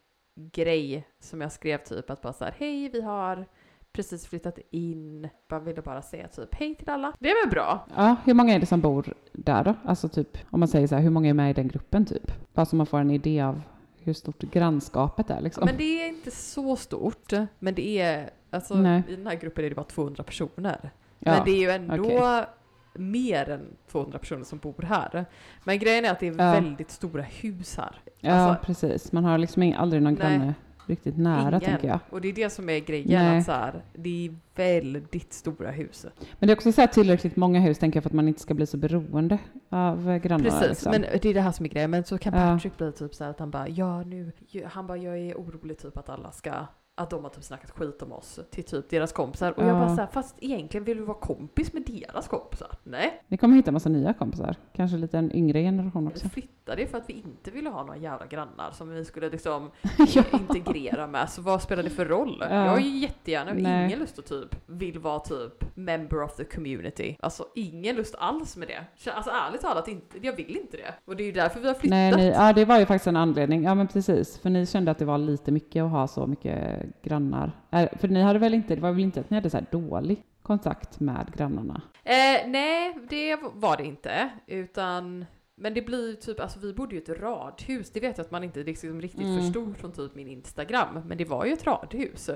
grej 0.51 1.07
som 1.19 1.41
jag 1.41 1.51
skrev 1.51 1.77
typ 1.77 2.09
att 2.09 2.21
bara 2.21 2.33
så 2.33 2.43
här 2.45 2.53
hej 2.57 2.89
vi 2.89 3.01
har 3.01 3.45
precis 3.93 4.27
flyttat 4.27 4.59
in, 4.71 5.29
bara 5.49 5.59
ville 5.59 5.81
bara 5.81 6.01
säga 6.01 6.27
typ 6.27 6.55
hej 6.55 6.75
till 6.75 6.89
alla. 6.89 7.13
Det 7.19 7.29
är 7.31 7.45
väl 7.45 7.51
bra? 7.51 7.85
Ja, 7.95 8.15
hur 8.25 8.33
många 8.33 8.53
är 8.55 8.59
det 8.59 8.65
som 8.65 8.81
bor 8.81 9.13
där 9.33 9.63
då? 9.63 9.73
Alltså 9.85 10.09
typ, 10.09 10.37
om 10.49 10.59
man 10.59 10.67
säger 10.69 10.87
så 10.87 10.95
här, 10.95 11.01
hur 11.01 11.09
många 11.09 11.29
är 11.29 11.33
med 11.33 11.49
i 11.49 11.53
den 11.53 11.67
gruppen 11.67 12.05
typ? 12.05 12.31
Bara 12.53 12.65
så 12.65 12.75
man 12.75 12.85
får 12.85 12.99
en 12.99 13.11
idé 13.11 13.41
av 13.41 13.61
hur 13.99 14.13
stort 14.13 14.39
grannskapet 14.39 15.29
är 15.29 15.41
liksom. 15.41 15.65
Men 15.65 15.77
det 15.77 16.03
är 16.03 16.07
inte 16.07 16.31
så 16.31 16.75
stort, 16.75 17.33
men 17.59 17.75
det 17.75 17.99
är, 18.01 18.29
alltså 18.49 18.75
Nej. 18.75 19.03
i 19.09 19.15
den 19.15 19.27
här 19.27 19.35
gruppen 19.35 19.65
är 19.65 19.69
det 19.69 19.75
bara 19.75 19.85
200 19.85 20.23
personer. 20.23 20.91
ja. 21.19 21.31
Men 21.31 21.41
det 21.45 21.51
är 21.51 21.59
ju 21.59 21.69
ändå 21.69 22.03
okej. 22.05 22.45
mer 22.93 23.49
än 23.49 23.65
200 23.91 24.19
personer 24.19 24.43
som 24.43 24.59
bor 24.59 24.81
här. 24.87 25.25
Men 25.63 25.79
grejen 25.79 26.05
är 26.05 26.11
att 26.11 26.19
det 26.19 26.27
är 26.27 26.31
Ja. 26.31 26.51
väldigt 26.51 26.91
stora 26.91 27.21
hus 27.21 27.77
här. 27.77 27.95
ja, 28.19 28.31
alltså- 28.33 28.65
precis. 28.65 29.11
Man 29.11 29.23
har 29.25 29.37
liksom 29.37 29.73
aldrig 29.77 30.01
någon 30.01 30.13
Nej. 30.13 30.21
granne 30.37 30.53
riktigt 30.89 31.17
nära 31.17 31.47
Ingen. 31.47 31.61
tänker 31.61 31.87
jag. 31.87 31.99
Och 32.09 32.21
det 32.21 32.27
är 32.29 32.33
det 32.33 32.49
som 32.49 32.69
är 32.69 32.79
grejen, 32.79 33.25
Nej. 33.25 33.37
att 33.39 33.45
så 33.45 33.51
här, 33.51 33.83
det 33.93 34.25
är 34.25 34.35
väldigt 34.55 35.33
stora 35.33 35.71
hus. 35.71 36.05
Men 36.39 36.47
det 36.47 36.53
är 36.53 36.55
också 36.55 36.71
så 36.71 36.81
här 36.81 36.87
tillräckligt 36.87 37.35
många 37.35 37.59
hus 37.59 37.79
tänker 37.79 37.97
jag 37.97 38.03
för 38.03 38.09
att 38.09 38.13
man 38.13 38.27
inte 38.27 38.41
ska 38.41 38.53
bli 38.53 38.65
så 38.65 38.77
beroende 38.77 39.37
av 39.69 40.09
eh, 40.09 40.17
grannarna. 40.17 40.49
Precis, 40.49 40.69
liksom. 40.69 40.91
men 40.91 41.01
det 41.01 41.25
är 41.25 41.33
det 41.33 41.41
här 41.41 41.51
som 41.51 41.65
är 41.65 41.69
grejen. 41.69 41.91
Men 41.91 42.03
så 42.03 42.17
kan 42.17 42.33
Ja. 42.33 42.39
Patrick 42.39 42.77
bli 42.77 42.91
typ 42.91 43.15
så 43.15 43.23
här 43.23 43.31
att 43.31 43.39
han 43.39 43.51
bara, 43.51 43.67
ja 43.67 44.03
nu, 44.03 44.31
han 44.65 44.87
bara, 44.87 44.97
jag 44.97 45.17
är 45.17 45.35
orolig 45.35 45.77
typ 45.77 45.97
att 45.97 46.09
alla 46.09 46.31
ska 46.31 46.51
att 46.99 47.09
de 47.09 47.23
har 47.23 47.29
typ 47.29 47.43
snackat 47.43 47.71
skit 47.71 48.01
om 48.01 48.11
oss 48.11 48.39
till 48.51 48.63
typ 48.63 48.89
deras 48.89 49.11
kompisar. 49.11 49.51
Och 49.51 49.63
jag 49.63 49.69
Ja. 49.69 49.73
bara 49.73 49.95
såhär, 49.95 50.07
fast 50.07 50.35
egentligen 50.39 50.83
vill 50.83 50.97
du 50.97 51.03
vara 51.03 51.17
kompis 51.17 51.73
med 51.73 51.83
deras 51.87 52.27
kompisar? 52.27 52.71
Nej, 52.83 53.21
Ni 53.27 53.37
kommer 53.37 53.55
hitta 53.55 53.71
massa 53.71 53.89
nya 53.89 54.13
kompisar. 54.13 54.55
Kanske 54.75 54.97
lite 54.97 55.17
en 55.17 55.31
yngre 55.35 55.61
generation 55.61 56.07
också. 56.07 56.23
vi 56.23 56.29
flyttade 56.29 56.87
för 56.87 56.97
att 56.97 57.09
vi 57.09 57.13
inte 57.13 57.51
ville 57.51 57.69
ha 57.69 57.83
några 57.83 57.97
jävla 57.97 58.25
grannar 58.25 58.71
som 58.71 58.89
vi 58.89 59.05
skulle 59.05 59.29
liksom 59.29 59.71
ja. 60.13 60.23
integrera 60.31 61.07
med. 61.07 61.29
Så 61.29 61.41
vad 61.41 61.61
spelar 61.61 61.83
det 61.83 61.89
för 61.89 62.05
roll? 62.05 62.37
Ja. 62.49 62.55
Jag 62.65 62.71
har 62.71 62.79
ju 62.79 62.97
jättegärna 62.97 63.51
Nej. 63.53 63.85
ingen 63.85 63.99
lust 63.99 64.19
att 64.19 64.25
typ 64.25 64.55
vill 64.65 64.99
vara 64.99 65.19
typ 65.19 65.75
member 65.77 66.23
of 66.23 66.35
the 66.35 66.43
community. 66.43 67.15
Alltså 67.19 67.45
ingen 67.55 67.95
lust 67.95 68.15
alls 68.19 68.57
med 68.57 68.67
det. 68.67 69.11
Alltså 69.11 69.31
ärligt 69.47 69.61
talat, 69.61 69.87
inte, 69.87 70.17
jag 70.21 70.35
vill 70.35 70.57
inte 70.57 70.77
det. 70.77 70.93
Och 71.05 71.15
det 71.15 71.23
är 71.23 71.25
ju 71.25 71.31
därför 71.31 71.59
vi 71.59 71.67
har 71.67 71.73
flyttat. 71.73 71.89
Nej, 71.89 72.15
ni, 72.15 72.27
ja, 72.29 72.53
det 72.53 72.65
var 72.65 72.79
ju 72.79 72.85
faktiskt 72.85 73.07
en 73.07 73.15
anledning. 73.15 73.63
Ja, 73.63 73.75
men 73.75 73.87
precis. 73.87 74.37
För 74.37 74.49
ni 74.49 74.65
kände 74.65 74.91
att 74.91 74.97
det 74.97 75.05
var 75.05 75.17
lite 75.17 75.51
mycket 75.51 75.83
att 75.83 75.91
ha 75.91 76.07
så 76.07 76.27
mycket 76.27 76.79
grannar. 77.03 77.51
Äh, 77.71 77.89
för 77.99 78.07
ni 78.07 78.21
hade 78.21 78.39
väl 78.39 78.53
inte, 78.53 78.75
det 78.75 78.81
var 78.81 78.91
väl 78.91 78.99
inte 79.03 79.19
att 79.19 79.29
ni 79.29 79.35
hade 79.37 79.49
så 79.49 79.59
dålig 79.71 80.23
kontakt 80.41 80.99
med 80.99 81.31
grannarna? 81.37 81.81
Eh, 82.03 82.47
nej, 82.49 82.97
det 83.09 83.37
var 83.53 83.77
det 83.77 83.85
inte. 83.85 84.29
Utan, 84.47 85.25
men 85.55 85.73
det 85.73 85.81
blir 85.81 86.13
typ, 86.13 86.39
alltså 86.39 86.59
vi 86.59 86.73
bodde 86.73 86.95
ju 86.95 87.01
i 87.01 87.03
ett 87.03 87.19
radhus. 87.21 87.91
Det 87.91 87.99
vet 87.99 88.17
jag 88.17 88.25
att 88.25 88.31
man 88.31 88.43
inte 88.43 88.63
liksom 88.63 89.01
riktigt 89.01 89.21
Mm. 89.21 89.39
förstod 89.41 89.77
från 89.77 89.91
typ 89.91 90.15
min 90.15 90.27
Instagram. 90.27 91.01
Men 91.05 91.17
det 91.17 91.25
var 91.25 91.45
ju 91.45 91.53
ett 91.53 91.67
radhus. 91.67 92.29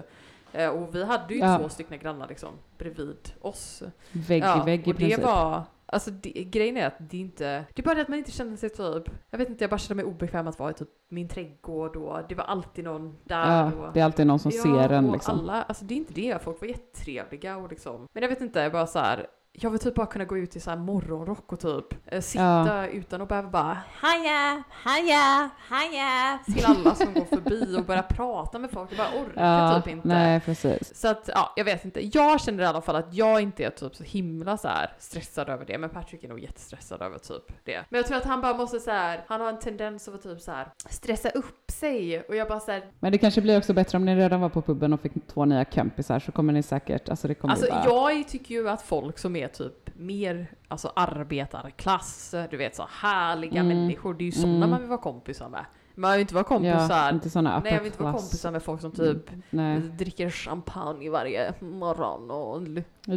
Eh, 0.53 0.69
och 0.69 0.95
vi 0.95 1.03
hade 1.05 1.33
ju 1.33 1.39
Ja. 1.39 1.57
två 1.59 1.69
stycken 1.69 1.99
grannar 1.99 2.27
liksom 2.27 2.49
bredvid 2.77 3.33
oss. 3.41 3.83
Vägg 4.11 4.43
ja, 4.43 4.61
i 4.61 4.65
vägg 4.65 4.87
i 4.87 4.91
och 4.91 4.95
det 4.95 4.99
princip. 4.99 5.23
var, 5.23 5.61
alltså 5.93 6.11
det, 6.11 6.29
grejen 6.29 6.77
är 6.77 6.87
att 6.87 6.95
det 6.99 7.17
inte, 7.17 7.65
det 7.73 7.81
är 7.81 7.83
bara 7.83 7.95
det 7.95 8.01
att 8.01 8.07
man 8.07 8.17
inte 8.19 8.31
känner 8.31 8.57
sig 8.57 8.69
typ, 8.69 9.09
jag 9.29 9.37
vet 9.37 9.49
inte, 9.49 9.63
jag 9.63 9.71
bara 9.71 9.77
kände 9.77 10.03
mig 10.03 10.13
obekväm 10.13 10.47
att 10.47 10.59
vara 10.59 10.71
i 10.71 10.73
typ 10.73 10.89
min 11.09 11.27
trädgård 11.27 11.95
och 11.95 12.19
det 12.29 12.35
var 12.35 12.43
alltid 12.43 12.83
någon 12.83 13.17
där. 13.23 13.47
Ja, 13.47 13.87
och, 13.87 13.93
det 13.93 13.99
är 13.99 14.03
alltid 14.03 14.27
någon 14.27 14.39
som 14.39 14.51
ser 14.51 14.89
en 14.89 15.11
liksom. 15.11 15.39
alla, 15.39 15.63
alltså 15.63 15.85
det 15.85 15.93
är 15.93 15.97
inte 15.97 16.13
det, 16.13 16.43
folk 16.43 16.61
var 16.61 16.67
jättetrevliga 16.67 17.57
och 17.57 17.69
liksom, 17.69 18.07
men 18.13 18.23
jag 18.23 18.29
vet 18.29 18.41
inte, 18.41 18.69
bara 18.69 18.87
så 18.87 18.99
här. 18.99 19.27
Jag 19.55 19.69
vill 19.69 19.79
typ 19.79 19.95
bara 19.95 20.05
kunna 20.05 20.25
gå 20.25 20.37
ut 20.37 20.55
i 20.55 20.59
så 20.59 20.69
här 20.69 20.77
morgonrock 20.77 21.53
och 21.53 21.59
typ 21.59 21.85
eh, 22.13 22.21
sitta 22.21 22.87
utan 22.87 23.21
att 23.21 23.27
behöva 23.29 23.49
bara 23.49 23.77
Haja, 23.95 24.63
haja, 24.69 25.49
haja 25.67 26.39
till 26.45 26.65
alla 26.65 26.95
som 26.95 27.13
går 27.13 27.25
förbi 27.25 27.77
och 27.77 27.85
börja 27.85 28.03
prata 28.03 28.59
med 28.59 28.71
folk. 28.71 28.91
Jag 28.91 28.97
bara 28.97 29.21
orkar 29.23 29.71
Ja, 29.73 29.81
typ 29.81 29.87
inte. 29.93 30.07
nej 30.07 30.39
precis. 30.39 30.95
Så 30.95 31.07
att, 31.07 31.29
ja, 31.33 31.53
jag 31.55 31.65
vet 31.65 31.85
inte. 31.85 32.17
Jag 32.17 32.41
känner 32.41 32.63
i 32.63 32.65
alla 32.65 32.81
fall 32.81 32.95
att 32.95 33.13
jag 33.13 33.41
inte 33.41 33.63
är 33.63 33.69
typ 33.69 33.95
så 33.95 34.03
himla 34.03 34.57
så 34.57 34.67
här 34.67 34.93
stressad 34.99 35.49
över 35.49 35.65
det, 35.65 35.77
men 35.77 35.89
Patrick 35.89 36.23
är 36.23 36.27
nog 36.29 36.39
jättestressad 36.39 37.01
över 37.01 37.17
typ 37.17 37.65
det. 37.65 37.85
Men 37.89 37.97
jag 37.97 38.07
tror 38.07 38.17
att 38.17 38.25
han 38.25 38.41
bara 38.41 38.53
måste 38.57 38.79
så 38.79 38.91
här, 38.91 39.23
han 39.27 39.41
har 39.41 39.49
en 39.49 39.59
tendens 39.59 40.07
att 40.07 40.23
typ 40.23 40.41
så 40.41 40.51
här 40.51 40.67
stressa 40.89 41.29
upp 41.29 41.71
sig 41.71 42.21
och 42.21 42.35
jag 42.35 42.47
bara 42.47 42.59
så 42.59 42.71
här, 42.71 42.83
Men 42.99 43.11
det 43.11 43.17
kanske 43.17 43.41
blir 43.41 43.57
också 43.57 43.73
bättre 43.73 43.97
om 43.97 44.05
ni 44.05 44.15
redan 44.15 44.41
var 44.41 44.49
på 44.49 44.61
puben 44.61 44.93
och 44.93 45.01
fick 45.01 45.27
två 45.27 45.45
nya 45.45 45.65
kompisar 45.65 46.19
så 46.19 46.31
kommer 46.31 46.53
ni 46.53 46.63
säkert, 46.63 47.09
alltså 47.09 47.27
det 47.27 47.35
kommer 47.35 47.53
alltså 47.53 47.69
bara... 47.69 47.83
jag 47.85 48.27
tycker 48.27 48.55
ju 48.55 48.69
att 48.69 48.81
folk 48.81 49.19
som 49.19 49.35
är 49.35 49.42
är 49.43 49.47
typ 49.47 49.89
mer 49.95 50.47
alltså 50.67 50.91
arbetarklass, 50.95 52.35
du 52.51 52.57
vet 52.57 52.75
så 52.75 52.87
härliga 52.89 53.59
Mm. 53.61 53.67
människor. 53.77 54.13
Det 54.13 54.23
är 54.23 54.25
ju 54.25 54.31
sådana 54.31 54.57
Mm. 54.57 54.69
man 54.69 54.79
vill 54.79 54.89
vara 54.89 55.01
kompisar 55.01 55.49
med. 55.49 55.65
Man 55.95 56.11
vill 56.11 56.21
inte 56.21 56.33
vara 56.33 56.43
Ja, 56.43 56.47
kompisar, 56.47 57.13
inte 57.13 57.29
sådana 57.29 57.59
nej 57.63 57.73
jag 57.73 57.79
vill 57.79 57.91
inte 57.91 58.03
vara 58.03 58.13
kompisar 58.13 58.51
med 58.51 58.63
folk 58.63 58.81
som 58.81 58.91
typ 58.91 59.29
Nej, 59.49 59.79
dricker 59.79 60.29
champagne 60.29 61.09
varje 61.09 61.53
morgon 61.59 62.31
och 62.31 62.61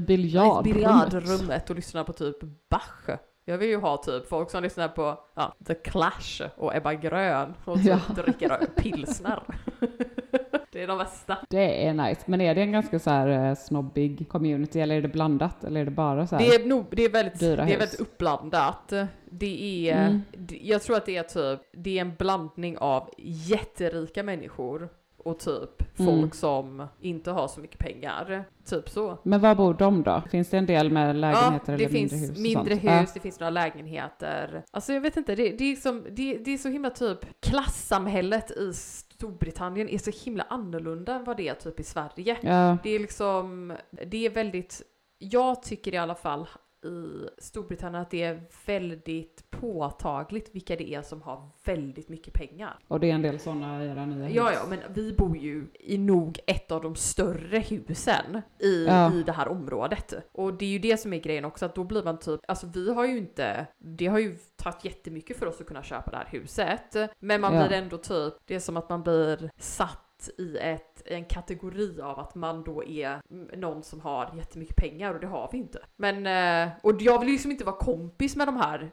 biljardrummet 0.02 1.70
och 1.70 1.76
lyssnar 1.76 2.04
på 2.04 2.12
typ 2.12 2.36
Bach. 2.70 3.18
Jag 3.44 3.58
vill 3.58 3.68
ju 3.68 3.76
ha 3.76 3.96
typ 3.96 4.28
folk 4.28 4.50
som 4.50 4.62
lyssnar 4.62 4.88
på 4.88 5.18
ja, 5.36 5.54
The 5.66 5.74
Clash 5.74 6.42
och 6.56 6.74
Ebba 6.76 6.94
Grön 6.94 7.54
och 7.64 7.76
typ 7.76 7.86
Ja. 7.86 7.98
dricker 8.22 8.66
pilsner. 8.76 9.42
det 10.76 10.82
är 10.82 10.86
de 10.86 10.98
bästa. 10.98 11.36
Det 11.50 11.86
är 11.86 11.94
nice. 11.94 12.20
Men 12.26 12.40
är 12.40 12.54
det 12.54 12.60
en 12.62 12.72
ganska 12.72 12.98
så 12.98 13.10
här 13.10 13.48
eh, 13.48 13.54
snobbig 13.54 14.28
community 14.28 14.80
eller 14.80 14.96
är 14.96 15.02
det 15.02 15.08
blandat? 15.08 15.64
Eller 15.64 15.80
är 15.80 15.84
det 15.84 15.90
bara 15.90 16.26
så 16.26 16.36
här? 16.36 16.46
Det 16.46 16.54
är, 16.54 16.66
nog, 16.66 16.84
det 16.90 17.04
är, 17.04 17.10
väldigt, 17.10 17.40
det 17.40 17.46
är 17.46 17.56
hus. 17.66 17.80
väldigt 17.80 18.00
uppblandat. 18.00 18.92
Det 19.30 19.88
är, 19.90 20.06
Mm. 20.06 20.22
jag 20.62 20.82
tror 20.82 20.96
att 20.96 21.06
det 21.06 21.16
är 21.16 21.22
typ, 21.22 21.60
det 21.72 21.98
är 21.98 22.00
en 22.00 22.14
blandning 22.18 22.78
av 22.78 23.10
jätterika 23.18 24.22
människor 24.22 24.88
och 25.26 25.38
typ 25.38 25.82
Mm. 25.98 26.20
folk 26.20 26.34
som 26.34 26.86
inte 27.00 27.30
har 27.30 27.48
så 27.48 27.60
mycket 27.60 27.78
pengar. 27.78 28.44
Typ 28.64 28.88
så. 28.88 29.18
Men 29.22 29.40
var 29.40 29.54
bor 29.54 29.74
de 29.74 30.02
då? 30.02 30.22
Finns 30.30 30.50
det 30.50 30.58
en 30.58 30.66
del 30.66 30.90
med 30.90 31.16
lägenheter 31.16 31.72
ja, 31.72 31.78
det 31.78 31.84
eller 31.84 31.88
finns 31.88 32.12
mindre 32.12 32.26
hus? 32.28 32.36
och 32.36 32.42
mindre 32.42 32.74
sånt? 32.74 33.02
hus, 33.02 33.12
det 33.14 33.20
finns 33.20 33.40
några 33.40 33.50
lägenheter. 33.50 34.62
Alltså 34.70 34.92
jag 34.92 35.00
vet 35.00 35.16
inte, 35.16 35.34
det, 35.34 35.50
det, 35.50 35.64
är, 35.64 35.76
som, 35.76 36.04
det, 36.10 36.38
det 36.38 36.50
är 36.50 36.58
så 36.58 36.68
himla 36.68 36.90
typ, 36.90 37.18
klassamhället 37.40 38.50
i 38.50 38.72
Storbritannien 38.74 39.88
är 39.88 39.98
så 39.98 40.10
himla 40.24 40.46
annorlunda 40.48 41.14
än 41.14 41.24
vad 41.24 41.36
det 41.36 41.48
är 41.48 41.54
typ 41.54 41.80
i 41.80 41.84
Sverige. 41.84 42.36
Ja. 42.42 42.50
ja. 42.50 42.78
Det 42.82 42.90
är 42.90 42.98
liksom, 42.98 43.72
det 44.06 44.26
är 44.26 44.30
väldigt, 44.30 44.82
jag 45.18 45.62
tycker 45.62 45.94
i 45.94 45.96
alla 45.96 46.14
fall 46.14 46.46
i 46.86 47.28
Storbritannien 47.38 48.02
att 48.02 48.10
det 48.10 48.22
är 48.22 48.42
väldigt 48.66 49.50
påtagligt 49.50 50.54
vilka 50.54 50.76
det 50.76 50.94
är 50.94 51.02
som 51.02 51.22
har 51.22 51.48
väldigt 51.64 52.08
mycket 52.08 52.34
pengar. 52.34 52.78
Och 52.88 53.00
det 53.00 53.10
är 53.10 53.14
en 53.14 53.22
del 53.22 53.38
sådana 53.40 53.84
i 53.84 53.88
era 53.88 54.06
nya 54.06 54.24
hus? 54.26 54.36
Ja, 54.36 54.52
ja, 54.52 54.60
men 54.68 54.78
vi 54.94 55.12
bor 55.12 55.36
ju 55.36 55.66
i 55.74 55.98
nog 55.98 56.38
ett 56.46 56.72
av 56.72 56.82
de 56.82 56.94
större 56.94 57.58
husen 57.58 58.42
i, 58.58 58.86
Ja. 58.86 59.12
i 59.14 59.22
det 59.22 59.32
här 59.32 59.48
området. 59.48 60.14
Och 60.32 60.54
det 60.54 60.64
är 60.64 60.68
ju 60.70 60.78
det 60.78 60.96
som 60.96 61.12
är 61.12 61.18
grejen 61.18 61.44
också, 61.44 61.66
att 61.66 61.74
då 61.74 61.84
blir 61.84 62.02
man 62.04 62.18
typ, 62.18 62.40
alltså 62.48 62.66
vi 62.74 62.92
har 62.94 63.06
ju 63.06 63.18
inte, 63.18 63.66
det 63.78 64.06
har 64.06 64.18
ju 64.18 64.36
tagit 64.56 64.84
jättemycket 64.84 65.36
för 65.38 65.46
oss 65.46 65.60
att 65.60 65.66
kunna 65.66 65.82
köpa 65.82 66.10
det 66.10 66.16
här 66.16 66.28
huset. 66.30 66.96
Men 67.18 67.40
man 67.40 67.54
Ja. 67.54 67.66
blir 67.68 67.78
ändå 67.78 67.96
typ, 67.98 68.34
det 68.44 68.54
är 68.54 68.60
som 68.60 68.76
att 68.76 68.88
man 68.88 69.02
blir 69.02 69.50
satt 69.58 70.02
i, 70.38 70.58
ett, 70.60 71.02
en 71.06 71.24
kategori 71.24 72.00
av 72.00 72.18
att 72.18 72.34
man 72.34 72.64
då 72.64 72.84
är 72.84 73.20
någon 73.56 73.82
som 73.82 74.00
har 74.00 74.34
jättemycket 74.36 74.76
pengar 74.76 75.14
och 75.14 75.20
det 75.20 75.26
har 75.26 75.48
vi 75.52 75.58
inte. 75.58 75.78
Men, 75.96 76.26
eh, 76.26 76.72
och 76.82 77.02
jag 77.02 77.18
vill 77.18 77.28
ju 77.28 77.32
liksom 77.32 77.50
inte 77.50 77.64
vara 77.64 77.76
kompis 77.76 78.36
med 78.36 78.48
de 78.48 78.56
här 78.56 78.90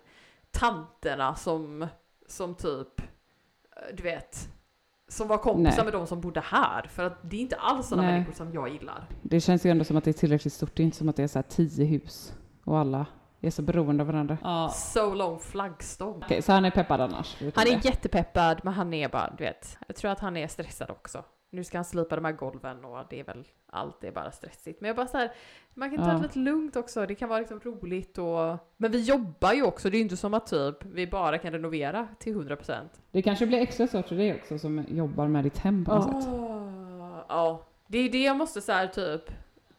tanterna 0.51 1.35
som, 1.35 1.87
som 2.27 2.55
typ, 2.55 2.99
eh, 2.99 3.95
du 3.95 4.03
vet, 4.03 4.49
som 5.07 5.27
var 5.27 5.37
kompisar 5.37 5.77
Nej. 5.77 5.85
med 5.85 5.93
de 5.93 6.07
som 6.07 6.21
bodde 6.21 6.39
här. 6.39 6.87
För 6.87 7.03
att 7.03 7.29
det 7.29 7.35
är 7.35 7.41
inte 7.41 7.55
alls 7.55 7.87
sådana 7.87 8.07
människor 8.07 8.33
som 8.33 8.53
jag 8.53 8.69
gillar. 8.69 9.07
Det 9.21 9.39
känns 9.39 9.65
ju 9.65 9.69
ändå 9.69 9.83
som 9.83 9.97
att 9.97 10.03
det 10.03 10.11
är 10.11 10.13
tillräckligt 10.13 10.53
stort. 10.53 10.75
Det 10.75 10.83
är 10.83 10.85
inte 10.85 10.97
som 10.97 11.09
att 11.09 11.15
det 11.15 11.23
är 11.23 11.27
så 11.27 11.37
här 11.37 11.43
tio 11.43 11.85
hus 11.85 12.33
och 12.63 12.77
alla 12.77 13.05
är 13.47 13.51
så 13.51 13.61
beroende 13.61 14.03
av 14.03 14.07
varandra. 14.07 14.37
Ja. 14.43 14.69
So 14.69 15.13
long 15.13 15.39
flaggstång. 15.39 16.21
Okej, 16.25 16.41
så 16.41 16.51
han 16.51 16.65
är 16.65 16.71
peppad 16.71 17.01
annars? 17.01 17.37
Han 17.55 17.67
är 17.67 17.71
det. 17.75 17.85
jättepeppad 17.85 18.59
men 18.63 18.73
han 18.73 18.93
är 18.93 19.09
bara, 19.09 19.33
du 19.37 19.43
vet, 19.43 19.77
jag 19.87 19.95
tror 19.95 20.11
att 20.11 20.19
han 20.19 20.37
är 20.37 20.47
stressad 20.47 20.89
också. 20.89 21.23
Nu 21.51 21.63
ska 21.63 21.77
han 21.77 21.85
slipa 21.85 22.15
de 22.15 22.25
här 22.25 22.31
golven 22.31 22.85
och 22.85 22.97
det 23.09 23.19
är 23.19 23.23
väl 23.23 23.43
allt 23.71 24.03
är 24.03 24.11
bara 24.11 24.31
stressigt. 24.31 24.81
Men 24.81 24.87
jag 24.87 24.95
bara 24.95 25.07
så 25.07 25.17
här, 25.17 25.31
man 25.73 25.89
kan 25.89 25.99
ta 26.05 26.11
Ja. 26.11 26.13
det 26.17 26.21
lite 26.21 26.39
lugnt 26.39 26.75
också. 26.75 27.05
Det 27.05 27.15
kan 27.15 27.29
vara 27.29 27.39
liksom 27.39 27.59
roligt 27.59 28.17
och... 28.17 28.57
Men 28.77 28.91
vi 28.91 29.01
jobbar 29.01 29.53
ju 29.53 29.63
också, 29.63 29.89
det 29.89 29.95
är 29.95 29.99
ju 29.99 30.03
inte 30.03 30.17
som 30.17 30.33
att 30.33 30.47
typ 30.47 30.85
vi 30.85 31.07
bara 31.07 31.37
kan 31.37 31.51
renovera 31.51 32.07
till 32.19 32.35
100%. 32.35 32.73
Det 33.11 33.21
kanske 33.21 33.45
blir 33.47 33.59
extra 33.61 33.87
svårt 33.87 34.07
för 34.07 34.15
dig 34.15 34.35
också 34.35 34.59
som 34.59 34.85
jobbar 34.87 35.27
med 35.27 35.43
ditt 35.43 35.57
hem 35.57 35.85
på 35.85 35.95
något 35.95 36.23
sätt. 36.23 36.33
Ah, 36.33 37.25
Ja, 37.29 37.63
det 37.87 37.97
är 37.97 38.09
det 38.09 38.23
jag 38.23 38.37
måste 38.37 38.61
så 38.61 38.71
här 38.71 38.87
typ 38.87 39.21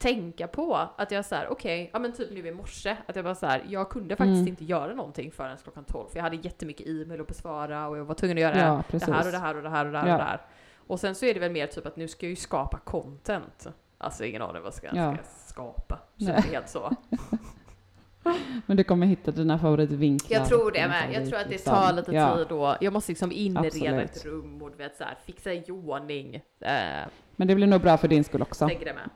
tänka 0.05 0.49
på. 0.49 0.89
Att 0.97 1.11
jag 1.11 1.25
så 1.25 1.35
här, 1.35 1.49
okej, 1.51 1.91
ja 1.93 1.99
men 1.99 2.13
typ 2.13 2.31
nu 2.33 2.47
i 2.49 2.53
morse, 2.53 2.97
att 3.07 3.17
jag 3.17 3.25
bara 3.25 3.35
så 3.35 3.47
här, 3.47 3.65
jag 3.69 3.91
kunde 3.91 4.17
faktiskt 4.17 4.37
Mm. 4.37 4.49
inte 4.49 4.65
göra 4.65 4.95
någonting 4.95 5.31
förrän 5.33 5.57
klockan 5.63 5.85
12. 5.85 6.09
För 6.09 6.17
jag 6.17 6.23
hade 6.23 6.37
jättemycket 6.37 6.87
e-mail 6.87 7.21
att 7.21 7.27
besvara 7.27 7.89
och 7.89 7.99
jag 7.99 8.05
var 8.05 8.15
tvungen 8.15 8.37
att 8.37 8.43
göra 8.43 8.59
Ja, 8.59 8.83
det 8.91 9.05
här 9.07 9.27
och 9.27 9.33
det 9.33 9.39
här 9.39 9.57
och 9.57 9.63
det 9.63 9.69
här 9.69 9.85
och 9.87 9.93
det 9.93 9.99
här 9.99 10.07
Ja. 10.09 10.13
och 10.15 10.19
det 10.19 10.25
här. 10.25 10.41
Och 10.87 11.01
sen 11.01 11.15
så 11.15 11.27
är 11.27 11.35
det 11.35 11.41
väl 11.41 11.53
mer 11.53 11.67
typ 11.67 11.87
att 11.87 11.97
nu 11.97 12.09
ska 12.09 12.27
jag 12.27 12.31
ju 12.31 12.37
skapa 12.37 12.79
content. 12.79 13.67
Alltså 13.99 14.25
ingen 14.25 14.43
aning 14.43 14.63
vad 14.63 14.75
ska 14.75 14.87
Ja. 14.87 14.93
ska 14.93 15.01
jag 15.01 15.19
skapa. 15.47 15.99
Så 16.19 16.25
Nej. 16.25 16.35
det 16.43 16.49
är 16.49 16.53
helt 16.53 16.69
så. 16.69 16.97
Men 18.67 18.77
du 18.77 18.85
kommer 18.85 19.07
hitta 19.07 19.31
dina 19.31 19.59
favoritvinklar. 19.59 20.39
Jag 20.39 20.49
tror 20.49 20.71
det 20.71 20.89
med. 20.89 21.13
Jag 21.13 21.29
tror 21.29 21.39
att 21.41 21.49
det 21.49 21.59
tar 21.59 21.93
lite 21.93 22.13
Ja. 22.13 22.37
tid 22.37 22.53
och 22.53 22.75
jag 22.81 22.93
måste 22.93 23.13
liksom 23.13 23.33
inreda 23.33 23.67
Absolut. 23.67 24.11
ett 24.17 24.25
rum 24.25 24.63
och 24.63 24.71
du 24.71 24.77
vet 24.77 24.97
så 24.97 25.05
här, 25.05 25.19
fixa 25.27 25.53
i 25.53 25.71
ordning. 25.71 26.35
Eh, 26.61 26.71
Men 27.37 27.49
det 27.49 27.55
blir 27.55 27.67
nog 27.67 27.81
bra 27.81 27.97
för 27.97 28.09
din 28.09 28.25
skull 28.25 28.43
också. 28.43 28.67
lägger 28.67 28.85
det 28.85 28.95
med. 28.95 29.11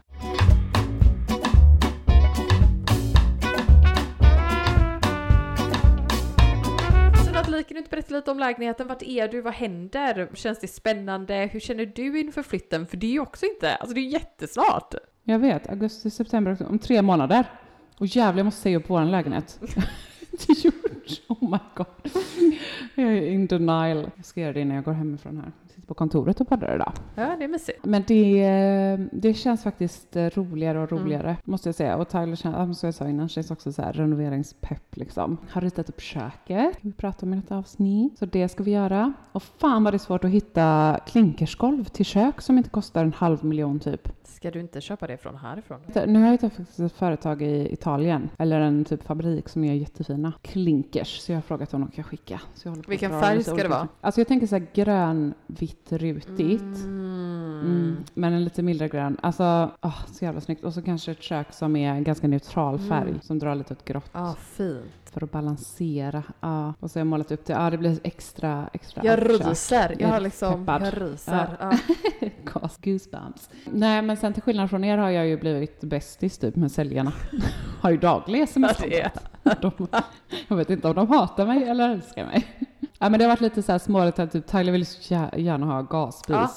Kan 7.62 7.74
du 7.74 7.78
inte 7.78 7.90
berätta 7.90 8.14
lite 8.14 8.30
om 8.30 8.38
lägenheten? 8.38 8.88
Vart 8.88 9.02
är 9.02 9.28
du? 9.28 9.40
Vad 9.40 9.54
händer? 9.54 10.28
Känns 10.34 10.58
det 10.58 10.68
spännande? 10.68 11.34
Hur 11.52 11.60
känner 11.60 11.86
du 11.86 12.20
inför 12.20 12.42
flytten? 12.42 12.86
För 12.86 12.96
det 12.96 13.06
är 13.06 13.10
ju 13.10 13.20
också 13.20 13.46
inte, 13.46 13.74
alltså 13.76 13.94
det 13.94 14.00
är 14.00 14.08
jättesnart. 14.12 14.94
Jag 15.24 15.38
vet, 15.38 15.68
augusti, 15.68 16.10
september, 16.10 16.56
om 16.68 16.78
tre 16.78 17.02
månader. 17.02 17.44
Och 17.98 18.06
jävlar, 18.06 18.38
jag 18.38 18.44
måste 18.44 18.60
säga 18.60 18.76
upp 18.76 18.90
vår 18.90 19.04
lägenhet. 19.04 19.60
Det 20.46 20.64
gjort. 20.64 20.74
Oh 21.28 21.50
my 21.50 21.58
god. 21.74 21.86
Jag 22.94 23.06
är 23.12 23.22
in 23.30 23.46
denial. 23.46 24.10
Jag 24.16 24.24
ska 24.24 24.40
göra 24.40 24.52
det 24.52 24.60
innan 24.60 24.74
jag 24.76 24.84
går 24.84 24.92
hemifrån 24.92 25.36
här. 25.36 25.52
Jag 25.62 25.70
sitter 25.70 25.86
på 25.88 25.94
kontoret 25.94 26.40
och 26.40 26.48
poddar 26.48 26.74
idag. 26.74 26.92
Ja, 27.14 27.36
det 27.38 27.44
är 27.44 27.48
mysigt. 27.48 27.84
Men 27.84 28.04
det, 28.06 29.08
det 29.12 29.34
känns 29.34 29.62
faktiskt 29.62 30.16
eh, 30.16 30.26
roligare 30.26 30.78
och 30.82 30.92
Mm. 30.92 31.04
roligare, 31.04 31.36
måste 31.44 31.68
jag 31.68 31.74
säga. 31.76 31.96
Och 31.96 32.08
Tyler 32.08 32.36
känns, 32.36 32.78
som 32.78 32.86
jag 32.86 32.94
sa 32.94 33.08
innan, 33.08 33.28
känns 33.28 33.50
också 33.50 33.72
så 33.72 33.82
här 33.82 33.92
renoveringspepp 33.92 34.96
liksom. 34.96 35.36
Har 35.50 35.60
ritat 35.60 35.88
upp 35.88 36.00
köket, 36.00 36.76
vi 36.80 36.92
pratar 36.92 37.26
om 37.26 37.34
i 37.34 37.38
ett 37.38 37.52
avsnitt. 37.52 38.18
Så 38.18 38.26
det 38.26 38.48
ska 38.48 38.62
vi 38.62 38.70
göra. 38.70 39.12
Och 39.32 39.42
fan 39.42 39.84
vad 39.84 39.92
det 39.92 39.96
är 39.96 39.98
svårt 39.98 40.24
att 40.24 40.30
hitta 40.30 40.98
klinkersgolv 41.06 41.84
till 41.84 42.04
kök 42.04 42.40
som 42.40 42.58
inte 42.58 42.70
kostar 42.70 43.04
en 43.04 43.12
halv 43.12 43.44
miljon 43.44 43.80
typ. 43.80 44.08
Ska 44.24 44.50
du 44.50 44.60
inte 44.60 44.80
köpa 44.80 45.06
det 45.06 45.16
från 45.16 45.36
härifrån? 45.36 45.78
Nu 46.06 46.18
har 46.18 46.26
jag 46.26 46.32
hittat 46.32 46.52
faktiskt 46.52 46.80
ett 46.80 46.92
företag 46.92 47.42
i 47.42 47.72
Italien, 47.72 48.30
eller 48.38 48.60
en 48.60 48.84
typ 48.84 49.02
fabrik 49.02 49.48
som 49.48 49.64
gör 49.64 49.74
jättefina 49.74 50.32
klinkers. 50.82 51.18
Så 51.20 51.32
jag 51.32 51.36
har 51.36 51.42
frågat 51.42 51.74
om 51.74 51.80
de 51.80 51.90
kan 51.90 52.04
skicka. 52.04 52.40
Så 52.54 52.68
jag 52.68 52.72
håller 52.72 52.82
på 52.82 52.90
Vilken 52.90 53.20
färg 53.20 53.42
ska 53.44 53.54
det 53.54 53.68
vara? 53.68 53.88
Alltså 54.00 54.20
jag 54.20 54.28
tänker 54.28 54.46
så 54.46 54.54
här 54.58 54.66
grön, 54.74 55.34
vitt, 55.46 55.92
rutigt. 55.92 56.62
Mm. 56.84 57.18
Mm, 57.64 57.96
men 58.14 58.32
en 58.32 58.44
lite 58.44 58.62
mildare 58.62 58.88
grön. 58.88 59.16
Alltså, 59.22 59.70
åh, 59.82 60.06
så 60.12 60.24
jävla 60.24 60.40
snyggt. 60.40 60.64
Och 60.64 60.74
så 60.74 60.82
kanske 60.82 61.10
ett 61.12 61.22
kök 61.22 61.52
som 61.52 61.76
är 61.76 62.00
ganska 62.00 62.28
neutral 62.28 62.78
färg, 62.78 63.08
Mm. 63.08 63.20
som 63.20 63.38
drar 63.38 63.54
lite 63.54 63.72
åt 63.74 63.84
grått. 63.84 64.10
Ah, 64.12 64.34
fint. 64.34 64.84
För 65.12 65.24
att 65.24 65.32
balansera. 65.32 66.22
Ja. 66.40 66.74
Och 66.80 66.90
så 66.90 66.98
har 66.98 67.00
jag 67.00 67.06
målat 67.06 67.30
upp 67.32 67.44
det. 67.44 67.52
Ja, 67.52 67.70
det 67.70 67.78
blir 67.78 67.98
extra, 68.04 68.68
extra 68.72 69.04
Jag 69.04 69.30
ryser. 69.30 69.90
Jag 69.90 70.00
Jag 70.00 70.08
har 70.08 70.20
liksom, 70.20 70.66
peppad. 70.66 70.82
jag 70.86 71.02
ryser. 71.02 71.56
Ja. 71.60 71.72
Gas- 72.44 72.78
Goosebumps. 72.82 73.50
Nej, 73.64 74.02
men 74.02 74.16
sen 74.16 74.32
till 74.32 74.42
skillnad 74.42 74.70
från 74.70 74.84
er 74.84 74.98
har 74.98 75.10
jag 75.10 75.26
ju 75.26 75.36
blivit 75.38 75.80
bästis 75.80 76.38
typ 76.38 76.56
med 76.56 76.72
säljarna. 76.72 77.12
har 77.80 77.90
ju 77.90 77.96
dagliga 77.96 78.42
sms 78.44 78.76
Ja, 78.90 79.08
de, 79.60 79.72
Jag 80.48 80.56
vet 80.56 80.70
inte 80.70 80.88
om 80.88 80.94
de 80.94 81.08
hatar 81.08 81.46
mig 81.46 81.64
eller 81.64 81.90
älskar 81.90 82.26
mig. 82.26 82.46
Ja, 82.98 83.08
men 83.08 83.18
det 83.18 83.24
har 83.24 83.28
varit 83.28 83.40
lite 83.40 83.62
så 83.62 83.72
här 83.72 83.78
småligt 83.78 84.18
att 84.18 84.32
typ 84.32 84.46
Tyler 84.46 84.72
vill 84.72 84.86
så 84.86 85.14
gärna 85.36 85.66
ha 85.66 85.82
gasspis. 85.82 86.36
Ja, 86.36 86.50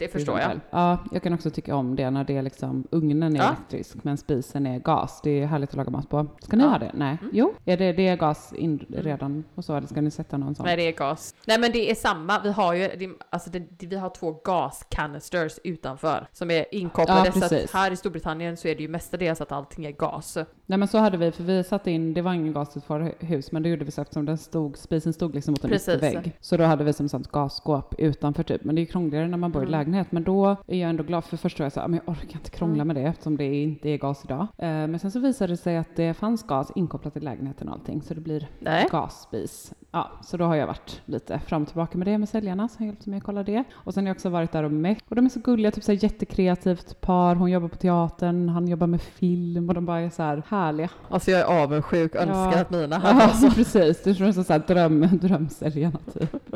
det 0.00 0.08
förstår 0.08 0.38
jag. 0.40 0.60
Ja, 0.70 0.98
jag 1.12 1.22
kan 1.22 1.32
också 1.32 1.50
tycka 1.50 1.76
om 1.76 1.96
det 1.96 2.10
när 2.10 2.24
det 2.24 2.36
är 2.36 2.42
liksom, 2.42 2.84
ugnen 2.90 3.36
är 3.36 3.38
Ja. 3.40 3.44
elektrisk 3.48 3.96
men 4.04 4.16
spisen 4.16 4.66
är 4.66 4.78
gas. 4.78 5.20
Det 5.24 5.30
är 5.42 5.46
härligt 5.46 5.70
att 5.70 5.76
laga 5.76 5.90
mat 5.90 6.08
på. 6.08 6.26
Ska 6.42 6.56
ni 6.56 6.62
Ja. 6.62 6.68
ha 6.70 6.78
det? 6.78 6.90
Nej. 6.94 7.18
Mm. 7.20 7.30
Jo, 7.34 7.52
är 7.64 7.76
det, 7.76 7.92
det 7.92 8.08
är 8.08 8.16
gas 8.16 8.52
in, 8.52 8.86
redan 8.88 9.44
och 9.54 9.64
så 9.64 9.76
eller 9.76 9.86
ska 9.86 10.00
ni 10.00 10.10
sätta 10.10 10.36
någon 10.36 10.54
sån? 10.54 10.66
Nej, 10.66 10.76
det 10.76 10.82
är 10.88 10.92
gas. 10.92 11.34
Nej, 11.46 11.58
men 11.60 11.72
det 11.72 11.90
är 11.90 11.94
samma. 11.94 12.40
Vi 12.42 12.52
har 12.52 12.74
ju, 12.74 12.88
det, 12.98 13.08
alltså 13.30 13.50
det, 13.50 13.86
vi 13.86 13.96
har 13.96 14.10
två 14.10 14.40
gascanisters 14.44 15.58
utanför 15.64 16.26
som 16.32 16.50
är 16.50 16.74
inkopplade. 16.74 17.32
Ja, 17.34 17.48
så 17.48 17.54
att 17.56 17.70
här 17.72 17.90
i 17.90 17.96
Storbritannien 17.96 18.56
så 18.56 18.68
är 18.68 18.74
det 18.74 18.82
ju 18.82 18.88
mestadels 18.88 19.40
att 19.40 19.52
allting 19.52 19.84
är 19.86 19.90
gas. 19.92 20.38
Nej 20.66 20.78
men 20.78 20.88
så 20.88 20.98
hade 20.98 21.16
vi, 21.16 21.32
för 21.32 21.42
vi 21.44 21.64
satte 21.64 21.90
in, 21.90 22.14
det 22.14 22.22
var 22.22 22.32
ingen 22.32 22.52
gas 22.52 22.76
i 22.76 22.80
vårt 22.86 23.22
hus, 23.22 23.52
men 23.52 23.62
det 23.62 23.68
gjorde 23.68 23.84
vi 23.84 23.90
så 23.90 24.00
eftersom 24.02 24.24
den 24.26 24.38
stod, 24.38 24.76
spisen 24.78 25.12
stod 25.12 25.34
liksom 25.34 25.52
mot 25.52 25.64
en 25.64 25.70
Precis. 25.70 25.88
yttervägg. 25.94 26.32
Så 26.40 26.56
då 26.56 26.64
hade 26.64 26.84
vi 26.84 26.92
som 26.92 27.08
sånt 27.08 27.28
gasskåp 27.32 27.94
utanför 27.98 28.42
typ. 28.42 28.64
Men 28.64 28.74
det 28.74 28.78
är 28.80 28.82
ju 28.82 28.86
krångligare 28.86 29.28
när 29.28 29.38
man 29.38 29.52
bor 29.52 29.62
i 29.62 29.66
Mm. 29.66 29.70
lägenhet 29.72 29.89
lägenhet. 29.90 30.12
Men 30.12 30.24
då 30.24 30.56
är 30.66 30.76
jag 30.80 30.90
ändå 30.90 31.02
glad 31.02 31.24
för 31.24 31.36
först 31.36 31.58
var 31.58 31.64
jag 31.64 31.72
så 31.72 31.80
här, 31.80 31.88
men 31.88 32.00
jag 32.06 32.12
orkar 32.14 32.34
inte 32.38 32.50
krångla 32.50 32.84
med 32.84 32.96
det 32.96 33.02
eftersom 33.02 33.36
det 33.36 33.62
inte 33.62 33.88
är 33.88 33.98
gas 33.98 34.24
idag. 34.24 34.40
Eh, 34.58 34.68
men 34.68 34.98
sen 34.98 35.10
så 35.10 35.20
visade 35.20 35.52
det 35.52 35.56
sig 35.56 35.76
att 35.76 35.96
det 35.96 36.14
fanns 36.14 36.42
gas 36.46 36.72
inkopplat 36.74 37.16
i 37.16 37.20
lägenheten 37.20 37.68
och 37.68 37.74
allting 37.74 38.02
så 38.02 38.14
det 38.14 38.20
blir 38.20 38.48
Nej. 38.58 38.86
gasspis. 38.90 39.72
Ja, 39.92 40.10
så 40.22 40.36
då 40.36 40.44
har 40.44 40.54
jag 40.56 40.66
varit 40.66 41.02
lite 41.04 41.38
fram 41.38 41.62
och 41.62 41.68
tillbaka 41.68 41.98
med 41.98 42.06
det 42.06 42.18
med 42.18 42.28
säljarna 42.28 42.68
som 42.68 42.86
hjälpte 42.86 43.10
mig 43.10 43.16
att 43.16 43.22
kolla 43.24 43.42
det. 43.42 43.64
Och 43.72 43.94
sen 43.94 44.04
har 44.04 44.08
jag 44.08 44.14
också 44.14 44.28
varit 44.28 44.52
där 44.52 44.62
och 44.62 44.72
mätt. 44.72 45.04
Och 45.08 45.16
de 45.16 45.24
är 45.24 45.28
så 45.28 45.40
gulliga, 45.40 45.70
typ 45.70 45.84
så 45.84 45.92
här 45.92 46.04
jättekreativt 46.04 47.00
par. 47.00 47.34
Hon 47.34 47.50
jobbar 47.50 47.68
på 47.68 47.76
teatern, 47.76 48.48
han 48.48 48.68
jobbar 48.68 48.86
med 48.86 49.00
film 49.02 49.68
och 49.68 49.74
de 49.74 49.86
bara 49.86 50.00
är 50.00 50.10
så 50.10 50.22
här 50.22 50.42
härliga. 50.48 50.88
Alltså 51.08 51.30
jag 51.30 51.40
är 51.40 51.62
avundsjuk, 51.62 52.12
Ja. 52.14 52.20
önskar 52.20 52.60
att 52.62 52.70
mina 52.70 52.98
hade 52.98 53.20
Ja, 53.20 53.28
så. 53.28 53.50
precis. 53.50 54.02
Du 54.04 54.14
tror 54.14 54.32
så 54.32 54.52
här 54.52 54.62
dröm, 54.66 55.00
drömsäljarna 55.22 55.98
typ. 56.12 56.36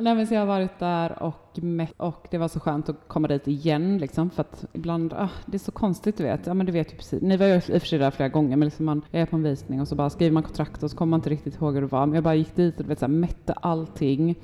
Nej, 0.00 0.14
men 0.14 0.26
så 0.26 0.34
jag 0.34 0.40
har 0.40 0.46
varit 0.46 0.78
där 0.78 1.22
och, 1.22 1.62
mätt, 1.62 1.92
och 1.96 2.26
det 2.30 2.38
var 2.38 2.48
så 2.48 2.60
skönt 2.60 2.88
att 2.88 3.08
komma 3.08 3.28
dit 3.28 3.48
igen 3.48 3.98
liksom 3.98 4.30
för 4.30 4.40
att 4.40 4.64
ibland, 4.72 5.12
ah, 5.12 5.28
det 5.46 5.56
är 5.56 5.58
så 5.58 5.72
konstigt 5.72 6.16
du 6.16 6.24
vet. 6.24 6.46
Ja 6.46 6.54
men 6.54 6.66
du 6.66 6.72
vet 6.72 6.92
ju 6.92 6.96
precis, 6.96 7.22
ni 7.22 7.36
var 7.36 7.46
ju 7.46 7.54
i 7.54 7.58
och 7.58 7.62
för 7.64 7.86
sig 7.86 7.98
där 7.98 8.10
flera 8.10 8.28
gånger 8.28 8.56
men 8.56 8.66
liksom 8.66 8.84
man 8.84 9.02
är 9.10 9.26
på 9.26 9.36
en 9.36 9.42
visning 9.42 9.80
och 9.80 9.88
så 9.88 9.94
bara 9.94 10.10
skriver 10.10 10.32
man 10.32 10.42
kontrakt 10.42 10.82
och 10.82 10.90
så 10.90 10.96
kommer 10.96 11.10
man 11.10 11.18
inte 11.18 11.30
riktigt 11.30 11.56
ihåg 11.56 11.74
hur 11.74 11.80
det 11.80 11.86
var. 11.86 12.06
Men 12.06 12.14
jag 12.14 12.24
bara 12.24 12.34
gick 12.34 12.56
dit 12.56 12.76
och 12.76 12.82
du 12.82 12.88
vet, 12.88 12.98
så 12.98 13.06
här, 13.06 13.12
mätte 13.12 13.52
allting. 13.52 14.34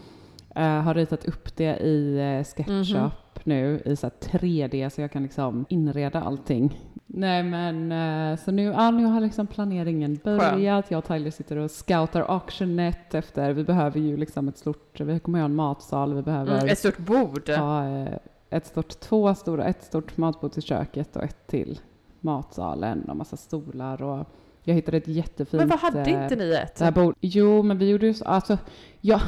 Uh, 0.57 0.63
har 0.63 0.95
ritat 0.95 1.25
upp 1.25 1.57
det 1.57 1.77
i 1.77 2.21
uh, 2.21 2.45
SketchUp 2.45 3.01
mhm. 3.01 3.11
Nu 3.45 3.83
i 3.85 3.97
så 3.97 4.07
här 4.07 4.39
3D 4.39 4.89
så 4.89 5.01
jag 5.01 5.13
kan 5.13 5.23
liksom 5.23 5.67
inreda 5.69 6.21
allting. 6.21 6.81
Nej 7.07 7.43
men 7.43 7.93
eh, 8.33 8.39
så 8.45 8.51
nu, 8.51 8.63
ja, 8.63 8.91
nu 8.91 9.05
har 9.05 9.21
liksom 9.21 9.47
planeringen 9.47 10.21
börjat. 10.25 10.91
Jag 10.91 10.99
och 10.99 11.05
Tyler 11.05 11.31
sitter 11.31 11.57
och 11.57 11.71
scoutar 11.71 12.25
auctionet 12.29 13.15
efter, 13.15 13.53
vi 13.53 13.65
behöver 13.65 14.01
ju 14.01 14.17
liksom 14.17 14.49
ett 14.49 14.59
stort, 14.59 15.01
vi 15.01 15.19
kommer 15.19 15.39
ha 15.39 15.45
en 15.45 15.55
matsal, 15.55 16.15
vi 16.15 16.23
behöver 16.23 16.53
Mm, 16.57 16.69
ett 16.69 16.79
stort 16.79 16.99
bord. 16.99 17.49
ha 17.49 17.89
eh, 17.89 18.09
ett 18.51 18.67
stort, 18.67 18.89
två 19.01 19.35
stora, 19.35 19.65
ett 19.65 19.83
stort 19.85 20.17
matbord 20.17 20.53
till 20.53 20.63
köket 20.63 21.17
och 21.17 21.23
ett 21.23 21.47
till 21.47 21.81
matsalen 22.21 23.05
och 23.09 23.17
massa 23.17 23.37
stolar 23.37 24.03
och 24.03 24.27
jag 24.65 24.75
hittade 24.75 24.97
ett 24.97 25.09
jättefint 25.09 25.61
Men 25.61 25.69
vad 25.69 25.79
hade 25.79 26.01
eh, 26.01 26.23
inte 26.23 26.37
ni 26.37 26.53
ett? 26.55 26.77
det 26.77 26.85
här 26.85 26.93
bord, 26.93 27.15
jo, 27.21 27.63
men 27.63 27.79
vi 27.79 27.89
gjorde 27.91 28.07
ju 28.07 28.15
så, 28.15 28.25
alltså, 28.25 28.59
jag, 29.01 29.21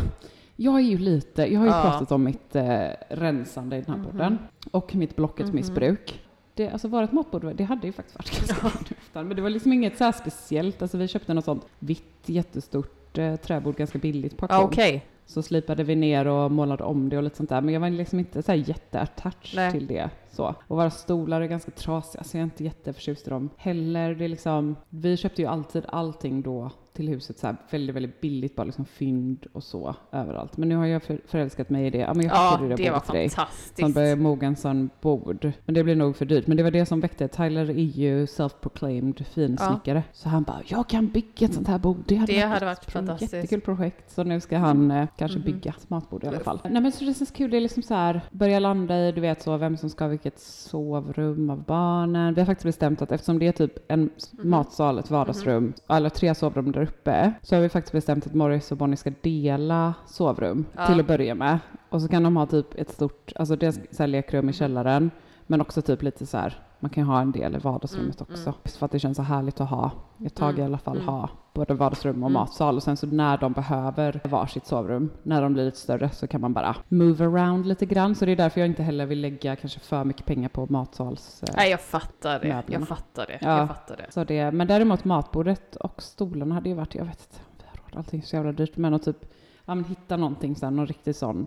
jag 0.57 0.75
är 0.75 0.81
ju 0.85 0.99
lite, 0.99 1.43
jag 1.53 1.61
har 1.61 1.67
ju 1.67 1.73
Ja. 1.73 1.83
pratat 1.83 2.13
om 2.13 2.25
mitt 2.25 2.57
eh, 2.57 2.87
rensande 3.09 3.77
i 3.77 3.81
den 3.81 3.91
här 3.95 3.97
Mhm. 4.03 4.07
podden 4.11 4.39
och 4.71 4.95
mitt 4.95 5.17
Blocket-missbruk. 5.17 6.21
Det, 6.55 6.71
alltså 6.71 6.89
vårt 6.89 7.13
matbord, 7.13 7.55
det 7.55 7.65
hade 7.65 7.87
ju 7.87 7.93
faktiskt 7.93 8.19
varit 8.19 8.47
ganska 8.49 8.67
efter, 8.91 9.23
men 9.23 9.37
det 9.37 9.43
var 9.43 9.51
liksom 9.51 9.73
inget 9.73 9.99
så 9.99 10.13
speciellt. 10.13 10.83
Alltså 10.83 10.99
vi 10.99 11.09
köpte 11.09 11.35
något 11.35 11.45
sånt 11.45 11.67
vitt 11.79 12.23
jättestort 12.27 13.19
eh, 13.19 13.37
träbord 13.37 13.77
ganska 13.77 13.99
billigt 13.99 14.37
på 14.37 14.47
Ja. 14.51 14.63
Okej. 14.63 15.05
Så 15.27 15.43
slipade 15.43 15.85
vi 15.85 15.97
ner 15.97 16.27
och 16.27 16.51
målade 16.51 16.85
om 16.85 17.09
det 17.09 17.17
och 17.17 17.23
lite 17.23 17.37
sånt 17.37 17.49
där. 17.49 17.61
Men 17.61 17.75
jag 17.75 17.81
var 17.81 17.91
liksom 17.91 18.19
inte 18.19 18.43
så 18.43 18.53
här 18.53 18.59
jätteattached 18.59 19.73
till 19.73 19.87
det. 19.87 20.11
Så. 20.35 20.55
Och 20.69 20.77
våra 20.77 20.91
stolar 20.91 21.41
är 21.41 21.47
ganska 21.47 21.71
trasiga 21.71 22.25
så 22.25 22.37
jag 22.37 22.41
är 22.41 22.45
inte 22.45 22.65
jätteförtjust 22.65 23.27
i 23.27 23.31
dem 23.31 23.51
heller. 23.57 24.15
Det 24.15 24.25
är 24.25 24.29
liksom, 24.29 24.77
vi 24.89 25.17
köpte 25.17 25.43
ju 25.43 25.49
alltid 25.49 25.85
allting 25.89 26.43
då 26.43 26.71
till 26.93 27.09
huset 27.09 27.39
så 27.39 27.47
här 27.47 27.57
väldigt, 27.71 27.97
väldigt 27.97 28.21
billigt. 28.21 28.57
Bara 28.57 28.65
liksom 28.65 28.85
fynd 28.85 29.47
och 29.53 29.63
så 29.63 29.95
överallt. 30.13 30.57
Men 30.57 30.69
nu 30.69 30.77
har 30.77 30.87
jag 30.87 31.03
för, 31.03 31.21
förälskat 31.27 31.71
mig 31.71 31.87
i 31.87 31.91
det. 31.91 31.99
Ja, 31.99 32.15
men 32.15 32.27
jag 32.27 32.35
Ja, 32.37 32.59
ju 32.63 32.75
det 32.75 32.91
var 32.91 33.01
till 33.01 33.15
dig. 33.15 33.29
Som 33.29 33.37
fantastiskt. 33.37 33.95
börjar 33.95 34.17
Mogenson 34.17 34.91
bord. 35.01 35.53
Men 35.65 35.75
det 35.75 35.85
blir 35.85 35.97
nog 35.97 36.17
för 36.17 36.25
dyrt. 36.25 36.47
Men 36.47 36.57
det 36.57 36.63
var 36.63 36.71
det 36.71 36.87
som 36.87 37.01
väckte. 37.01 37.29
Tyler 37.29 37.71
är 37.71 37.75
ju 37.75 38.27
self-proclaimed 38.27 39.27
finsnickare. 39.27 40.03
Så 40.13 40.29
han 40.29 40.43
bara, 40.43 40.61
jag 40.67 40.89
kan 40.89 41.07
bygga 41.09 41.47
ett 41.47 41.55
sånt 41.55 41.69
här 41.69 41.79
bord. 41.79 41.97
Det 42.07 42.15
hade 42.17 42.33
Det 42.33 42.39
varit, 42.41 42.53
hade 42.53 42.67
varit 42.67 42.79
ett 42.83 42.93
fantastiskt. 42.93 43.33
jättekul 43.33 43.61
projekt. 43.61 44.11
Så 44.11 44.25
nu 44.25 44.41
ska 44.41 44.59
han 44.59 44.91
eh, 44.91 45.07
kanske 45.19 45.39
Mhm. 45.39 45.45
bygga 45.47 45.71
ett 45.79 45.91
matbord 45.91 46.25
i 46.25 46.27
alla 46.27 46.41
fall. 46.41 46.61
Nej 46.71 46.83
men 46.83 46.93
så 46.93 47.05
det 47.05 47.15
känns 47.15 47.31
kul. 47.31 47.51
Det 47.51 47.57
är 47.57 47.61
liksom 47.61 47.83
så 47.83 47.95
här, 47.95 48.21
börja 48.31 48.59
landa 48.59 48.99
i, 49.09 49.13
du 49.13 49.21
vet 49.21 49.43
så, 49.43 49.57
vem 49.57 49.77
som 49.77 49.91
ska 49.91 50.07
vilket 50.25 50.41
sovrum 50.41 51.51
av 51.51 51.63
barnen. 51.65 52.35
Vi 52.35 52.41
har 52.41 52.47
faktiskt 52.47 52.65
bestämt 52.65 53.03
att 53.03 53.13
eftersom 53.13 53.39
det 53.39 53.47
är 53.47 53.53
typ 53.53 53.73
en 53.93 54.01
Mhm. 54.01 54.51
matsal, 54.51 54.99
ett 54.99 55.11
vardagsrum, 55.11 55.73
eller 55.89 56.09
tre 56.09 56.35
sovrum 56.35 56.73
där 56.73 56.83
uppe, 56.83 57.33
så 57.43 57.55
har 57.55 57.63
vi 57.63 57.69
faktiskt 57.69 57.93
bestämt 57.93 58.27
att 58.27 58.35
Morris 58.35 58.73
och 58.73 58.79
Bonnie 58.79 58.97
ska 58.97 59.13
dela 59.21 59.95
sovrum 60.07 60.65
Ja. 60.77 60.87
till 60.87 61.01
att 61.01 61.07
börja 61.07 61.35
med. 61.35 61.59
Och 61.89 62.03
så 62.03 62.09
kan 62.09 62.23
de 62.23 62.37
ha 62.37 62.47
typ 62.47 62.75
ett 62.75 62.91
stort, 62.91 63.33
alltså 63.37 63.57
dels 63.57 63.81
så 63.91 64.03
här 64.03 64.09
lekrum 64.09 64.49
i 64.49 64.53
källaren, 64.53 65.11
men 65.47 65.61
också 65.61 65.83
typ 65.83 66.03
lite 66.03 66.27
så 66.27 66.37
här, 66.39 66.59
man 66.85 66.91
kan 66.91 67.03
ju 67.05 67.07
ha 67.11 67.21
en 67.21 67.33
del 67.33 67.55
i 67.55 67.59
vardagsrummet 67.59 68.21
Mm, 68.21 68.33
också. 68.33 68.55
För 68.79 68.87
att 68.87 68.93
det 68.93 68.99
känns 68.99 69.17
så 69.17 69.23
härligt 69.23 69.61
att 69.61 69.71
ha, 69.71 69.91
ett 70.27 70.35
tag 70.35 70.51
Mm, 70.51 70.61
i 70.61 70.65
alla 70.65 70.79
fall, 70.79 70.97
mm. 70.97 71.09
ha 71.09 71.29
både 71.55 71.75
vardagsrum 71.75 72.23
och 72.23 72.31
Mm. 72.31 72.33
matsal. 72.33 72.77
Och 72.77 72.83
sen 72.83 72.97
så 72.97 73.07
när 73.07 73.39
de 73.39 73.53
behöver 73.53 74.21
varsitt 74.25 74.67
sovrum, 74.67 75.11
när 75.23 75.43
de 75.43 75.53
blir 75.53 75.65
lite 75.65 75.77
större, 75.79 76.11
så 76.11 76.27
kan 76.27 76.41
man 76.41 76.53
bara 76.53 76.77
move 76.89 77.25
around 77.25 77.67
lite 77.67 77.87
grann. 77.87 78.15
Så 78.15 78.25
det 78.25 78.33
är 78.33 78.37
därför 78.37 78.61
jag 78.61 78.69
inte 78.69 78.83
heller 78.83 79.07
vill 79.07 79.21
lägga 79.21 79.57
kanske 79.57 79.81
för 79.81 80.05
mycket 80.05 80.27
pengar 80.27 80.49
på 80.49 80.67
matsals... 80.71 81.43
eh, 81.43 81.55
Nej, 81.57 81.71
jag 81.71 81.81
fattar 81.81 82.41
det. 82.41 82.49
möblerna. 82.49 82.81
Jag 82.83 82.89
fattar 82.89 83.27
det. 83.27 83.39
Ja. 83.41 83.59
Jag 83.59 83.69
fattar 83.69 83.97
det. 83.97 84.07
Så 84.13 84.25
det, 84.25 84.51
men 84.51 84.67
däremot 84.67 85.05
matbordet 85.05 85.77
och 85.77 86.03
stolarna 86.03 86.55
hade 86.55 86.69
ju 86.69 86.75
varit, 86.75 86.95
jag 86.95 87.05
vet 87.05 87.29
inte, 87.33 87.45
vi 87.59 87.65
har 87.69 87.77
råd, 87.91 87.99
allting 87.99 88.21
är 88.21 88.25
så 88.25 88.37
jävla 88.37 88.53
dyrt, 88.53 88.77
men 88.77 88.95
att 88.95 89.03
typ 89.03 89.25
ja, 89.65 89.75
men 89.75 89.85
hitta 89.85 90.17
någonting 90.17 90.57
här, 90.63 90.71
någon 90.71 90.87
riktig 90.87 91.17
sån 91.17 91.47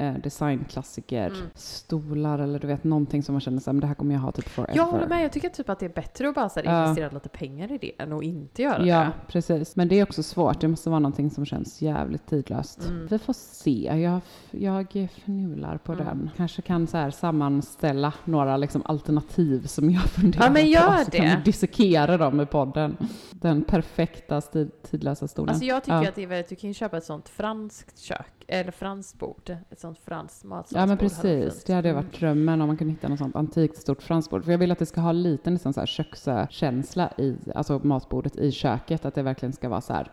eh, 0.00 0.14
designklassiker, 0.22 1.26
Mm. 1.26 1.48
stolar 1.54 2.38
eller 2.38 2.58
du 2.58 2.66
vet 2.66 2.84
någonting 2.84 3.22
som 3.22 3.32
man 3.32 3.40
känner 3.40 3.60
så 3.60 3.70
här, 3.70 3.72
men 3.72 3.80
det 3.80 3.86
här 3.86 3.94
kommer 3.94 4.14
jag 4.14 4.20
ha 4.22 4.32
typ 4.32 4.48
forever. 4.48 4.76
Jag 4.76 4.84
håller 4.86 5.06
med. 5.08 5.24
Jag 5.24 5.32
tycker 5.32 5.48
typ 5.48 5.68
att 5.68 5.78
det 5.78 5.86
är 5.86 5.90
bättre 5.94 6.28
att 6.28 6.34
bara 6.34 6.48
så 6.48 6.60
här, 6.60 6.66
Ja. 6.66 6.82
investera 6.84 7.10
lite 7.10 7.28
pengar 7.28 7.72
i 7.72 7.78
det 7.78 7.92
än 8.02 8.12
att 8.12 8.22
inte 8.22 8.62
göra 8.62 8.86
Ja, 8.86 8.98
det. 9.00 9.10
precis. 9.28 9.76
Men 9.76 9.88
det 9.88 9.98
är 9.98 10.02
också 10.02 10.22
svårt. 10.22 10.60
Det 10.60 10.68
måste 10.68 10.90
vara 10.90 10.98
någonting 11.00 11.30
som 11.30 11.46
känns 11.46 11.82
jävligt 11.82 12.26
tidlöst. 12.26 12.88
Mm. 12.88 13.06
Vi 13.06 13.18
får 13.18 13.32
se. 13.32 13.92
Jag, 14.02 14.20
jag 14.50 15.08
fnular 15.24 15.76
på 15.78 15.92
Mm. 15.92 16.04
den. 16.06 16.30
Kanske 16.36 16.62
kan 16.62 16.86
så 16.86 16.96
här 16.96 17.10
sammanställa 17.10 18.12
några 18.24 18.56
liksom 18.56 18.82
alternativ 18.84 19.66
som 19.66 19.90
jag 19.90 20.02
funderar 20.10 20.44
Ja, 20.44 20.50
men 20.52 20.62
på. 20.62 20.68
gör 20.68 21.04
Så 21.04 21.10
kan 21.10 21.24
vi 21.26 21.36
dissekera 21.44 22.16
dem 22.16 22.40
i 22.40 22.46
podden. 22.46 22.96
Den 23.30 23.62
perfekta 23.64 24.40
sti- 24.40 24.70
tidlösa 24.90 25.28
stolen. 25.28 25.48
Alltså 25.48 25.64
jag 25.64 25.84
tycker 25.84 26.02
Ja. 26.02 26.08
att 26.08 26.14
det 26.14 26.22
är 26.22 26.26
väldigt, 26.26 26.48
du 26.48 26.56
kan 26.56 26.70
ju 26.70 26.74
köpa 26.74 26.96
ett 26.96 27.04
sånt 27.04 27.28
franskt 27.28 27.98
kök, 27.98 28.32
eller 28.48 28.70
franskt 28.72 29.18
bord. 29.18 29.56
Ett 29.70 29.80
sånt 29.80 29.89
franskt 29.94 30.44
matsalsbord. 30.44 30.80
Ja 30.82 30.86
men 30.86 30.98
precis, 30.98 31.64
det 31.64 31.72
hade 31.74 31.88
Mm. 31.90 32.04
varit 32.04 32.20
drömmen 32.20 32.60
om 32.60 32.66
man 32.66 32.76
kunde 32.76 32.92
hitta 32.92 33.08
något 33.08 33.18
sånt 33.18 33.36
antikt 33.36 33.76
stort 33.76 34.02
fransbord. 34.02 34.44
För 34.44 34.50
jag 34.52 34.58
vill 34.58 34.72
att 34.72 34.78
det 34.78 34.86
ska 34.86 35.00
ha 35.00 35.12
lite 35.12 35.50
nästan 35.50 35.72
så 35.72 35.80
här 35.80 35.86
kökskänsla 35.86 37.12
i, 37.18 37.36
alltså 37.54 37.80
matbordet 37.84 38.36
i 38.36 38.52
köket. 38.52 39.04
Att 39.04 39.14
det 39.14 39.22
verkligen 39.22 39.52
ska 39.52 39.68
vara 39.68 39.80
så 39.80 39.92
här 39.92 40.10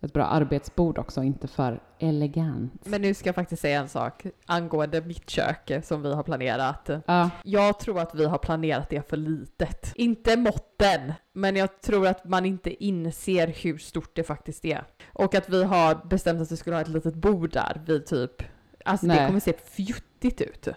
ett 0.00 0.12
bra 0.12 0.24
arbetsbord 0.24 0.98
också, 0.98 1.22
inte 1.22 1.48
för 1.48 1.80
elegant. 1.98 2.86
Men 2.86 3.02
nu 3.02 3.14
ska 3.14 3.28
jag 3.28 3.34
faktiskt 3.34 3.62
säga 3.62 3.80
en 3.80 3.88
sak 3.88 4.26
angående 4.46 5.00
mitt 5.00 5.30
kök 5.30 5.70
som 5.84 6.02
vi 6.02 6.14
har 6.14 6.22
planerat. 6.22 6.90
Ja, 7.06 7.30
Jag 7.44 7.80
tror 7.80 7.98
att 8.00 8.14
vi 8.14 8.24
har 8.24 8.38
planerat 8.38 8.90
det 8.90 9.08
för 9.08 9.16
litet. 9.16 9.92
Inte 9.94 10.36
måtten, 10.36 11.12
men 11.32 11.56
jag 11.56 11.80
tror 11.80 12.06
att 12.06 12.24
man 12.28 12.44
inte 12.46 12.84
inser 12.84 13.46
hur 13.62 13.78
stort 13.78 14.10
det 14.16 14.22
faktiskt 14.24 14.64
är. 14.64 14.84
Och 15.12 15.34
att 15.34 15.48
vi 15.48 15.64
har 15.64 16.06
bestämt 16.08 16.40
att 16.40 16.52
vi 16.52 16.56
skulle 16.56 16.76
ha 16.76 16.80
ett 16.80 16.88
litet 16.88 17.14
bord 17.14 17.52
där 17.52 17.82
vid 17.86 18.06
typ, 18.06 18.42
alltså 18.84 19.06
det 19.06 19.14
Nej. 19.14 19.26
kommer 19.26 19.40
se 19.40 19.52
fjuttigt 19.52 20.40
ut. 20.40 20.68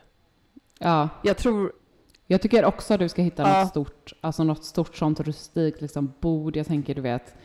ja. 0.80 1.10
Jag 1.24 1.38
tror, 1.38 1.72
Jag 2.30 2.42
tycker 2.42 2.66
också 2.66 2.94
att 2.94 3.00
du 3.00 3.10
ska 3.10 3.22
hitta 3.22 3.44
Ja. 3.44 3.60
något 3.60 3.70
stort, 3.70 4.14
alltså 4.22 4.44
något 4.44 4.64
stort 4.66 4.96
sånt 4.96 5.20
rustikt 5.20 5.82
liksom 5.82 6.14
bord. 6.20 6.56
Jag 6.58 6.68
tänker 6.68 6.96
du 6.96 7.02
vet, 7.02 7.36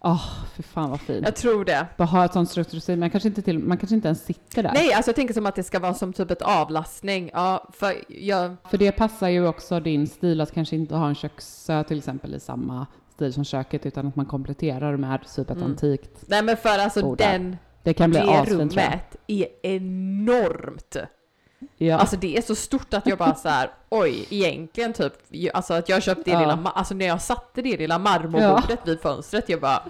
åh, 0.00 0.24
för 0.54 0.62
fan 0.62 0.90
vad 0.90 1.00
fint. 1.00 1.24
jag 1.26 1.36
tror 1.36 1.64
det. 1.64 1.86
Bara 1.96 2.04
ha 2.04 2.24
ett 2.24 2.32
sånt 2.32 2.50
strukturerat, 2.50 2.98
man 2.98 3.10
kanske 3.10 3.28
inte 3.28 3.42
till, 3.42 3.58
man 3.58 3.78
kanske 3.78 3.94
inte 3.94 4.08
ens 4.08 4.24
sitter 4.24 4.62
där. 4.62 4.72
Nej, 4.74 4.92
alltså 4.92 5.08
jag 5.08 5.16
tänker 5.16 5.34
som 5.34 5.46
att 5.46 5.54
det 5.54 5.62
ska 5.62 5.78
vara 5.78 5.94
som 5.94 6.12
typ 6.12 6.30
ett 6.30 6.42
avlastning. 6.42 7.30
Ja, 7.34 7.68
för 7.72 7.94
jag, 8.08 8.56
För 8.70 8.78
det 8.78 8.92
passar 8.92 9.28
ju 9.28 9.46
också 9.46 9.80
din 9.80 10.06
stil 10.06 10.40
att 10.40 10.52
kanske 10.52 10.76
inte 10.76 10.94
ha 10.96 11.08
en 11.08 11.14
köksö 11.14 11.84
till 11.84 11.98
exempel 11.98 12.34
i 12.34 12.40
samma 12.40 12.86
stil 13.14 13.32
som 13.32 13.44
köket 13.44 13.86
utan 13.86 14.06
att 14.08 14.16
man 14.16 14.26
kompletterar 14.26 14.96
med 14.96 15.20
typ 15.36 15.50
ett 15.50 15.56
Mm. 15.56 15.70
antikt. 15.70 16.24
nej 16.26 16.42
men 16.42 16.56
för 16.56 16.78
alltså 16.78 17.02
Bord 17.02 17.18
den, 17.18 17.56
Det 17.82 17.94
kan 17.94 18.10
bli 18.10 18.20
det 18.20 18.30
asfint 18.38 18.72
tror 18.72 18.82
jag. 18.82 18.90
rummet 18.92 19.16
är 19.26 19.46
enormt. 19.62 20.96
Ja. 21.76 21.96
Alltså 21.98 22.16
det 22.16 22.36
är 22.36 22.42
så 22.42 22.54
stort 22.54 22.94
att 22.94 23.06
jag 23.06 23.18
bara 23.18 23.34
så 23.34 23.48
här, 23.48 23.70
oj, 23.88 24.26
egentligen 24.30 24.92
typ, 24.92 25.12
alltså 25.54 25.74
att 25.74 25.88
jag 25.88 26.02
köpte 26.02 26.22
det 26.24 26.30
Ja. 26.30 26.40
lilla, 26.40 26.70
alltså 26.74 26.94
när 26.94 27.06
jag 27.06 27.22
satte 27.22 27.62
det 27.62 27.76
lilla 27.76 27.98
marmorbordet 27.98 28.78
vid 28.84 29.00
fönstret, 29.00 29.48
jag 29.48 29.60
bara, 29.60 29.82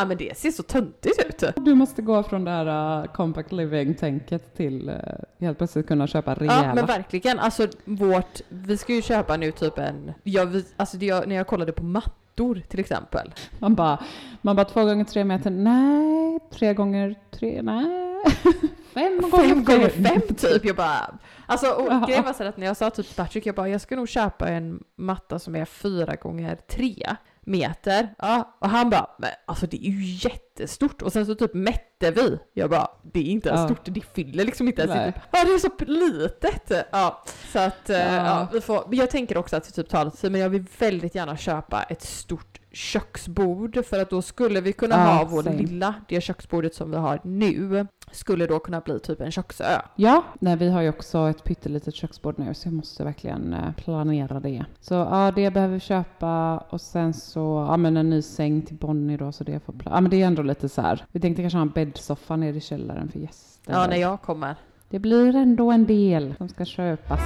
ja 0.00 0.06
men 0.06 0.16
det 0.16 0.38
ser 0.38 0.50
så 0.50 0.62
töntigt 0.62 1.24
ut. 1.26 1.42
Du 1.56 1.74
måste 1.74 2.02
gå 2.02 2.22
från 2.22 2.44
det 2.44 2.50
här 2.50 3.00
uh, 3.02 3.12
compact 3.12 3.52
living-tänket 3.52 4.56
till 4.56 4.88
uh, 4.90 4.96
helt 5.40 5.58
plötsligt 5.58 5.86
kunna 5.86 6.06
köpa 6.06 6.34
rejäla. 6.34 6.64
Ja 6.66 6.74
men 6.74 6.86
verkligen, 6.86 7.38
alltså 7.38 7.66
vårt, 7.84 8.40
vi 8.48 8.76
ska 8.76 8.92
ju 8.94 9.02
köpa 9.02 9.36
nu 9.36 9.52
typ 9.52 9.78
en, 9.78 10.12
jag, 10.22 10.46
vi- 10.46 10.64
alltså 10.76 10.96
det, 10.96 11.06
jag, 11.06 11.28
när 11.28 11.36
jag 11.36 11.46
kollade 11.46 11.72
på 11.72 11.82
mattor 11.84 12.62
till 12.68 12.80
exempel. 12.80 13.32
man, 13.58 13.74
bara, 13.74 13.98
man 14.42 14.56
bara 14.56 14.64
två 14.64 14.84
gånger 14.84 15.04
tre 15.04 15.24
meter, 15.24 15.50
nej, 15.50 16.38
tre 16.52 16.74
gånger 16.74 17.14
tre, 17.30 17.62
nej. 17.62 18.06
Fem 18.94 19.20
gånger 19.30 19.48
Fem 19.48 19.64
gånger 19.64 19.88
fem 19.88 20.20
typ, 20.36 20.64
jag 20.64 20.76
bara, 20.76 21.18
alltså 21.46 21.66
och 21.70 21.86
Ja. 21.92 22.04
grejen 22.06 22.24
var 22.24 22.32
så 22.32 22.44
att 22.44 22.56
när 22.56 22.66
jag 22.66 22.76
sa 22.76 22.90
typ 22.90 23.06
till 23.06 23.16
Patrick, 23.16 23.46
jag 23.46 23.54
bara, 23.54 23.68
jag 23.68 23.80
ska 23.80 23.96
nog 23.96 24.08
köpa 24.08 24.48
en 24.48 24.82
matta 24.96 25.38
som 25.38 25.56
är 25.56 25.64
fyra 25.64 26.14
gånger 26.14 26.56
tre. 26.68 27.06
Meter. 27.46 28.14
Ja, 28.18 28.56
och 28.60 28.68
han 28.68 28.90
bara, 28.90 29.10
men 29.18 29.30
alltså 29.46 29.66
det 29.66 29.76
är 29.86 29.90
ju 29.90 30.28
jättestort. 30.30 31.02
Och 31.02 31.12
sen 31.12 31.26
så 31.26 31.34
typ 31.34 31.54
mätte 31.54 32.10
vi. 32.10 32.38
Jag 32.54 32.70
bara, 32.70 32.88
det 33.12 33.20
är 33.20 33.24
inte 33.24 33.48
ens 33.48 33.60
Ja. 33.60 33.66
stort, 33.66 33.80
det 33.84 34.00
fyller 34.14 34.44
liksom 34.44 34.68
inte 34.68 34.82
ens. 34.82 35.14
Typ, 35.14 35.22
ja, 35.32 35.44
det 35.44 35.50
är 35.54 35.58
så 35.58 35.84
litet. 35.84 36.88
Ja, 36.92 37.24
så 37.52 37.58
att, 37.58 37.90
eh, 37.90 37.98
Ja. 37.98 38.14
ja, 38.14 38.48
vi 38.52 38.60
får, 38.60 38.84
jag 38.90 39.10
tänker 39.10 39.38
också 39.38 39.56
att 39.56 39.64
det 39.64 39.70
typ 39.70 39.88
tar 39.88 40.04
lite 40.04 40.16
tid, 40.16 40.32
men 40.32 40.40
jag 40.40 40.48
vill 40.48 40.64
väldigt 40.78 41.14
gärna 41.14 41.36
köpa 41.36 41.82
ett 41.82 42.02
stort 42.02 42.59
köksbord 42.72 43.84
för 43.84 44.02
att 44.02 44.10
då 44.10 44.22
skulle 44.22 44.60
vi 44.60 44.72
kunna 44.72 44.94
Ja, 44.94 45.00
ha 45.04 45.24
vår 45.24 45.42
same. 45.42 45.56
lilla, 45.56 45.94
det 46.08 46.20
köksbordet 46.20 46.74
som 46.74 46.90
vi 46.90 46.96
har 46.96 47.20
nu, 47.24 47.86
skulle 48.12 48.46
då 48.46 48.58
kunna 48.58 48.80
bli 48.80 49.00
typ 49.00 49.20
en 49.20 49.30
köksö. 49.30 49.80
Ja, 49.96 50.22
nej, 50.40 50.56
vi 50.56 50.70
har 50.70 50.82
ju 50.82 50.88
också 50.88 51.18
ett 51.28 51.44
pyttelitet 51.44 51.94
köksbord 51.94 52.38
nu 52.38 52.54
så 52.54 52.68
jag 52.68 52.72
måste 52.74 53.04
verkligen 53.04 53.54
eh, 53.54 53.72
planera 53.76 54.40
det. 54.40 54.64
Så 54.80 54.94
ja, 54.94 55.32
det 55.36 55.50
behöver 55.50 55.74
vi 55.74 55.80
köpa 55.80 56.58
och 56.58 56.80
sen 56.80 57.14
så, 57.14 57.66
ja 57.70 57.76
men 57.76 57.96
en 57.96 58.10
ny 58.10 58.22
säng 58.22 58.62
till 58.62 58.76
Bonnie 58.76 59.16
då 59.16 59.32
så 59.32 59.44
det 59.44 59.60
får 59.64 59.72
plats. 59.72 59.94
Ja 59.94 60.00
men 60.00 60.10
det 60.10 60.22
är 60.22 60.26
ändå 60.26 60.42
lite 60.42 60.68
så 60.68 60.82
här. 60.82 61.04
Vi 61.12 61.20
tänkte 61.20 61.42
kanske 61.42 61.56
ha 61.58 61.62
en 61.62 61.70
bäddsoffa 61.70 62.36
nere 62.36 62.56
i 62.56 62.60
källaren 62.60 63.08
för 63.08 63.18
gäster. 63.18 63.72
Ja, 63.72 63.86
när 63.86 63.96
jag 63.96 64.22
kommer. 64.22 64.56
Det 64.88 64.98
blir 64.98 65.36
ändå 65.36 65.70
en 65.72 65.86
del 65.86 66.34
som 66.38 66.48
ska 66.48 66.64
köpas. 66.64 67.20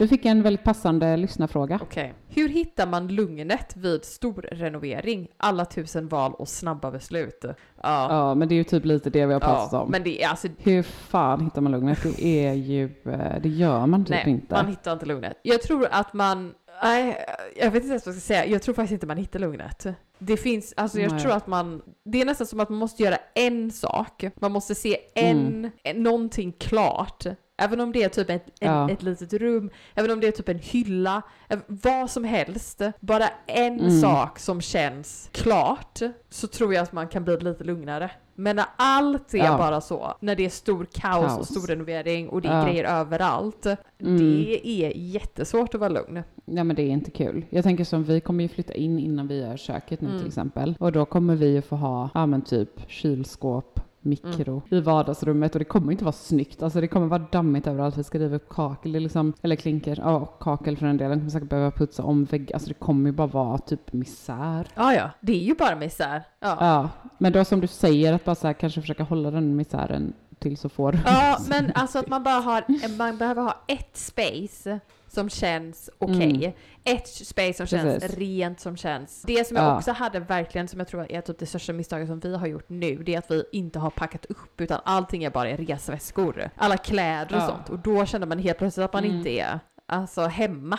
Vi 0.00 0.08
fick 0.08 0.24
en 0.24 0.42
väldigt 0.42 0.64
passande 0.64 1.16
lyssnarfråga. 1.16 1.78
Okej. 1.82 2.14
Hur 2.28 2.48
hittar 2.48 2.86
man 2.86 3.08
lugnet 3.08 3.76
vid 3.76 4.04
stor 4.04 4.48
renovering? 4.52 5.28
Alla 5.36 5.64
tusen 5.64 6.08
val 6.08 6.34
och 6.34 6.48
snabba 6.48 6.90
beslut. 6.90 7.44
Ja. 7.44 7.54
Ja, 7.82 8.34
men 8.34 8.48
det 8.48 8.54
är 8.54 8.56
ju 8.56 8.64
typ 8.64 8.84
lite 8.84 9.10
det 9.10 9.26
vi 9.26 9.32
har 9.32 9.40
pratat 9.40 9.68
ja. 9.72 9.80
om. 9.80 9.90
Men 9.90 10.02
det 10.02 10.22
är 10.22 10.28
alltså 10.28 10.48
Hur 10.58 10.82
fan 10.82 11.40
hittar 11.44 11.60
man 11.60 11.72
lugnet? 11.72 12.02
Det 12.02 12.46
är 12.46 12.52
ju, 12.52 12.84
eh, 12.84 13.40
det 13.42 13.48
gör 13.48 13.86
man 13.86 14.04
typ 14.04 14.10
Nej, 14.10 14.30
inte. 14.30 14.54
man 14.54 14.66
hittar 14.68 14.92
inte 14.92 15.06
lugnet. 15.06 15.38
Jag 15.42 15.62
tror 15.62 15.88
att 15.90 16.12
man, 16.14 16.54
nej, 16.82 17.16
jag 17.56 17.70
vet 17.70 17.82
inte 17.82 17.88
ens 17.88 18.06
vad 18.06 18.14
jag 18.14 18.22
ska 18.22 18.26
säga, 18.26 18.46
jag 18.46 18.62
tror 18.62 18.74
faktiskt 18.74 18.92
inte 18.92 19.06
man 19.06 19.16
hittar 19.16 19.38
lugnet. 19.38 19.86
Det 20.18 20.36
finns, 20.36 20.74
alltså 20.76 21.00
jag 21.00 21.12
Nej. 21.12 21.20
tror 21.20 21.32
att 21.32 21.46
man, 21.46 21.82
det 22.04 22.20
är 22.20 22.24
nästan 22.24 22.46
som 22.46 22.60
att 22.60 22.68
man 22.68 22.78
måste 22.78 23.02
göra 23.02 23.16
en 23.34 23.70
sak, 23.70 24.24
man 24.40 24.52
måste 24.52 24.74
se 24.74 24.96
en, 25.14 25.46
Mm. 25.48 25.70
en 25.82 26.02
någonting 26.02 26.52
klart. 26.52 27.26
Även 27.62 27.80
om 27.80 27.92
det 27.92 28.02
är 28.02 28.08
typ 28.08 28.30
ett, 28.30 28.46
en, 28.60 28.72
Ja. 28.72 28.90
ett 28.90 29.02
litet 29.02 29.32
rum, 29.32 29.70
även 29.94 30.10
om 30.10 30.20
det 30.20 30.26
är 30.26 30.32
typ 30.32 30.48
en 30.48 30.58
hylla, 30.58 31.22
vad 31.66 32.10
som 32.10 32.24
helst. 32.24 32.82
Bara 33.00 33.24
en 33.46 33.80
Mm. 33.80 34.00
sak 34.00 34.38
som 34.38 34.60
känns 34.60 35.28
klart, 35.32 36.00
så 36.30 36.46
tror 36.46 36.74
jag 36.74 36.82
att 36.82 36.92
man 36.92 37.08
kan 37.08 37.24
bli 37.24 37.36
lite 37.36 37.64
lugnare. 37.64 38.10
Men 38.34 38.56
när 38.56 38.64
allt 38.76 39.34
är 39.34 39.38
Ja. 39.38 39.58
bara 39.58 39.80
så, 39.80 40.14
när 40.20 40.36
det 40.36 40.44
är 40.44 40.48
stor 40.50 40.86
kaos, 40.92 41.24
och 41.32 41.36
Kaos. 41.36 41.48
stor 41.48 41.66
renovering 41.66 42.28
och 42.28 42.42
det 42.42 42.48
är 42.48 42.58
Ja. 42.58 42.64
grejer 42.66 42.84
överallt, 42.84 43.66
Mm. 43.66 44.18
det 44.18 44.68
är 44.68 44.92
jättesvårt 44.96 45.74
att 45.74 45.80
vara 45.80 45.90
lugn. 45.90 46.22
Ja 46.44 46.64
men 46.64 46.76
det 46.76 46.82
är 46.82 46.88
inte 46.90 47.10
kul. 47.10 47.44
Jag 47.50 47.64
tänker 47.64 47.84
som 47.84 48.04
vi 48.04 48.20
kommer 48.20 48.42
ju 48.44 48.48
flytta 48.48 48.74
in 48.74 48.98
innan 48.98 49.28
vi 49.28 49.40
gör 49.40 49.56
köket 49.56 50.00
nu 50.00 50.08
Mm. 50.08 50.18
till 50.20 50.28
exempel. 50.28 50.74
Och 50.80 50.92
då 50.92 51.04
kommer 51.04 51.34
vi 51.36 51.46
ju 51.52 51.62
få 51.62 51.76
ha, 51.76 52.10
ja 52.14 52.26
men 52.26 52.42
typ 52.42 52.70
kylskåp, 52.88 53.80
mikro 54.04 54.62
Mm. 54.70 54.78
i 54.78 54.80
vardagsrummet 54.80 55.52
och 55.54 55.58
det 55.58 55.64
kommer 55.64 55.92
inte 55.92 56.04
vara 56.04 56.12
snyggt. 56.12 56.62
Alltså 56.62 56.80
det 56.80 56.88
kommer 56.88 57.06
vara 57.06 57.22
dammigt 57.32 57.66
överallt. 57.66 57.96
Vi 57.96 58.04
ska 58.04 58.18
riva 58.18 58.36
upp 58.36 58.48
kakel, 58.48 58.92
liksom, 58.92 59.32
eller 59.42 59.56
klinker, 59.56 59.98
ja 60.02 60.16
och 60.16 60.38
kakel 60.40 60.76
för 60.76 60.86
den 60.86 60.96
delen. 60.96 61.18
Kommer 61.18 61.30
säkert 61.30 61.48
behöva 61.48 61.70
putsa 61.70 62.02
om 62.02 62.24
väggar. 62.24 62.54
Alltså 62.54 62.68
det 62.68 62.74
kommer 62.74 63.10
ju 63.10 63.12
bara 63.16 63.26
vara 63.26 63.58
typ 63.58 63.92
misär. 63.92 64.66
Ja, 64.74 64.94
ja, 64.94 65.10
det 65.20 65.32
är 65.32 65.44
ju 65.44 65.54
bara 65.54 65.76
misär. 65.76 66.22
Ja. 66.40 66.56
Ja, 66.60 66.88
men 67.18 67.32
då 67.32 67.44
som 67.44 67.60
du 67.60 67.66
säger 67.66 68.12
att 68.12 68.24
bara 68.24 68.34
så 68.34 68.46
här, 68.46 68.54
kanske 68.54 68.80
försöka 68.80 69.02
hålla 69.02 69.30
den 69.30 69.56
misären 69.56 70.12
till 70.38 70.56
så 70.56 70.68
får. 70.68 70.98
Ja, 71.06 71.38
men 71.48 71.72
alltså 71.74 71.98
att 71.98 72.08
man 72.08 72.22
bara 72.22 72.40
har, 72.40 72.64
man 72.98 73.16
behöver 73.18 73.42
ha 73.42 73.56
ett 73.68 73.96
space 73.96 74.80
som 75.14 75.28
känns 75.30 75.90
okej. 75.98 76.34
Mm. 76.44 76.52
Ett 76.84 77.08
space 77.08 77.54
som 77.54 77.66
känns 77.66 78.02
Precis. 78.02 78.18
rent, 78.18 78.60
som 78.60 78.76
känns... 78.76 79.22
Det 79.22 79.46
som 79.46 79.56
jag 79.56 79.66
Ja. 79.66 79.76
också 79.76 79.92
hade 79.92 80.20
verkligen, 80.20 80.68
som 80.68 80.78
jag 80.80 80.88
tror 80.88 81.12
är 81.12 81.20
typ 81.20 81.38
det 81.38 81.46
största 81.46 81.72
misstaget 81.72 82.08
som 82.08 82.20
vi 82.20 82.36
har 82.36 82.46
gjort 82.46 82.68
nu, 82.68 82.96
det 82.96 83.14
är 83.14 83.18
att 83.18 83.30
vi 83.30 83.44
inte 83.52 83.78
har 83.78 83.90
packat 83.90 84.24
upp, 84.24 84.60
utan 84.60 84.80
allting 84.84 85.24
är 85.24 85.30
bara 85.30 85.50
i 85.50 85.56
resväskor. 85.56 86.50
Alla 86.56 86.76
kläder 86.76 87.36
och 87.36 87.42
Ja. 87.42 87.46
sånt. 87.48 87.68
Och 87.68 87.78
då 87.78 88.06
känner 88.06 88.26
man 88.26 88.38
helt 88.38 88.58
plötsligt 88.58 88.84
att 88.84 88.92
man 88.92 89.04
Mm. 89.04 89.16
inte 89.16 89.30
är 89.30 89.60
alltså 89.86 90.20
hemma. 90.26 90.78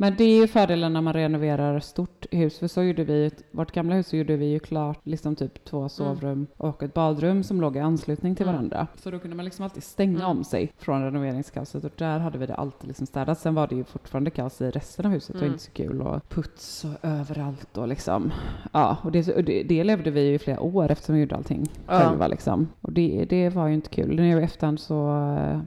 Men 0.00 0.14
det 0.16 0.24
är 0.24 0.40
ju 0.40 0.46
fördelen 0.46 0.92
när 0.92 1.00
man 1.00 1.12
renoverar 1.12 1.80
stort 1.80 2.26
hus, 2.30 2.58
för 2.58 2.66
så 2.66 2.82
gjorde 2.82 3.04
vi, 3.04 3.30
vårt 3.50 3.72
gamla 3.72 3.94
hus 3.94 4.06
så 4.06 4.16
gjorde 4.16 4.36
vi 4.36 4.46
ju 4.46 4.58
klart 4.58 4.98
liksom 5.06 5.36
typ 5.36 5.64
två 5.64 5.88
sovrum 5.88 6.46
och 6.56 6.82
ett 6.82 6.94
badrum 6.94 7.42
som 7.42 7.60
låg 7.60 7.76
i 7.76 7.80
anslutning 7.80 8.34
till 8.34 8.42
Mm. 8.48 8.54
varandra. 8.54 8.86
Så 8.96 9.10
då 9.10 9.18
kunde 9.18 9.36
man 9.36 9.44
liksom 9.44 9.64
alltid 9.64 9.82
stänga 9.82 10.18
Mm. 10.18 10.30
om 10.30 10.44
sig 10.44 10.72
från 10.78 11.04
renoveringskaoset 11.04 11.84
och 11.84 11.90
där 11.96 12.18
hade 12.18 12.38
vi 12.38 12.46
det 12.46 12.54
alltid 12.54 12.88
liksom 12.88 13.06
städat. 13.06 13.38
Sen 13.38 13.54
var 13.54 13.66
det 13.66 13.74
ju 13.74 13.84
fortfarande 13.84 14.30
kaos 14.30 14.60
i 14.60 14.70
resten 14.70 15.06
av 15.06 15.12
huset, 15.12 15.36
Mm. 15.36 15.46
inte 15.46 15.58
så 15.62 15.70
kul 15.70 16.02
och 16.02 16.28
puts 16.28 16.84
och 16.84 17.08
överallt 17.08 17.78
och 17.78 17.88
liksom. 17.88 18.32
Ja, 18.72 18.96
och 19.02 19.12
det, 19.12 19.28
och 19.36 19.44
det, 19.44 19.62
det 19.62 19.84
levde 19.84 20.10
vi 20.10 20.20
ju 20.28 20.34
i 20.34 20.38
flera 20.38 20.60
år 20.60 20.90
eftersom 20.90 21.14
vi 21.14 21.20
gjorde 21.20 21.36
allting 21.36 21.66
Ja. 21.86 21.92
själva 22.00 22.26
liksom. 22.28 22.68
Och 22.80 22.92
det, 22.92 23.26
det 23.30 23.48
var 23.48 23.66
ju 23.68 23.74
inte 23.74 23.88
kul. 23.90 24.16
Nu 24.16 24.40
i 24.40 24.44
efterhand 24.44 24.80
så, 24.80 24.94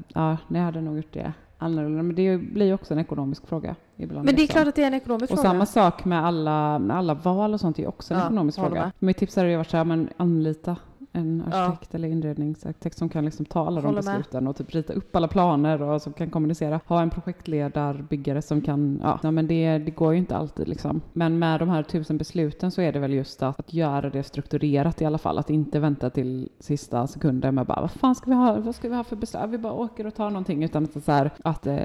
ja, 0.08 0.38
ni 0.48 0.60
hade 0.60 0.82
nog 0.82 0.98
gjort 0.98 1.14
det 1.14 1.34
annorlunda. 1.62 2.04
Men 2.04 2.16
det 2.16 2.38
blir 2.38 2.66
ju 2.66 2.74
också 2.74 2.94
en 2.94 3.00
ekonomisk 3.00 3.48
fråga 3.48 3.76
ibland. 3.98 4.26
Men 4.26 4.36
det 4.36 4.42
är 4.42 4.44
också. 4.44 4.54
klart 4.54 4.68
att 4.68 4.76
det 4.76 4.84
är 4.84 4.88
en 4.88 4.94
ekonomisk 4.94 5.32
Och 5.32 5.38
fråga. 5.40 5.50
samma 5.50 5.66
sak 5.66 6.06
med 6.06 6.26
alla, 6.26 6.80
med 6.80 6.98
alla 6.98 7.14
val 7.14 7.54
och 7.54 7.60
sånt 7.60 7.80
är 7.80 7.88
också 7.88 8.14
en 8.14 8.20
Ja, 8.20 8.26
ekonomisk 8.26 8.60
fråga. 8.60 8.82
med. 8.82 8.92
Mitt 9.00 9.18
tips 9.18 9.36
hade 9.36 9.50
ju 9.50 9.58
varit 9.58 9.70
så 9.70 9.78
här, 9.78 9.84
men 9.86 10.10
anlita 10.18 10.76
en 11.12 11.44
Ja. 11.52 11.58
arkitekt 11.58 11.96
eller 11.96 12.08
inredningsarkitekt 12.08 12.98
som 12.98 13.10
kan 13.10 13.26
liksom 13.26 13.46
ta 13.46 13.68
alla 13.68 13.82
de 13.82 13.96
besluten 13.96 14.48
och 14.48 14.56
typ 14.56 14.74
rita 14.76 14.94
upp 14.94 15.16
alla 15.16 15.28
planer 15.28 15.82
och 15.82 16.02
som 16.02 16.14
kan 16.14 16.30
kommunicera. 16.30 16.80
Ha 16.88 17.02
en 17.02 17.10
projektledarbyggare 17.10 18.42
som 18.42 18.62
kan, 18.62 19.00
ja, 19.04 19.20
ja 19.24 19.32
men 19.32 19.48
det, 19.48 19.78
det 19.78 19.92
går 19.92 20.14
ju 20.14 20.20
inte 20.20 20.36
alltid 20.36 20.68
liksom. 20.68 21.02
Men 21.14 21.40
med 21.40 21.60
de 21.60 21.70
här 21.70 21.84
tusen 21.84 22.18
besluten 22.18 22.72
så 22.72 22.82
är 22.82 22.92
det 22.92 23.00
väl 23.00 23.14
just 23.14 23.44
att, 23.44 23.60
att 23.60 23.74
göra 23.74 24.10
det 24.10 24.24
strukturerat 24.24 25.02
i 25.02 25.06
alla 25.06 25.18
fall. 25.18 25.38
Att 25.38 25.50
inte 25.50 25.80
vänta 25.80 26.10
till 26.10 26.50
sista 26.60 27.08
sekunden 27.08 27.56
med 27.56 27.66
bara, 27.66 27.82
vad 27.82 27.92
fan 27.92 28.16
ska 28.16 28.30
vi 28.30 28.36
ha, 28.36 28.60
vad 28.60 28.76
ska 28.76 28.90
vi 28.90 28.96
ha 28.96 29.04
för 29.04 29.16
beslut? 29.16 29.42
Ja, 29.42 29.48
Vi 29.48 29.58
bara 29.58 29.74
åker 29.74 30.08
och 30.08 30.16
tar 30.16 30.30
någonting 30.30 30.64
utan 30.64 30.84
att, 30.84 31.04
så 31.04 31.12
här, 31.12 31.32
att 31.44 31.68
eh, 31.68 31.78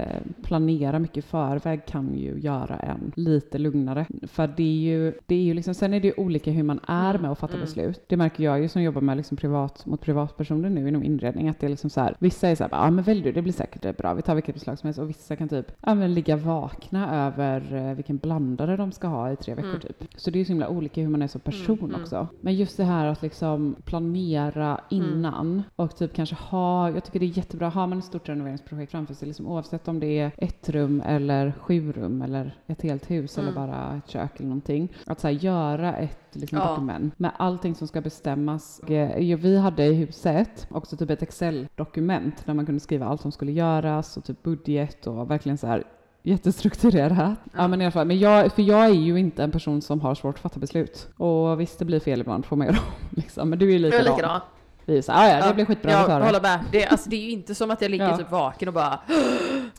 planera 0.42 0.98
mycket 0.98 1.16
i 1.16 1.22
förväg 1.22 1.86
kan 1.86 2.14
ju 2.14 2.38
göra 2.40 2.76
en 2.76 3.12
lite 3.14 3.58
lugnare. 3.58 4.06
För 4.22 4.46
det 4.56 4.62
är 4.62 4.92
ju, 4.96 5.12
det 5.26 5.34
är 5.34 5.42
ju 5.42 5.54
liksom, 5.54 5.74
sen 5.74 5.94
är 5.94 6.00
det 6.00 6.06
ju 6.08 6.14
olika 6.16 6.50
hur 6.50 6.62
man 6.62 6.80
är 6.86 7.06
Mm, 7.16 7.22
med 7.22 7.30
att 7.30 7.38
fatta 7.38 7.54
mm. 7.54 7.64
beslut. 7.64 8.04
Det 8.08 8.16
märker 8.16 8.44
jag 8.44 8.60
ju 8.60 8.68
som 8.68 8.82
jobbar 8.82 9.00
med 9.00 9.15
liksom 9.16 9.36
privat, 9.36 9.86
mot 9.86 10.00
privatpersoner 10.00 10.70
nu 10.70 10.88
inom 10.88 11.02
inredning, 11.02 11.48
att 11.48 11.60
det 11.60 11.66
är 11.66 11.70
liksom 11.70 11.90
så 11.90 12.00
här, 12.00 12.16
vissa 12.18 12.48
är 12.48 12.54
så 12.54 12.64
här, 12.64 12.70
ja 12.72 12.90
men 12.90 13.04
välj 13.04 13.22
du, 13.22 13.32
det 13.32 13.42
blir 13.42 13.52
säkert 13.52 13.96
bra, 13.98 14.14
vi 14.14 14.22
tar 14.22 14.34
vilket 14.34 14.54
beslag 14.54 14.78
som 14.78 14.86
helst 14.86 14.98
och 15.00 15.08
vissa 15.08 15.36
kan 15.36 15.48
typ, 15.48 15.72
ja 15.80 15.94
men 15.94 16.14
ligga 16.14 16.36
vakna 16.36 17.26
över 17.26 17.74
eh, 17.74 17.94
vilken 17.94 18.16
blandare 18.16 18.76
de 18.76 18.92
ska 18.92 19.06
ha 19.08 19.32
i 19.32 19.36
tre 19.36 19.54
veckor 19.54 19.66
Mm. 19.68 19.80
typ. 19.80 20.04
Så 20.16 20.30
det 20.30 20.36
är 20.36 20.38
ju 20.38 20.44
så 20.44 20.52
himla 20.52 20.68
olika 20.68 21.00
hur 21.00 21.08
man 21.08 21.22
är 21.22 21.26
som 21.26 21.40
person 21.40 21.78
Mm, 21.78 21.90
mm. 21.90 22.00
också. 22.02 22.28
Men 22.40 22.54
just 22.54 22.76
det 22.76 22.84
här 22.84 23.06
att 23.06 23.22
liksom 23.22 23.76
planera 23.84 24.80
innan 24.90 25.62
och 25.76 25.96
typ 25.96 26.14
kanske 26.14 26.34
ha, 26.34 26.90
jag 26.90 27.04
tycker 27.04 27.20
det 27.20 27.26
är 27.26 27.38
jättebra, 27.38 27.68
har 27.68 27.86
man 27.86 27.98
ett 27.98 28.04
stort 28.04 28.28
renoveringsprojekt 28.28 28.90
framför 28.92 29.14
sig, 29.14 29.28
liksom, 29.28 29.46
oavsett 29.46 29.88
om 29.88 30.00
det 30.00 30.18
är 30.18 30.30
ett 30.38 30.68
rum 30.68 31.02
eller 31.06 31.52
sju 31.60 31.92
rum 31.92 32.22
eller 32.22 32.54
ett 32.66 32.82
helt 32.82 33.10
hus 33.10 33.38
eller 33.38 33.48
Mm. 33.50 33.68
bara 33.68 33.96
ett 34.04 34.10
kök 34.10 34.30
eller 34.36 34.48
någonting. 34.48 34.92
Att 35.06 35.20
så 35.20 35.26
här, 35.28 35.34
göra 35.34 35.96
ett 35.96 36.18
liksom, 36.40 36.58
Ja. 36.58 36.68
dokument 36.68 37.18
med 37.18 37.30
allting 37.36 37.74
som 37.74 37.88
ska 37.88 38.00
bestämmas. 38.00 38.80
Eh, 38.80 39.36
Vi 39.36 39.58
hade 39.58 39.84
i 39.84 39.92
huset 39.94 40.66
också 40.70 40.96
typ 40.96 41.10
ett 41.10 41.22
Excel-dokument 41.22 42.42
där 42.46 42.54
man 42.54 42.66
kunde 42.66 42.80
skriva 42.80 43.06
allt 43.06 43.20
som 43.20 43.32
skulle 43.32 43.52
göras 43.52 44.16
och 44.16 44.24
typ 44.24 44.42
budget 44.42 45.06
och 45.06 45.30
verkligen 45.30 45.58
så 45.58 45.66
här 45.66 45.84
jättestrukturerat. 46.22 47.38
Ja. 47.56 47.68
men 47.68 47.80
i 47.80 47.84
alla 47.84 47.92
fall, 47.92 48.06
men 48.06 48.18
jag, 48.18 48.52
för 48.52 48.62
jag 48.62 48.84
är 48.84 48.88
ju 48.94 49.18
inte 49.18 49.44
en 49.44 49.50
person 49.50 49.82
som 49.82 50.00
har 50.00 50.14
svårt 50.14 50.34
att 50.34 50.40
fatta 50.40 50.60
beslut. 50.60 51.08
Och 51.16 51.60
visst, 51.60 51.78
det 51.78 51.84
blir 51.84 52.00
fel 52.00 52.20
ibland 52.20 52.46
får 52.46 52.56
man 52.56 52.66
göra 52.66 52.76
om 53.00 53.06
liksom. 53.10 53.50
Men 53.50 53.58
du 53.58 53.68
är 53.74 53.78
ju 53.78 53.78
Jag 53.78 53.94
är 53.94 53.98
likadan. 53.98 54.16
likadan. 54.16 54.40
Vi 54.88 54.98
är 54.98 55.02
så 55.02 55.12
"Ah, 55.12 55.28
ja, 55.28 55.48
det 55.48 55.54
blir 55.54 55.64
skitbra, 55.64 55.90
Jag 55.92 56.08
det. 56.20 56.24
håller 56.26 56.40
med. 56.40 56.58
Det, 56.72 56.82
är- 56.84 56.90
alltså, 56.90 57.10
det 57.10 57.16
är 57.16 57.20
ju 57.20 57.30
inte 57.30 57.54
som 57.54 57.70
att 57.70 57.82
jag 57.82 57.90
ligger 57.90 58.08
Ja. 58.08 58.16
typ 58.16 58.30
vaken 58.30 58.68
och 58.68 58.74
bara 58.74 59.00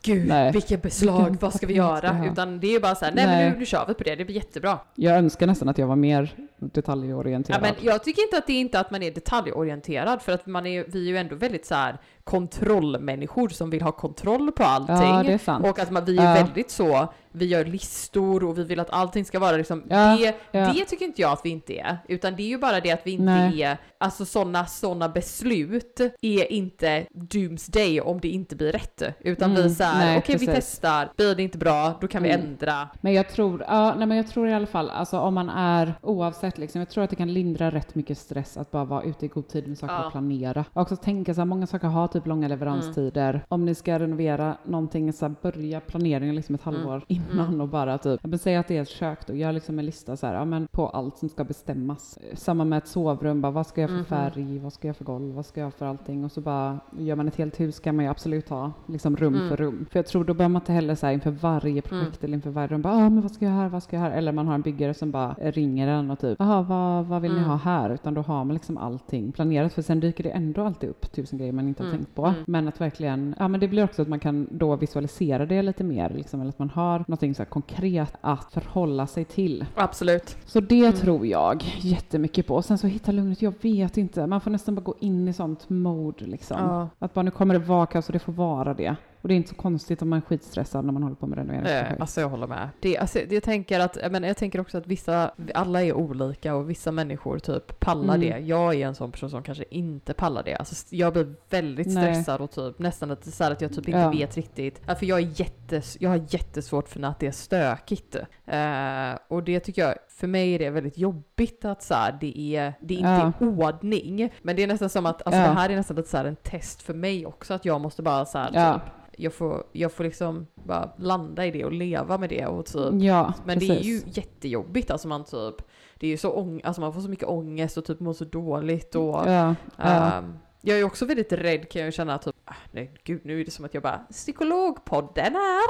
Gud, 0.02 0.28
Nej. 0.28 0.52
vilket 0.52 0.82
beslag, 0.82 1.38
vad 1.42 1.54
ska 1.54 1.68
vi 1.68 1.74
göra? 1.74 2.26
Utan 2.32 2.60
det 2.60 2.68
är 2.68 2.72
ju 2.72 2.80
bara 2.80 2.96
så 2.96 3.06
här, 3.06 3.12
nej, 3.16 3.26
Nej. 3.26 3.44
men 3.44 3.54
nu, 3.54 3.60
nu 3.60 3.66
kör 3.66 3.86
vi 3.88 3.94
på 3.94 4.04
det, 4.04 4.16
det 4.16 4.26
blir 4.26 4.36
jättebra. 4.36 4.80
Jag 4.96 5.18
önskar 5.18 5.48
nästan 5.48 5.70
att 5.70 5.78
jag 5.78 5.88
var 5.88 5.96
mer 5.96 6.36
Ja, 6.60 6.68
detaljorienterad. 6.74 7.62
men 7.62 7.74
jag 7.82 8.04
tycker 8.04 8.22
inte 8.22 8.38
att 8.38 8.48
det 8.48 8.54
är 8.54 8.60
inte 8.60 8.80
att 8.80 8.92
man 8.92 9.04
är 9.04 9.12
detaljorienterad, 9.12 10.22
för 10.22 10.32
att 10.32 10.46
man 10.46 10.66
är, 10.66 10.86
vi 10.88 11.00
är 11.06 11.12
ju 11.12 11.18
ändå 11.18 11.36
väldigt 11.36 11.66
så 11.66 11.76
här 11.76 11.98
kontrollmänniskor 12.24 13.50
som 13.50 13.70
vill 13.70 13.82
ha 13.82 13.92
kontroll 13.92 14.52
på 14.52 14.64
allting. 14.64 14.96
ja, 14.96 15.24
det 15.24 15.34
är 15.34 15.38
sant. 15.38 15.66
Och 15.66 15.80
att 15.80 15.92
man, 15.92 16.06
vi 16.06 16.18
är 16.18 16.24
Ja. 16.24 16.34
väldigt 16.34 16.72
så, 16.72 17.14
vi 17.32 17.46
gör 17.46 17.66
listor 17.66 18.44
och 18.44 18.58
vi 18.58 18.64
vill 18.64 18.80
att 18.80 18.90
allting 18.90 19.26
ska 19.26 19.40
vara 19.40 19.58
liksom, 19.58 19.84
Ja, 19.90 20.18
det, 20.20 20.36
ja. 20.52 20.74
det 20.74 20.86
tycker 20.86 21.06
inte 21.06 21.22
jag 21.22 21.32
att 21.32 21.42
vi 21.44 21.50
inte 21.50 21.74
är. 21.80 21.98
Utan 22.08 22.36
det 22.36 22.44
är 22.44 22.48
ju 22.48 22.58
bara 22.58 22.80
det 22.80 22.92
att 22.92 23.02
vi 23.04 23.12
inte 23.12 23.24
Nej. 23.24 23.64
är, 23.64 23.78
alltså 23.98 24.26
sådana 24.26 24.66
såna 24.66 25.10
beslut 25.10 26.00
är 26.22 26.52
inte 26.52 27.06
doomsday 27.12 28.02
om 28.02 28.20
det 28.20 28.28
inte 28.30 28.56
blir 28.56 28.72
rätt. 28.72 29.02
Utan 29.20 29.50
vi 29.52 29.56
Mm, 29.58 29.72
är 29.72 29.76
såhär, 29.76 30.18
okej 30.18 30.38
vi 30.40 30.46
precis. 30.48 30.66
testar, 30.72 31.10
blir 31.18 31.36
det 31.36 31.44
inte 31.44 31.58
bra, 31.58 31.98
då 32.02 32.08
kan 32.08 32.24
vi 32.24 32.30
Mm. 32.30 32.46
ändra. 32.48 32.90
Men 33.02 33.14
jag 33.14 33.30
tror, 33.30 33.64
ja, 33.68 33.96
nej, 33.98 34.08
men 34.08 34.18
jag 34.18 34.28
tror 34.28 34.48
i 34.50 34.54
alla 34.54 34.68
fall, 34.68 34.90
alltså 34.90 35.20
om 35.20 35.34
man 35.34 35.50
är, 35.50 35.94
oavsett 36.02 36.47
sätt 36.52 36.58
liksom. 36.58 36.80
Jag 36.80 36.90
tror 36.90 37.04
att 37.04 37.10
det 37.10 37.16
kan 37.16 37.34
lindra 37.34 37.72
rätt 37.72 37.96
mycket 37.96 38.18
stress 38.18 38.58
att 38.58 38.72
bara 38.72 38.86
vara 38.86 39.04
ute 39.04 39.26
i 39.26 39.30
god 39.30 39.48
tid 39.48 39.68
med 39.68 39.78
saker 39.78 39.94
Ja. 39.94 40.06
och 40.06 40.12
planera. 40.12 40.66
Och 40.74 40.82
också 40.82 40.96
tänka 40.96 41.34
så 41.34 41.42
här, 41.42 41.46
många 41.46 41.68
saker 41.68 41.88
har 41.88 42.08
typ 42.08 42.28
långa 42.28 42.48
leveranstider. 42.48 43.42
Om 43.50 43.66
ni 43.66 43.76
ska 43.76 44.00
renovera 44.00 44.58
någonting, 44.66 45.14
så 45.14 45.26
här, 45.28 45.36
börja 45.42 45.80
planeringen 45.80 46.36
liksom 46.36 46.56
ett 46.56 46.62
halvår 46.62 47.02
innan 47.08 47.62
och 47.62 47.68
bara 47.68 47.98
typ, 47.98 48.20
men 48.24 48.40
säg 48.40 48.56
att 48.56 48.68
det 48.68 48.78
är 48.78 48.82
ett 48.82 48.88
kök 48.90 49.28
då, 49.28 49.34
gör 49.36 49.52
liksom 49.52 49.80
en 49.80 49.86
lista 49.86 50.18
så 50.18 50.28
här, 50.28 50.34
ja, 50.34 50.46
men 50.46 50.68
på 50.72 50.90
allt 50.90 51.18
som 51.18 51.30
ska 51.30 51.44
bestämmas. 51.44 52.20
Samma 52.34 52.66
med 52.66 52.78
ett 52.78 52.88
sovrum, 52.88 53.42
bara, 53.42 53.52
vad 53.52 53.68
ska 53.68 53.82
jag 53.82 53.90
för 53.90 54.04
färg, 54.04 54.60
vad 54.60 54.74
ska 54.74 54.88
jag 54.88 54.96
för 54.98 55.06
golv, 55.06 55.36
vad 55.36 55.46
ska 55.46 55.62
jag 55.62 55.74
för 55.74 55.86
allting 55.86 56.26
och 56.26 56.32
så 56.32 56.42
bara 56.42 56.80
gör 57.00 57.16
man 57.16 57.28
ett 57.28 57.36
helt 57.36 57.60
hus 57.60 57.80
kan 57.80 57.96
man 57.96 58.06
ju 58.06 58.12
absolut 58.12 58.50
ha 58.50 58.72
liksom 58.88 59.16
rum 59.18 59.50
för 59.50 59.58
rum. 59.58 59.86
För 59.92 60.00
jag 60.00 60.06
tror 60.08 60.24
då 60.24 60.34
behöver 60.34 60.54
man 60.54 60.62
inte 60.62 60.74
heller 60.74 60.96
så 60.96 61.06
här 61.06 61.14
inför 61.14 61.32
varje 61.32 61.82
projekt 61.82 62.24
eller 62.24 62.34
inför 62.34 62.50
varje 62.50 62.68
rum 62.68 62.82
bara, 62.82 62.94
ah, 62.94 63.10
men 63.10 63.22
vad 63.22 63.32
ska 63.32 63.46
jag 63.46 63.52
här, 63.52 63.70
vad 63.70 63.84
ska 63.84 63.96
jag 63.96 64.04
här? 64.04 64.12
Eller 64.12 64.32
man 64.32 64.48
har 64.48 64.56
en 64.56 64.62
byggare 64.62 64.94
som 64.94 65.12
bara 65.12 65.36
ringer 65.40 65.88
en 65.88 66.12
och 66.12 66.20
typ, 66.20 66.37
jaha, 66.38 66.62
vad, 66.62 67.06
vad 67.06 67.22
vill 67.22 67.34
ni 67.34 67.40
ha 67.40 67.56
här? 67.56 67.90
Utan 67.90 68.14
då 68.14 68.22
har 68.22 68.44
man 68.44 68.54
liksom 68.54 68.78
allting 68.78 69.32
planerat 69.32 69.74
för 69.74 69.82
sen 69.82 70.00
dyker 70.00 70.24
det 70.24 70.30
ändå 70.30 70.64
alltid 70.64 70.90
upp 70.90 71.12
tusen 71.12 71.40
grejer 71.40 71.54
man 71.54 71.68
inte 71.68 71.84
har 71.84 71.92
tänkt 71.92 72.16
på. 72.16 72.34
Men 72.48 72.68
att 72.68 72.82
verkligen, 72.82 73.36
ja 73.40 73.48
men 73.48 73.60
det 73.60 73.68
blir 73.68 73.84
också 73.84 74.02
att 74.02 74.08
man 74.08 74.20
kan 74.20 74.48
då 74.52 74.76
visualisera 74.76 75.46
det 75.46 75.62
lite 75.62 75.84
mer 75.84 76.10
liksom, 76.10 76.42
eller 76.42 76.50
att 76.50 76.60
man 76.60 76.70
har 76.70 77.00
någonting 77.00 77.36
så 77.36 77.46
konkret 77.46 78.14
att 78.22 78.54
förhålla 78.54 79.08
sig 79.08 79.26
till. 79.26 79.66
Absolut. 79.76 80.38
Så 80.46 80.60
det 80.60 80.92
tror 80.92 81.26
jag 81.26 81.64
jättemycket 81.80 82.48
på. 82.48 82.56
Och 82.56 82.66
sen 82.66 82.78
så 82.78 82.88
hitta 82.88 83.12
lugnet, 83.12 83.42
jag 83.42 83.54
vet 83.62 83.98
inte. 83.98 84.28
Man 84.28 84.42
får 84.42 84.52
nästan 84.52 84.76
bara 84.76 84.82
gå 84.82 84.96
in 85.00 85.28
i 85.28 85.34
sånt 85.34 85.70
mode 85.70 86.26
liksom. 86.26 86.58
Ja. 86.60 86.90
Att 87.00 87.14
bara 87.14 87.24
nu 87.24 87.32
kommer 87.32 87.54
det 87.54 87.60
vara 87.60 87.86
kaos 87.86 88.08
och 88.08 88.14
det 88.14 88.20
får 88.20 88.34
vara 88.34 88.74
det. 88.74 88.96
Och 89.22 89.28
det 89.28 89.34
är 89.34 89.36
inte 89.36 89.50
så 89.50 89.56
konstigt 89.56 90.02
om 90.02 90.10
man 90.10 90.18
är 90.18 90.22
skitstressad 90.22 90.86
när 90.86 90.94
man 90.94 91.04
håller 91.04 91.16
på 91.16 91.28
med 91.28 91.38
renoveringsprojekt. 91.38 92.02
alltså 92.02 92.22
jag 92.22 92.30
håller 92.30 92.48
med. 92.48 92.70
Det, 92.80 92.98
alltså, 92.98 93.20
jag, 93.30 93.44
tänker 93.44 93.80
att, 93.80 94.12
menar, 94.12 94.28
jag 94.28 94.38
tänker 94.38 94.60
också 94.62 94.78
att 94.78 94.88
vissa, 94.88 95.32
alla 95.54 95.84
är 95.84 95.94
olika 95.94 96.56
och 96.56 96.70
vissa 96.70 96.92
människor 96.92 97.40
typ 97.40 97.80
pallar 97.80 98.16
Mm. 98.16 98.30
det. 98.30 98.40
Jag 98.40 98.74
är 98.76 98.88
en 98.88 98.96
sån 98.96 99.12
person 99.12 99.30
som 99.30 99.44
kanske 99.44 99.64
inte 99.70 100.14
pallar 100.14 100.44
det. 100.44 100.56
Alltså, 100.56 100.96
jag 100.96 101.14
blir 101.14 101.34
väldigt 101.50 101.88
Nej. 101.88 101.96
stressad 102.16 102.42
och 102.42 102.52
typ 102.52 102.80
nästan 102.80 103.12
att, 103.12 103.26
så 103.26 103.44
här, 103.44 103.52
att 103.52 103.62
jag 103.62 103.72
typ 103.72 103.88
inte 103.88 104.00
Ja. 104.00 104.10
vet 104.10 104.36
riktigt. 104.38 104.82
För 105.00 105.06
jag, 105.06 105.20
är 105.20 105.40
jättes, 105.40 105.98
jag 106.00 106.10
har 106.10 106.26
jättesvårt 106.30 106.90
för 106.90 107.00
när 107.00 107.14
det 107.20 107.28
är 107.28 107.32
stökigt. 107.32 108.16
Eh, 108.46 109.20
och 109.28 109.44
det 109.44 109.60
tycker 109.60 109.82
jag, 109.82 109.96
för 110.18 110.28
mig 110.28 110.54
är 110.56 110.60
det 110.60 110.70
väldigt 110.70 110.98
jobbigt 110.98 111.66
att 111.66 111.84
så 111.84 111.94
här, 111.94 112.18
det 112.22 112.40
är, 112.56 112.74
det 112.82 112.94
är 112.94 112.98
inte 112.98 113.46
Ja. 113.46 113.48
ordning. 113.48 114.34
Men 114.42 114.56
det 114.56 114.64
är 114.64 114.68
nästan 114.68 114.90
som 114.90 115.06
att, 115.06 115.22
alltså 115.28 115.42
Ja. 115.42 115.48
det 115.48 115.54
här 115.54 115.70
är 115.70 115.76
nästan 115.76 115.98
lite 115.98 116.10
så 116.10 116.18
här 116.18 116.26
en 116.26 116.36
test 116.36 116.82
för 116.82 116.94
mig 116.94 117.26
också, 117.26 117.54
att 117.54 117.66
jag 117.66 117.82
måste 117.82 118.02
bara 118.02 118.26
så 118.26 118.38
här, 118.38 118.52
Ja. 118.54 118.74
typ, 118.74 118.84
jag 119.20 119.34
får, 119.34 119.64
jag 119.72 119.92
får 119.92 120.04
liksom 120.04 120.48
bara 120.56 120.92
landa 120.98 121.46
i 121.46 121.52
det 121.52 121.66
och 121.66 121.72
leva 121.72 122.18
med 122.18 122.30
det 122.30 122.46
och 122.46 122.66
typ. 122.66 122.94
Ja, 123.02 123.34
Men 123.46 123.60
det 123.60 123.66
är 123.70 123.80
ju 123.80 124.00
precis. 124.02 124.18
jättejobbigt, 124.18 124.92
alltså 124.92 125.08
man 125.08 125.24
typ, 125.24 125.56
det 125.96 126.08
är 126.08 126.12
ju 126.12 126.18
så 126.18 126.32
ång, 126.32 126.62
alltså 126.64 126.82
man 126.82 126.94
får 126.94 127.02
så 127.02 127.10
mycket 127.10 127.28
ångest 127.28 127.78
och 127.78 127.86
typ 127.86 128.00
mår 128.00 128.14
så 128.14 128.26
dåligt 128.26 128.96
och 128.96 129.04
Ja, 129.04 129.56
ja. 129.78 129.84
ehm, 130.18 130.34
jag 130.62 130.80
är 130.80 130.84
också 130.84 131.06
väldigt 131.06 131.34
rädd 131.34 131.70
kan 131.70 131.82
jag 131.82 131.94
känna 131.94 132.18
typ, 132.18 132.36
ah, 132.46 132.54
nej 132.72 132.92
gud 133.04 133.22
nu 133.26 133.42
är 133.42 133.46
det 133.46 133.52
som 133.52 133.66
att 133.66 133.74
jag 133.74 133.84
bara, 133.84 133.98
psykologpodden 134.12 135.34
här! 135.36 135.68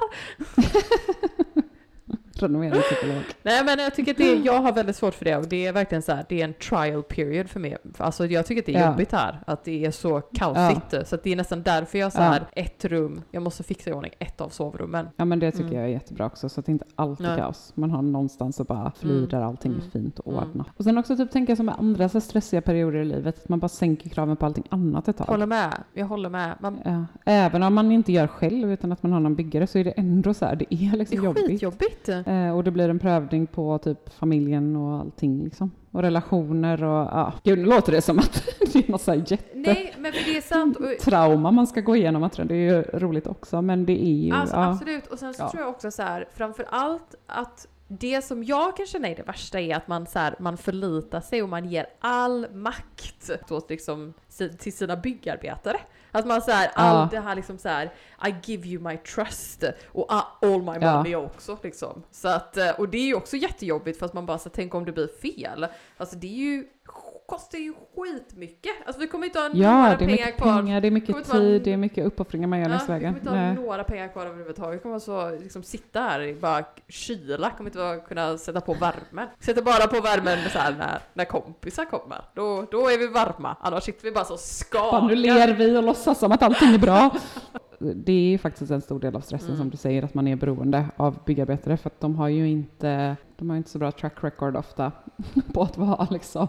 Renoveringspsykolog. 2.44 3.16
Nej 3.44 3.64
men 3.66 3.80
jag 3.80 3.96
tycker 3.96 4.12
att 4.12 4.18
det, 4.18 4.36
jag 4.36 4.62
har 4.62 4.72
väldigt 4.74 4.96
svårt 4.96 5.14
för 5.14 5.26
det 5.26 5.36
och 5.38 5.48
det 5.48 5.66
är 5.68 5.74
verkligen 5.74 6.02
så 6.02 6.12
här, 6.12 6.26
det 6.30 6.42
är 6.42 6.46
en 6.46 6.54
trial 6.54 7.04
period 7.04 7.50
för 7.50 7.60
mig. 7.60 7.78
Alltså 7.98 8.26
jag 8.26 8.46
tycker 8.46 8.62
att 8.62 8.66
det 8.66 8.76
är 8.76 8.82
Ja. 8.82 8.88
jobbigt 8.92 9.12
här, 9.12 9.40
att 9.48 9.64
det 9.64 9.86
är 9.86 9.92
så 9.92 10.22
kaosigt. 10.22 11.08
Så 11.08 11.16
att 11.16 11.24
det 11.24 11.32
är 11.32 11.36
nästan 11.36 11.64
därför 11.64 11.98
jag 11.98 12.14
så 12.14 12.22
här, 12.22 12.44
ett 12.56 12.86
rum, 12.86 13.22
jag 13.32 13.44
måste 13.44 13.64
fixa 13.64 13.90
i 13.90 13.94
ordning 13.94 14.12
ett 14.20 14.42
av 14.42 14.50
sovrummen. 14.50 15.08
Ja 15.18 15.26
men 15.26 15.40
det 15.40 15.52
tycker 15.52 15.64
Mm. 15.64 15.76
jag 15.76 15.84
är 15.84 15.88
jättebra 15.90 16.26
också 16.26 16.50
så 16.50 16.60
att 16.60 16.66
det 16.66 16.72
inte 16.72 16.86
alltid 16.96 17.26
är 17.26 17.38
kaos. 17.38 17.72
Man 17.76 17.92
har 17.92 18.02
någonstans 18.02 18.60
att 18.60 18.68
bara 18.68 18.92
Mm. 19.04 19.28
där 19.30 19.42
allting 19.42 19.72
Mm. 19.72 19.84
är 19.86 19.90
fint 19.92 20.20
och 20.20 20.34
Mm. 20.34 20.44
ordnat. 20.50 20.68
Och 20.78 20.84
sen 20.84 20.98
också 20.98 21.18
typ 21.18 21.32
tänka 21.32 21.56
som 21.56 21.66
med 21.66 21.76
andra 21.80 22.10
så 22.10 22.22
stressiga 22.22 22.62
perioder 22.62 23.00
i 23.00 23.06
livet, 23.06 23.38
att 23.44 23.50
man 23.50 23.60
bara 23.60 23.70
sänker 23.70 24.10
kraven 24.10 24.38
på 24.38 24.46
allting 24.46 24.64
annat 24.70 25.08
ett 25.08 25.18
tag. 25.18 25.26
Håller 25.26 25.46
med, 25.46 25.74
jag 25.94 26.06
håller 26.06 26.30
med. 26.30 26.56
Man, 26.60 26.80
Ja. 26.86 27.06
Även 27.26 27.64
om 27.64 27.74
man 27.74 27.92
inte 27.92 28.12
gör 28.12 28.28
själv 28.28 28.72
utan 28.72 28.92
att 28.92 29.04
man 29.04 29.12
har 29.12 29.20
någon 29.20 29.36
byggare 29.36 29.68
så 29.68 29.78
är 29.80 29.84
det 29.84 29.92
ändå 29.92 30.34
så 30.34 30.46
här, 30.46 30.56
det 30.56 30.66
är 30.74 30.92
det 30.92 30.98
liksom 30.98 31.20
är 31.20 31.24
jobbigt. 31.24 31.48
skitjobbigt. 31.48 32.10
Eh, 32.28 32.56
och 32.56 32.64
det 32.64 32.72
blir 32.72 32.90
en 32.90 33.00
prövning 33.00 33.48
på 33.48 33.78
typ 33.78 34.14
familjen 34.14 34.76
och 34.76 35.00
allting 35.00 35.44
liksom. 35.44 35.72
Och 35.92 36.02
relationer 36.02 36.84
och 36.84 37.08
ja. 37.12 37.34
Gud, 37.44 37.60
nu 37.60 37.66
låter 37.66 37.92
det 37.92 38.02
som 38.02 38.20
att 38.20 38.44
det 38.74 38.88
är 38.88 38.92
något 38.92 39.02
så 39.02 39.12
här 39.12 39.18
jättetrauma 39.18 39.74
Nej 39.74 39.94
men 39.98 40.14
för 40.14 40.32
det 40.32 40.38
är 40.38 40.42
sant. 40.42 40.78
Och, 40.78 41.40
man 41.54 41.68
ska 41.68 41.82
gå 41.82 41.96
igenom. 41.96 42.30
Tror 42.30 42.46
det 42.46 42.56
är 42.56 42.76
ju 42.76 42.82
roligt 42.82 43.28
också 43.28 43.62
men 43.62 43.86
det 43.86 44.04
är 44.04 44.14
ju, 44.14 44.34
Alltså 44.34 44.56
ja. 44.56 44.72
absolut. 44.72 45.08
Och 45.08 45.20
sen 45.20 45.34
så 45.34 45.44
Ja. 45.44 45.50
tror 45.52 45.64
jag 45.64 45.70
också 45.70 45.92
så 45.92 46.02
här, 46.02 46.28
framför 46.34 46.66
allt 46.70 47.16
att 47.28 47.68
det 47.88 48.22
som 48.22 48.44
jag 48.44 48.78
kan 48.78 48.86
känna 48.86 49.08
är 49.08 49.16
det 49.16 49.24
värsta 49.24 49.60
är 49.60 49.76
att 49.76 49.88
man, 49.88 50.06
så 50.06 50.20
här, 50.20 50.36
man 50.40 50.58
förlitar 50.58 51.22
sig 51.22 51.44
och 51.44 51.50
man 51.50 51.70
ger 51.70 51.86
all 52.00 52.48
makt 52.54 53.32
åt 53.50 53.70
liksom, 53.70 54.14
till 54.60 54.74
sina 54.74 54.96
byggarbetare. 54.98 55.78
Att 56.18 56.26
man 56.28 56.42
så 56.42 56.52
här, 56.52 56.72
all 56.76 56.96
Ja. 56.96 57.08
det 57.12 57.20
här 57.20 57.36
liksom 57.36 57.58
så 57.58 57.70
här, 57.70 57.94
I 58.28 58.36
give 58.44 58.68
you 58.68 58.84
my 58.84 58.98
trust 58.98 59.64
och 59.92 60.14
all 60.42 60.62
my 60.62 60.72
Ja. 60.82 60.98
money 60.98 61.16
också 61.16 61.58
liksom. 61.64 62.04
Så 62.12 62.28
att, 62.28 62.58
eh, 62.58 62.70
och 62.70 62.90
det 62.90 62.98
är 62.98 63.06
ju 63.06 63.16
också 63.16 63.38
jättejobbigt 63.38 64.00
för 64.00 64.06
att 64.06 64.14
man 64.14 64.26
bara 64.26 64.38
så 64.38 64.50
tänk 64.50 64.76
om 64.76 64.86
det 64.86 64.92
blir 64.92 65.10
fel. 65.22 65.68
Alltså 65.98 66.16
det 66.16 66.28
är 66.28 66.32
ju, 66.52 66.68
kostar 67.28 67.58
ju 67.58 67.74
skitmycket. 67.96 68.72
Alltså 68.86 69.00
vi 69.00 69.08
kommer 69.08 69.26
inte 69.28 69.40
ha 69.40 69.50
Ja, 69.54 69.72
några 69.78 69.88
det 69.90 69.94
är 69.94 69.98
pengar 69.98 70.12
mycket 70.26 70.38
kvar. 70.38 70.56
pengar, 70.62 70.82
det 70.82 70.88
är 70.88 70.92
mycket 70.92 71.10
inte 71.16 71.30
vara- 71.30 71.40
tid, 71.40 71.62
det 71.64 71.74
är 71.74 71.78
mycket 71.78 72.06
uppoffringar 72.06 72.48
man 72.48 72.60
gör 72.60 72.70
längs 72.70 72.84
Ja, 72.88 72.94
vägen. 72.94 73.14
Vi 73.14 73.20
kommer 73.20 73.42
Nej. 73.42 73.50
inte 73.50 73.62
ha 73.62 73.68
några 73.68 73.84
pengar 73.84 74.08
kvar 74.08 74.26
överhuvudtaget. 74.26 74.80
Vi 74.80 74.82
kommer 74.82 74.96
alltså 74.96 75.30
liksom 75.42 75.64
sitta 75.64 76.00
här 76.02 76.22
i 76.22 76.34
bara 76.36 76.64
kyla. 76.88 77.50
Kommer 77.50 77.70
inte 77.70 78.04
kunna 78.08 78.38
sätta 78.38 78.62
på 78.62 78.74
värmen. 78.74 79.28
Sätter 79.40 79.62
bara 79.62 79.88
på 79.88 80.02
värmen 80.02 80.38
så 80.54 80.60
här 80.60 80.72
när, 80.80 81.00
när 81.14 81.26
kompisar 81.26 81.86
kommer. 81.86 82.22
Då, 82.34 82.66
då 82.72 82.90
är 82.90 82.98
vi 82.98 83.08
varma. 83.08 83.58
Annars 83.62 83.84
sitter 83.84 84.04
vi 84.04 84.12
bara 84.12 84.26
så 84.26 84.38
skakar. 84.38 84.90
Fan, 84.92 85.08
nu 85.08 85.16
ler 85.16 85.54
vi 85.54 85.78
och 85.78 85.84
låtsas 85.84 86.20
som 86.20 86.32
att 86.32 86.44
allting 86.44 86.74
är 86.74 86.78
bra. 86.80 87.10
Det 87.80 88.12
är 88.12 88.30
ju 88.30 88.38
faktiskt 88.38 88.72
en 88.72 88.82
stor 88.82 89.00
del 89.00 89.16
av 89.16 89.20
stressen 89.22 89.48
Mm. 89.50 89.58
som 89.58 89.70
du 89.70 89.78
säger, 89.78 90.04
att 90.04 90.14
man 90.14 90.28
är 90.28 90.36
beroende 90.36 90.86
av 90.98 91.20
byggarbetare 91.26 91.78
för 91.78 91.90
att 91.90 92.00
de 92.02 92.16
har 92.16 92.28
ju 92.28 92.50
inte, 92.50 93.16
de 93.38 93.50
har 93.50 93.58
inte 93.58 93.70
så 93.70 93.80
bra 93.80 93.92
track 93.92 94.24
record 94.24 94.56
ofta 94.56 94.92
på 95.54 95.62
att 95.62 95.78
vara 95.78 96.08
liksom 96.12 96.48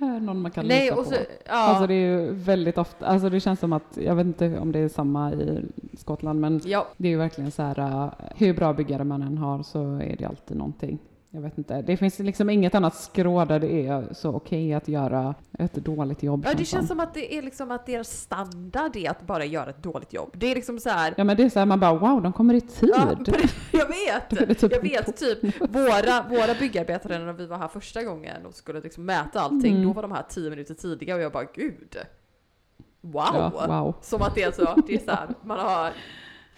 eh, 0.00 0.06
någon 0.06 0.42
man 0.42 0.50
kan 0.50 0.66
Nej, 0.66 0.84
lita 0.84 0.96
på. 0.96 1.04
så, 1.04 1.14
ja. 1.46 1.52
Alltså 1.52 1.86
det 1.86 1.94
är 1.94 2.20
ju 2.20 2.32
väldigt 2.32 2.78
ofta, 2.78 3.06
alltså 3.06 3.28
det 3.28 3.40
känns 3.40 3.60
som 3.60 3.72
att, 3.72 3.98
jag 4.04 4.14
vet 4.14 4.26
inte 4.26 4.58
om 4.58 4.72
det 4.72 4.78
är 4.78 4.88
samma 4.88 5.32
i 5.32 5.64
Skottland, 5.98 6.40
men 6.40 6.60
ja. 6.64 6.86
det 6.96 7.08
är 7.08 7.12
ju 7.12 7.18
verkligen 7.18 7.50
så 7.50 7.62
här, 7.62 7.78
uh, 7.78 8.12
hur 8.36 8.54
bra 8.54 8.72
byggare 8.72 9.04
man 9.04 9.22
än 9.22 9.38
har 9.38 9.62
så 9.62 9.94
är 9.96 10.16
det 10.18 10.24
alltid 10.24 10.56
någonting. 10.56 10.98
Jag 11.34 11.40
vet 11.40 11.58
inte, 11.58 11.82
det 11.82 11.96
finns 11.96 12.18
liksom 12.18 12.50
inget 12.50 12.74
annat 12.74 12.94
skrå 12.96 13.44
där 13.44 13.58
det 13.60 13.86
är 13.86 14.14
så 14.14 14.30
okej 14.34 14.74
att 14.74 14.88
göra 14.88 15.34
ett 15.58 15.74
dåligt 15.74 16.22
jobb. 16.22 16.42
ja, 16.48 16.54
det 16.56 16.64
känns 16.64 16.88
som. 16.88 17.00
att 17.00 17.14
det 17.14 17.34
är 17.38 17.42
liksom 17.42 17.70
att 17.70 17.86
deras 17.86 18.08
standard 18.20 18.96
är 18.96 19.10
att 19.10 19.22
bara 19.26 19.44
göra 19.44 19.70
ett 19.70 19.82
dåligt 19.82 20.12
jobb. 20.12 20.30
Det 20.34 20.46
är 20.50 20.54
liksom 20.54 20.78
så 20.78 20.90
här. 20.90 21.14
Ja 21.16 21.24
men 21.24 21.36
det 21.36 21.42
är 21.42 21.48
så 21.48 21.58
här, 21.58 21.66
man 21.66 21.80
bara 21.80 21.94
wow, 21.94 22.22
de 22.22 22.32
kommer 22.32 22.54
i 22.54 22.60
tid. 22.60 22.90
Ja, 22.96 23.16
jag 23.72 23.86
vet! 23.88 24.58
typ- 24.60 24.72
Jag 24.72 24.82
vet 24.82 25.16
typ, 25.16 25.60
våra, 25.60 26.22
våra 26.28 26.54
byggarbetare 26.60 27.18
när 27.18 27.32
vi 27.32 27.46
var 27.46 27.58
här 27.58 27.68
första 27.68 28.02
gången 28.04 28.46
och 28.46 28.54
skulle 28.54 28.80
liksom 28.80 29.04
mäta 29.04 29.40
allting, 29.40 29.72
Mm. 29.76 29.88
då 29.88 29.92
var 29.92 30.02
de 30.02 30.12
här 30.12 30.24
tio 30.28 30.50
minuter 30.50 30.74
tidiga 30.74 31.14
och 31.14 31.20
jag 31.20 31.32
bara 31.32 31.46
gud! 31.54 31.96
Wow! 33.00 33.24
Ja, 33.34 33.66
wow. 33.68 33.94
Som 34.02 34.22
att 34.22 34.34
det 34.34 34.42
är 34.42 34.52
så, 34.52 34.74
det 34.86 34.94
är 34.94 34.98
så 34.98 35.10
här, 35.10 35.28
man 35.44 35.58
har... 35.58 35.90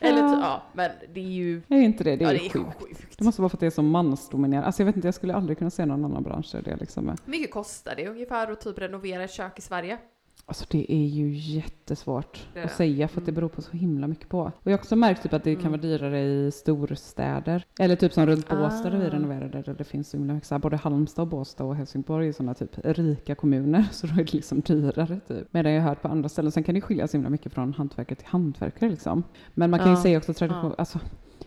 Eller 0.01 0.23
Ja. 0.23 0.39
ja, 0.41 0.63
men 0.73 0.91
det 1.15 1.21
är 1.21 1.25
ju... 1.25 1.63
Är 1.69 1.77
inte 1.77 2.05
det? 2.05 2.17
Det 2.17 2.25
är, 2.25 2.33
ja, 2.33 2.39
det 2.39 2.47
är 2.47 2.51
sjukt. 2.51 2.83
sjukt. 2.83 3.19
Det 3.19 3.25
måste 3.25 3.43
vara 3.43 3.49
för 3.49 3.57
att 3.57 3.61
det 3.61 3.67
är 3.67 3.71
så 3.71 3.83
mansdominerat. 3.83 4.65
Alltså 4.65 4.83
jag 4.83 4.87
vet 4.87 4.97
inte, 4.97 5.09
jag 5.09 5.15
skulle 5.15 5.35
aldrig 5.35 5.59
kunna 5.59 5.71
se 5.71 5.87
någon 5.87 6.05
annan 6.05 6.23
bransch 6.23 6.49
där 6.53 6.63
det 6.63 6.77
liksom 6.77 7.09
är. 7.09 7.17
Mycket 7.25 7.51
kostar 7.51 7.95
det 7.97 8.09
ungefär 8.09 8.53
att 8.53 8.61
typ 8.61 8.79
renovera 8.79 9.25
ett 9.25 9.31
kök 9.31 9.59
i 9.59 9.63
Sverige? 9.63 9.99
Alltså 10.47 10.65
det 10.71 10.93
är 10.93 11.07
ju 11.07 11.31
jättesvårt 11.33 12.47
Det 12.55 12.63
att 12.63 12.73
säga 12.73 13.09
för 13.09 13.21
att 13.21 13.27
det 13.27 13.31
Mm. 13.31 13.35
beror 13.35 13.49
på 13.49 13.63
så 13.63 13.77
himla 13.77 14.07
mycket 14.07 14.29
på. 14.29 14.41
Och 14.41 14.53
jag 14.65 14.73
har 14.73 14.79
också 14.79 14.97
märkt 14.97 15.23
typ 15.23 15.33
att 15.33 15.45
det 15.45 15.55
kan 15.55 15.61
Mm. 15.67 15.73
vara 15.73 15.81
dyrare 15.83 16.21
i 16.23 16.51
storstäder. 16.51 17.65
Eller 17.81 17.97
typ 17.97 18.13
som 18.13 18.27
runt 18.27 18.49
Båstad 18.49 18.91
där 18.91 18.99
vi 18.99 19.07
Ah. 19.07 19.11
renoverade 19.11 19.63
där 19.63 19.75
det 19.79 19.85
finns 19.85 20.09
så 20.11 20.17
himla 20.17 20.35
mycket, 20.35 20.49
så 20.49 20.55
här, 20.55 20.61
både 20.61 20.77
Halmstad 20.77 21.23
och 21.23 21.29
Båstad 21.29 21.65
och 21.65 21.77
Helsingborg 21.77 22.29
är 22.29 22.33
sådana 22.33 22.55
typ 22.55 22.71
rika 22.85 23.35
kommuner 23.35 23.85
så 23.93 24.07
då 24.07 24.13
är 24.13 24.17
det 24.17 24.33
liksom 24.35 24.61
dyrare 24.61 25.21
typ. 25.29 25.47
Medan 25.51 25.73
jag 25.73 25.83
har 25.83 25.89
hört 25.89 26.03
på 26.03 26.09
andra 26.09 26.29
ställen, 26.29 26.53
sen 26.53 26.63
kan 26.65 26.75
det 26.75 26.81
skilja 26.81 27.09
så 27.09 27.17
himla 27.17 27.31
mycket 27.31 27.53
från 27.53 27.73
hantverkare 27.75 28.17
till 28.19 28.29
hantverkare 28.29 28.91
liksom. 28.91 29.23
Men 29.55 29.71
man 29.71 29.81
kan 29.81 29.89
ju 29.89 29.95
Ja. 29.95 30.03
säga 30.03 30.19
också 30.19 30.35
tradition, 30.35 30.71
Ja. 30.71 30.75
alltså 30.79 30.99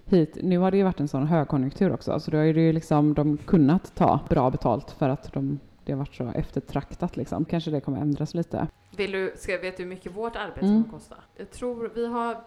hit, 0.05 0.37
nu 0.43 0.57
har 0.57 0.71
det 0.71 0.77
ju 0.77 0.83
varit 0.83 0.99
en 0.99 1.07
sån 1.07 1.27
högkonjunktur 1.27 1.91
också, 1.93 2.11
alltså 2.11 2.31
då 2.31 2.37
har 2.37 2.43
ju 2.43 2.73
liksom 2.73 3.13
de 3.13 3.37
kunnat 3.37 3.95
ta 3.95 4.19
bra 4.29 4.49
betalt 4.51 4.91
för 4.91 5.09
att 5.09 5.33
de 5.33 5.59
det 5.87 5.93
har 5.93 5.99
varit 5.99 6.15
så 6.15 6.31
eftertraktat 6.35 7.17
liksom. 7.17 7.45
Kanske 7.45 7.71
det 7.71 7.81
kommer 7.81 8.01
ändras 8.01 8.33
lite. 8.33 8.67
Vill 8.97 9.11
du, 9.11 9.33
ska, 9.35 9.57
vet 9.57 9.77
du 9.77 9.83
hur 9.83 9.89
mycket 9.89 10.15
vårt 10.15 10.35
arbete 10.35 10.65
Mm. 10.65 10.83
kommer 10.83 10.97
kosta? 10.99 11.15
Jag 11.35 11.51
tror 11.51 11.91
vi 11.95 12.07
har 12.07 12.37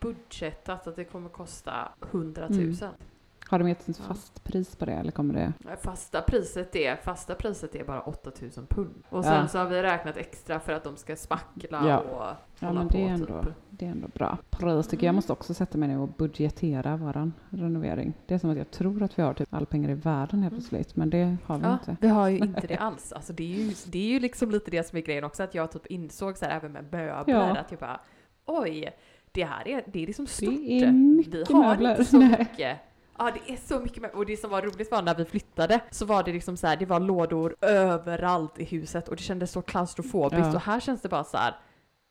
budgetat 0.00 0.86
att 0.86 0.96
det 0.96 1.04
kommer 1.04 1.28
kosta 1.28 1.88
100 2.12 2.48
000. 2.48 2.58
Mm. 2.60 2.76
Har 3.50 3.58
de 3.58 3.68
gett 3.68 3.88
ett 3.88 3.96
fast 3.98 4.44
pris 4.44 4.76
på 4.76 4.84
det 4.84 4.92
eller 4.92 5.10
kommer 5.12 5.34
det? 5.34 5.52
Fasta 5.82 6.22
priset 6.22 6.76
är, 6.76 6.96
fasta 6.96 7.34
priset 7.34 7.74
är 7.74 7.84
bara 7.84 8.00
8000 8.00 8.66
pund. 8.66 9.02
Och 9.08 9.24
sen 9.24 9.34
Ja. 9.34 9.48
så 9.48 9.58
har 9.58 9.66
vi 9.66 9.82
räknat 9.82 10.16
extra 10.16 10.60
för 10.60 10.72
att 10.72 10.84
de 10.84 10.96
ska 10.96 11.16
spackla 11.16 11.88
Ja. 11.88 11.98
och 11.98 12.36
Ja 12.58 12.66
hålla 12.68 12.80
men 12.80 12.88
på 12.88 12.96
det 12.96 13.02
är, 13.04 13.08
ändå, 13.08 13.42
typ. 13.42 13.52
det 13.70 13.86
är 13.86 13.90
ändå 13.90 14.08
bra. 14.08 14.38
Pris 14.50 14.88
tycker 14.88 15.06
jag 15.06 15.14
måste 15.14 15.32
också 15.32 15.54
sätta 15.54 15.78
mig 15.78 15.88
ner 15.88 15.98
och 15.98 16.08
budgetera 16.08 16.96
våran 16.96 17.32
renovering. 17.50 18.12
Det 18.26 18.34
är 18.34 18.38
som 18.38 18.50
att 18.50 18.56
jag 18.58 18.70
tror 18.70 19.02
att 19.02 19.18
vi 19.18 19.22
har 19.22 19.34
typ 19.34 19.54
all 19.54 19.66
pengar 19.66 19.90
i 19.90 19.94
världen 19.94 20.42
helt 20.42 20.54
plötsligt 20.54 20.96
men 20.96 21.10
det 21.10 21.36
har 21.46 21.58
vi 21.58 21.64
Ja, 21.64 21.72
inte. 21.72 21.96
vi 22.00 22.08
har 22.08 22.28
ju 22.28 22.38
inte 22.38 22.66
det 22.66 22.76
alls. 22.78 23.12
Alltså 23.12 23.32
det, 23.32 23.42
är 23.54 23.58
ju, 23.64 23.74
det 23.86 23.98
är 23.98 24.08
ju 24.12 24.20
liksom 24.20 24.50
lite 24.50 24.70
det 24.70 24.88
som 24.88 24.98
är 24.98 25.02
grejen 25.02 25.24
också, 25.24 25.42
att 25.42 25.54
jag 25.54 25.72
typ 25.72 25.86
insåg 25.86 26.38
så 26.38 26.44
här 26.44 26.56
även 26.56 26.72
med 26.72 26.82
möbler, 26.92 27.34
Ja. 27.34 27.56
att 27.56 27.70
jag 27.70 27.80
bara 27.80 28.00
oj, 28.46 28.90
det 29.32 29.44
här 29.44 29.68
är, 29.68 29.82
det 29.86 30.02
är 30.02 30.06
liksom 30.06 30.26
stort. 30.26 30.48
Det 30.48 30.80
är 30.80 30.92
mycket 30.92 31.50
vi 31.50 31.54
har 31.54 31.62
möbler. 31.70 31.90
inte 31.90 32.04
så 32.04 32.18
Nej. 32.18 32.82
Ja 33.22 33.30
det 33.46 33.52
är 33.52 33.56
så 33.56 33.80
mycket 33.80 34.02
möbler. 34.02 34.18
Och 34.18 34.26
det 34.26 34.36
som 34.36 34.50
var 34.50 34.62
roligt 34.62 34.90
var 34.90 35.02
när 35.02 35.14
vi 35.14 35.24
flyttade 35.24 35.80
så 35.90 36.04
var 36.04 36.22
det 36.22 36.32
liksom 36.32 36.56
så 36.56 36.66
här, 36.66 36.76
det 36.76 36.86
var 36.86 37.00
lådor 37.00 37.56
överallt 37.60 38.58
i 38.58 38.64
huset 38.64 39.08
och 39.08 39.16
det 39.16 39.22
kändes 39.22 39.52
så 39.52 39.62
klaustrofobiskt 39.62 40.46
Ja. 40.46 40.54
och 40.54 40.60
här 40.60 40.80
känns 40.80 41.00
det 41.00 41.08
bara 41.08 41.24
så 41.24 41.36
här. 41.36 41.54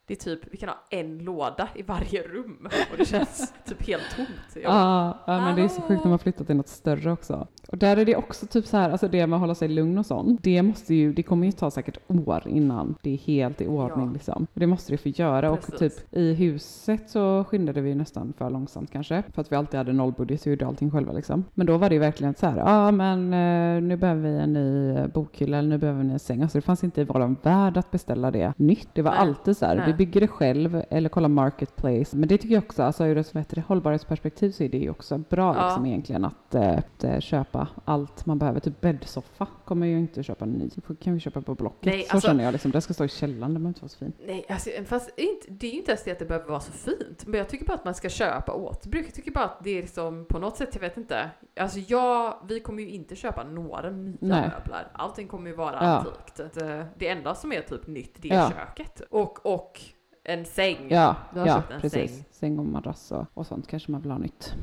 Det 0.09 0.13
är 0.13 0.35
typ, 0.35 0.39
vi 0.51 0.57
kan 0.57 0.69
ha 0.69 0.77
en 0.89 1.17
låda 1.17 1.67
i 1.75 1.81
varje 1.81 2.21
rum 2.21 2.67
och 2.91 2.97
det 2.97 3.05
känns 3.05 3.53
typ 3.65 3.87
helt 3.87 4.15
tomt. 4.15 4.29
Ja, 4.63 5.17
ja 5.27 5.41
men 5.41 5.55
det 5.55 5.61
är 5.61 5.67
så 5.67 5.81
sjukt 5.81 6.03
när 6.03 6.09
man 6.09 6.19
flyttat 6.19 6.47
till 6.47 6.55
något 6.55 6.67
större 6.67 7.11
också. 7.11 7.47
Och 7.67 7.77
där 7.77 7.97
är 7.97 8.05
det 8.05 8.15
också 8.15 8.45
typ 8.47 8.65
så 8.65 8.77
här, 8.77 8.89
alltså 8.89 9.07
det 9.07 9.27
med 9.27 9.37
att 9.37 9.41
hålla 9.41 9.55
sig 9.55 9.67
lugn 9.67 9.97
och 9.97 10.05
sånt, 10.05 10.39
det 10.43 10.61
måste 10.61 10.93
ju, 10.95 11.13
det 11.13 11.23
kommer 11.23 11.45
ju 11.45 11.51
ta 11.51 11.71
säkert 11.71 11.97
år 12.07 12.43
innan 12.47 12.95
det 13.01 13.13
är 13.13 13.17
helt 13.17 13.61
i 13.61 13.67
ordning 13.67 14.07
Ja. 14.07 14.13
liksom. 14.13 14.47
Och 14.53 14.59
det 14.59 14.67
måste 14.67 14.93
det 14.93 14.97
få 14.97 15.09
göra 15.09 15.51
och 15.51 15.61
Precis. 15.65 15.95
typ 15.95 16.13
i 16.17 16.33
huset 16.33 17.09
så 17.09 17.43
skyndade 17.43 17.81
vi 17.81 17.95
nästan 17.95 18.33
för 18.37 18.49
långsamt 18.49 18.91
kanske, 18.91 19.23
för 19.33 19.41
att 19.41 19.51
vi 19.51 19.55
alltid 19.55 19.77
hade 19.77 19.93
nollbudget 19.93 20.41
så 20.41 20.49
gjorde 20.49 20.67
allting 20.67 20.91
själva 20.91 21.13
liksom. 21.13 21.43
Men 21.53 21.67
då 21.67 21.77
var 21.77 21.89
det 21.89 21.95
ju 21.95 21.99
verkligen 21.99 22.35
så 22.35 22.45
här, 22.47 22.57
ja 22.57 22.63
ah, 22.65 22.91
men 22.91 23.33
eh, 23.33 23.81
nu 23.83 23.97
behöver 23.97 24.21
vi 24.21 24.37
en 24.37 24.53
ny 24.53 24.89
eh, 24.89 25.07
bokhylla 25.07 25.57
eller 25.57 25.69
nu 25.69 25.77
behöver 25.77 26.03
vi 26.03 26.11
en 26.11 26.19
säng. 26.19 26.41
Alltså 26.41 26.57
det 26.57 26.61
fanns 26.61 26.83
inte 26.83 27.01
i 27.01 27.03
våran 27.03 27.35
värld 27.43 27.77
att 27.77 27.91
beställa 27.91 28.31
det 28.31 28.53
nytt. 28.57 28.89
Det 28.93 29.01
var 29.01 29.11
Nej. 29.11 29.19
alltid 29.19 29.57
så 29.57 29.65
här, 29.65 29.75
bygger 29.99 30.21
det 30.21 30.27
själv 30.27 30.83
eller 30.89 31.09
kolla 31.09 31.27
marketplace. 31.27 32.17
Men 32.17 32.29
det 32.29 32.37
tycker 32.37 32.55
jag 32.55 32.63
också, 32.63 32.83
alltså 32.83 33.05
ur 33.05 33.17
ett 33.17 33.49
det, 33.49 33.61
hållbarhetsperspektiv 33.67 34.51
så 34.51 34.63
är 34.63 34.69
det 34.69 34.77
ju 34.77 34.89
också 34.89 35.17
bra 35.17 35.55
Ja. 35.55 35.67
liksom 35.67 35.85
egentligen 35.85 36.25
att, 36.25 36.55
eh, 37.03 37.19
köpa 37.19 37.67
allt 37.85 38.25
man 38.25 38.39
behöver. 38.39 38.59
Typ 38.59 38.81
bäddsoffa 38.81 39.47
kommer 39.65 39.87
ju 39.87 39.99
inte 39.99 40.23
köpa 40.23 40.45
ny. 40.45 40.69
Det 40.87 40.99
kan 40.99 41.13
vi 41.13 41.19
köpa 41.19 41.41
på 41.41 41.55
Blocket. 41.55 41.85
Nej, 41.85 42.03
så 42.03 42.13
alltså- 42.13 42.27
känner 42.27 42.43
jag 42.43 42.51
liksom. 42.51 42.71
Den 42.71 42.81
ska 42.81 42.93
stå 42.93 43.05
i 43.05 43.07
källaren, 43.09 43.53
den 43.53 43.63
behöver 43.63 43.67
inte 43.67 43.81
vara 43.81 43.89
så 43.89 43.97
fin. 43.97 44.13
Nej, 44.27 44.45
alltså, 44.49 44.69
fast 44.85 45.09
inte, 45.19 45.47
det 45.49 45.67
är 45.67 45.71
ju 45.71 45.77
inte 45.77 45.91
ens 45.91 46.03
det 46.03 46.11
att 46.11 46.19
det 46.19 46.25
behöver 46.25 46.47
vara 46.47 46.59
så 46.59 46.71
fint. 46.71 47.25
Men 47.27 47.37
jag 47.37 47.49
tycker 47.49 47.65
bara 47.65 47.73
att 47.73 47.85
man 47.85 47.93
ska 47.95 48.09
köpa 48.09 48.53
återbruk. 48.53 49.05
Jag 49.07 49.13
tycker 49.13 49.31
bara 49.31 49.45
att 49.45 49.63
det 49.63 49.69
är 49.77 49.81
liksom 49.81 50.25
på 50.29 50.39
något 50.39 50.57
sätt, 50.57 50.69
jag 50.73 50.81
vet 50.81 50.97
inte. 50.97 51.29
Alltså 51.59 51.79
jag, 51.79 52.33
vi 52.49 52.59
kommer 52.59 52.83
ju 52.83 52.89
inte 52.89 53.15
köpa 53.15 53.43
några 53.43 53.89
nya 53.89 54.17
Nej. 54.19 54.41
möbler. 54.57 54.87
Allting 54.93 55.27
kommer 55.27 55.49
ju 55.49 55.55
vara 55.55 55.75
Ja. 55.75 55.87
antikt. 55.97 56.53
Det, 56.53 56.85
det 56.97 57.07
enda 57.07 57.35
som 57.35 57.51
är 57.51 57.61
typ 57.61 57.87
nytt, 57.87 58.13
det 58.21 58.29
är 58.29 58.35
Ja. 58.35 58.49
köket. 58.51 59.01
Och, 59.09 59.45
och 59.45 59.81
en 60.29 60.45
säng. 60.45 60.87
Ja, 60.89 61.15
Du 61.33 61.39
har 61.39 61.47
ja 61.47 61.55
köpt 61.55 61.71
en 61.71 61.81
precis. 61.81 62.11
säng. 62.15 62.25
Säng 62.31 62.59
och 62.59 62.65
madrass 62.65 63.11
och, 63.11 63.25
och 63.33 63.47
sånt 63.47 63.67
kanske 63.67 63.91
man 63.91 64.01
vill 64.01 64.11
ha 64.11 64.17
nytt. 64.17 64.53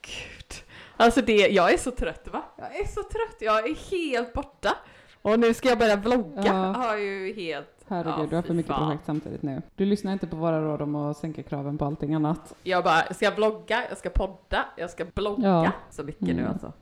Gud. 0.00 0.64
Alltså 0.96 1.22
det, 1.22 1.36
jag 1.48 1.72
är 1.72 1.78
så 1.78 1.90
trött 1.90 2.28
va? 2.32 2.42
Jag 2.58 2.76
är 2.80 2.84
så 2.86 3.02
trött, 3.02 3.36
jag 3.40 3.58
är 3.70 3.74
helt 3.90 4.32
borta. 4.32 4.76
Och 5.22 5.40
nu 5.40 5.54
ska 5.54 5.68
jag 5.68 5.78
börja 5.78 5.96
vlogga. 5.96 6.42
Ja. 6.46 6.52
Har 6.52 6.96
ju 6.96 7.32
helt... 7.34 7.68
Herregud, 7.88 8.18
Ja, 8.24 8.26
du 8.30 8.36
har 8.36 8.42
för 8.42 8.54
mycket 8.54 8.72
fan. 8.72 8.86
projekt 8.88 9.06
samtidigt 9.06 9.42
nu. 9.42 9.62
Du 9.76 9.84
lyssnar 9.84 10.12
inte 10.12 10.26
på 10.26 10.36
våra 10.36 10.60
råd 10.64 10.82
om 10.82 10.94
att 10.96 11.16
sänka 11.16 11.42
kraven 11.42 11.78
på 11.78 11.84
allting 11.84 12.14
annat. 12.14 12.54
Jag 12.62 12.84
bara, 12.84 13.02
jag 13.06 13.16
ska 13.16 13.30
vlogga, 13.30 13.84
jag 13.88 13.98
ska 13.98 14.10
podda, 14.10 14.64
jag 14.76 14.90
ska 14.90 15.04
blogga. 15.04 15.48
Ja. 15.48 15.70
Så 15.90 16.02
mycket 16.02 16.22
nu 16.26 16.32
Mm. 16.32 16.46
alltså. 16.52 16.72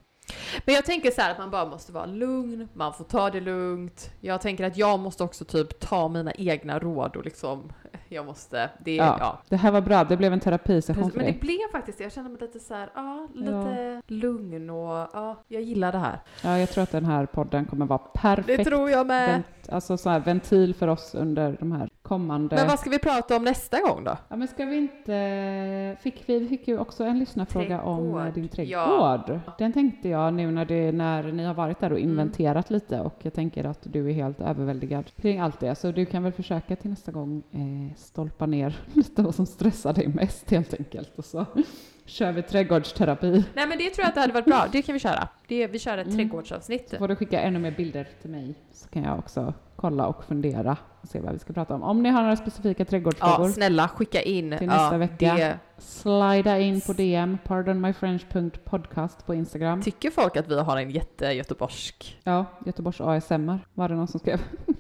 Men 0.67 0.75
jag 0.75 0.85
tänker 0.85 1.11
så 1.11 1.21
här 1.21 1.31
att 1.31 1.39
man 1.39 1.51
bara 1.51 1.67
måste 1.67 1.93
vara 1.93 2.07
lugn, 2.07 2.69
man 2.75 2.93
får 2.95 3.05
ta 3.05 3.31
det 3.31 3.41
lugnt. 3.41 4.11
Jag 4.21 4.41
tänker 4.41 4.65
att 4.65 4.77
jag 4.77 5.01
måste 5.01 5.25
också 5.25 5.45
typ 5.45 5.81
ta 5.81 6.09
mina 6.09 6.33
egna 6.33 6.79
råd 6.79 7.17
och 7.17 7.25
liksom, 7.25 7.73
jag 8.09 8.27
måste, 8.27 8.71
det, 8.85 8.97
Ja. 8.97 9.17
ja. 9.21 9.39
Det 9.49 9.57
här 9.57 9.71
var 9.71 9.81
bra, 9.81 10.05
det 10.05 10.17
blev 10.17 10.33
en 10.33 10.41
terapisession 10.41 10.95
Precis, 11.03 11.13
för 11.13 11.19
men 11.19 11.27
det 11.27 11.33
dig. 11.33 11.41
blev 11.41 11.73
faktiskt 11.73 11.99
det. 11.99 12.05
Jag 12.05 12.13
kände 12.13 12.31
mig 12.31 12.39
lite 12.41 12.59
så 12.61 12.75
här, 12.75 12.91
ja, 12.95 13.29
lite 13.35 14.03
lugn 14.07 14.71
och 14.71 15.09
ja, 15.13 15.37
jag 15.49 15.63
gillar 15.63 15.93
det 15.93 15.99
här. 15.99 16.21
Ja, 16.45 16.59
jag 16.59 16.69
tror 16.71 16.83
att 16.85 16.93
den 16.93 17.05
här 17.05 17.27
podden 17.27 17.65
kommer 17.65 17.87
vara 17.87 17.99
perfekt. 17.99 18.47
Det 18.59 18.65
tror 18.65 18.91
jag 18.91 19.07
med. 19.07 19.29
Vent, 19.33 19.47
alltså 19.69 19.97
så 19.97 20.11
här, 20.11 20.21
ventil 20.21 20.75
för 20.75 20.89
oss 20.89 21.15
under 21.15 21.57
de 21.61 21.73
här 21.73 21.89
kommande... 22.03 22.57
Men 22.57 22.69
vad 22.69 22.79
ska 22.79 22.91
vi 22.91 22.99
prata 22.99 23.37
om 23.37 23.45
nästa 23.45 23.81
gång 23.81 24.05
då? 24.05 24.17
Ja 24.29 24.37
men 24.37 24.49
ska 24.49 24.65
vi 24.65 24.77
inte... 24.77 25.97
Fick 26.01 26.23
vi 26.29 26.49
fick 26.49 26.69
ju 26.69 26.79
också 26.79 27.05
en 27.05 27.19
lyssnarfråga 27.19 27.83
om 27.83 27.97
Trädgård. 27.99 28.27
eh, 28.27 28.33
din 28.35 28.49
trädgård. 28.49 29.41
Ja. 29.47 29.53
Den 29.59 29.73
tänkte 29.73 30.09
jag 30.09 30.35
nu 30.35 30.51
när, 30.51 30.65
det, 30.65 30.93
när 30.93 31.23
ni 31.33 31.45
har 31.45 31.55
varit 31.55 31.81
där 31.81 31.93
och 31.93 31.99
Mm. 31.99 32.11
inventerat 32.11 32.71
lite 32.71 33.01
och 33.01 33.15
jag 33.23 33.33
tänker 33.33 33.65
att 33.65 33.79
du 33.83 34.09
är 34.11 34.13
helt 34.13 34.41
överväldigad 34.41 35.11
kring 35.17 35.39
allt 35.41 35.61
det. 35.61 35.75
Så 35.75 35.91
du 35.93 36.07
kan 36.07 36.23
väl 36.23 36.33
försöka 36.33 36.77
till 36.77 36.91
nästa 36.91 37.13
gång 37.13 37.43
eh, 37.51 37.61
stolpa 37.97 38.47
ner 38.47 38.83
lite 38.95 39.23
vad 39.23 39.35
som 39.35 39.47
stressar 39.47 39.93
dig 39.93 40.09
mest 40.09 40.51
helt 40.51 40.75
enkelt. 40.75 41.19
Och 41.19 41.25
så 41.25 41.47
kör 42.05 42.33
vi 42.33 42.43
trädgårdsterapi. 42.43 43.45
Nej 43.55 43.67
men 43.67 43.79
det 43.79 43.91
tror 43.91 44.03
jag 44.03 44.09
att 44.09 44.15
det 44.15 44.21
hade 44.21 44.33
varit 44.33 44.45
bra, 44.45 44.67
det 44.73 44.83
kan 44.83 44.93
vi 44.93 44.99
köra. 44.99 45.29
Det, 45.49 45.67
vi 45.67 45.79
kör 45.79 45.99
ett 45.99 46.07
Mm. 46.07 46.17
trädgårdsavsnitt. 46.19 46.89
Så 46.91 46.97
får 46.97 47.09
du 47.09 47.17
skicka 47.17 47.41
ännu 47.41 47.59
mer 47.59 47.71
bilder 47.71 48.09
till 48.21 48.31
mig 48.31 48.55
så 48.73 48.89
kan 48.89 49.03
jag 49.03 49.19
också 49.19 49.55
kolla 49.77 50.07
och 50.07 50.25
fundera 50.25 50.77
och 51.01 51.09
se 51.09 51.21
vad 51.21 51.33
vi 51.33 51.39
ska 51.39 51.53
prata 51.53 51.75
om. 51.75 51.83
Om 51.83 52.03
ni 52.03 52.09
har 52.09 52.23
några 52.23 52.37
specifika 52.37 52.85
trädgårdsfrågor, 52.85 53.47
Ja, 53.47 53.53
snälla 53.53 53.89
skicka 53.89 54.23
in. 54.23 54.55
Till 54.59 54.67
nästa 54.67 54.93
ja, 54.93 54.99
vecka. 54.99 55.35
Det, 55.35 55.59
slida 55.79 56.59
in 56.59 56.81
på 56.81 56.93
DM, 56.93 57.39
pardonmyfrench.podcast 57.45 59.27
på 59.27 59.35
Instagram. 59.35 59.83
tycker 59.83 60.11
folk 60.11 60.37
att 60.37 60.49
vi 60.49 60.61
har 60.61 60.77
en 60.77 60.91
jätte-göteborgsk... 60.91 62.21
Ja, 62.25 62.45
Göteborgs 62.67 63.01
ASMR 63.01 63.59
var 63.75 63.89
det 63.89 63.95
någon 63.95 64.09
som 64.09 64.21
skrev. 64.21 64.41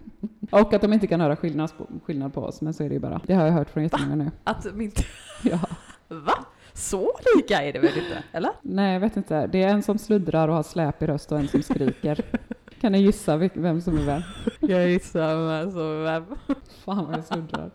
och 0.51 0.75
att 0.75 0.81
de 0.81 0.93
inte 0.93 1.07
kan 1.07 1.21
höra 1.21 1.37
skillnad 1.37 1.79
på, 1.79 1.87
skillnad 2.05 2.35
på 2.35 2.41
oss, 2.41 2.61
men 2.61 2.75
så 2.75 2.85
är 2.85 2.89
det 2.89 2.95
ju 2.95 3.01
bara. 3.01 3.21
Det 3.27 3.35
har 3.35 3.45
jag 3.47 3.53
hört 3.53 3.71
från 3.71 3.83
jättemånga 3.83 4.15
nu. 4.17 4.31
Att 4.45 4.75
min... 4.75 4.93
Ja. 5.43 5.59
Va? 6.09 6.45
Så 6.73 7.11
lika 7.37 7.63
är 7.63 7.73
det 7.73 7.79
väl 7.79 7.99
inte? 7.99 8.23
Eller? 8.33 8.51
Nej, 8.63 8.93
jag 8.93 9.01
vet 9.01 9.17
inte. 9.17 9.47
Det 9.47 9.63
är 9.63 9.69
en 9.69 9.83
som 9.83 9.99
sluddrar 9.99 10.49
och 10.49 10.55
har 10.55 10.63
släp 10.63 11.03
i 11.03 11.07
röst 11.07 11.33
och 11.33 11.39
en 11.39 11.49
som 11.49 11.63
skriker. 11.63 12.25
kan 12.81 12.93
ni 12.93 12.99
gissa 13.03 13.37
vem 13.37 13.81
som 13.81 13.99
är 13.99 14.03
vem? 14.03 14.22
Jag 14.61 14.89
gissar 14.89 15.37
med 15.37 15.72
så 15.72 16.03
vem. 16.03 16.24
Fan 16.85 17.07
vad 17.07 17.14
jag 17.18 17.24
sluddrar. 17.24 17.70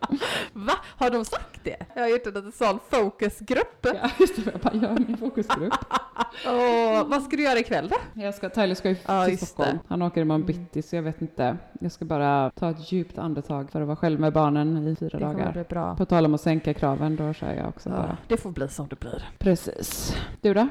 Va? 0.52 0.72
Har 0.84 1.10
de 1.10 1.24
sagt 1.24 1.60
det? 1.64 1.76
Jag 1.94 2.02
har 2.02 2.08
gjort 2.08 2.26
en 2.26 2.32
liten 2.34 2.52
sån 2.52 2.78
focusgrupp. 2.90 3.78
Ja, 3.82 4.10
just 4.20 4.36
det. 4.44 4.50
Jag 4.52 4.60
bara 4.60 4.74
gör 4.74 4.98
min 5.06 5.16
fokusgrupp. 5.16 5.74
Och 6.46 7.10
vad 7.10 7.22
ska 7.22 7.36
du 7.36 7.42
göra 7.42 7.58
ikväll 7.58 7.88
då? 7.88 7.96
Jag 8.22 8.34
ska, 8.34 8.48
Tyler 8.48 8.74
ska 8.74 8.88
ju 8.88 8.96
Ja, 9.06 9.26
till 9.26 9.38
Stockholm. 9.38 9.70
det. 9.72 9.78
Han 9.88 10.02
åker 10.02 10.20
imorgon 10.20 10.42
Mm. 10.42 10.46
bitti 10.64 10.82
så 10.82 10.96
jag 10.96 11.02
vet 11.02 11.20
inte. 11.22 11.56
Jag 11.80 11.92
ska 11.92 12.04
bara 12.04 12.50
ta 12.50 12.70
ett 12.70 12.92
djupt 12.92 13.18
andetag 13.18 13.70
för 13.70 13.80
att 13.80 13.86
vara 13.86 13.96
själv 13.96 14.20
med 14.20 14.32
barnen 14.32 14.88
i 14.88 14.96
fyra 14.96 15.18
Det 15.18 15.24
dagar. 15.24 15.52
bli 15.52 15.62
bra. 15.64 15.96
På 15.96 16.04
tal 16.04 16.24
om 16.24 16.34
att 16.34 16.40
sänka 16.40 16.74
kraven, 16.74 17.16
då 17.16 17.32
kör 17.32 17.52
jag 17.54 17.68
också 17.68 17.88
Ja, 17.88 17.96
bara. 17.96 18.16
det 18.28 18.36
får 18.36 18.50
bli 18.50 18.68
som 18.68 18.88
det 18.88 19.00
blir. 19.00 19.28
Precis. 19.38 20.16
Du 20.40 20.54
då? 20.54 20.68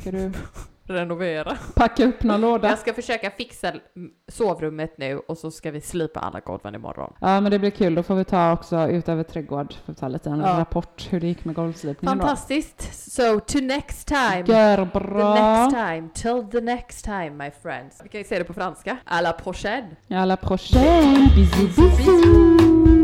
Ska 0.00 0.10
du 0.10 0.32
Renovera. 0.90 1.56
packa 1.74 2.04
upp 2.04 2.22
någon 2.22 2.40
låda? 2.40 2.68
Jag 2.68 2.78
ska 2.78 2.92
försöka 2.94 3.30
fixa 3.30 3.68
mm, 3.68 3.80
sovrummet 4.28 4.98
nu 4.98 5.18
och 5.18 5.38
så 5.38 5.50
ska 5.50 5.70
vi 5.70 5.80
slipa 5.80 6.20
alla 6.20 6.40
golven 6.40 6.74
imorgon. 6.74 7.12
Ja 7.20 7.40
men 7.40 7.50
det 7.52 7.58
blir 7.58 7.70
kul, 7.70 7.94
då 7.94 8.02
får 8.02 8.14
vi 8.14 8.24
ta 8.24 8.52
också 8.52 8.88
utöver 8.88 9.22
trädgård, 9.22 9.72
får 9.86 9.92
vi 9.92 9.98
ta 9.98 10.08
lite 10.08 10.30
en 10.30 10.40
Ja. 10.40 10.58
rapport 10.58 11.06
hur 11.10 11.20
det 11.20 11.26
gick 11.26 11.44
med 11.44 11.54
golvslipningen 11.54 12.18
då. 12.18 12.24
Fantastiskt! 12.24 13.10
So 13.12 13.40
to 13.40 13.58
next 13.60 14.08
time! 14.08 14.44
Gör 14.46 14.76
The 14.76 14.98
bra! 14.98 15.34
next 15.34 15.76
time, 15.76 16.08
till 16.14 16.50
the 16.52 16.60
next 16.60 17.04
time 17.04 17.30
my 17.30 17.50
friends. 17.62 18.00
Vi 18.04 18.08
kan 18.08 18.20
ju 18.20 18.24
säga 18.24 18.38
det 18.38 18.44
på 18.44 18.54
franska. 18.54 18.96
À 19.04 19.20
la 19.20 19.32
prochaine! 19.32 19.96
À 20.08 20.24
la 20.26 20.36
prochaine! 20.36 21.28
Bisous 21.36 21.76
bisous! 21.76 22.99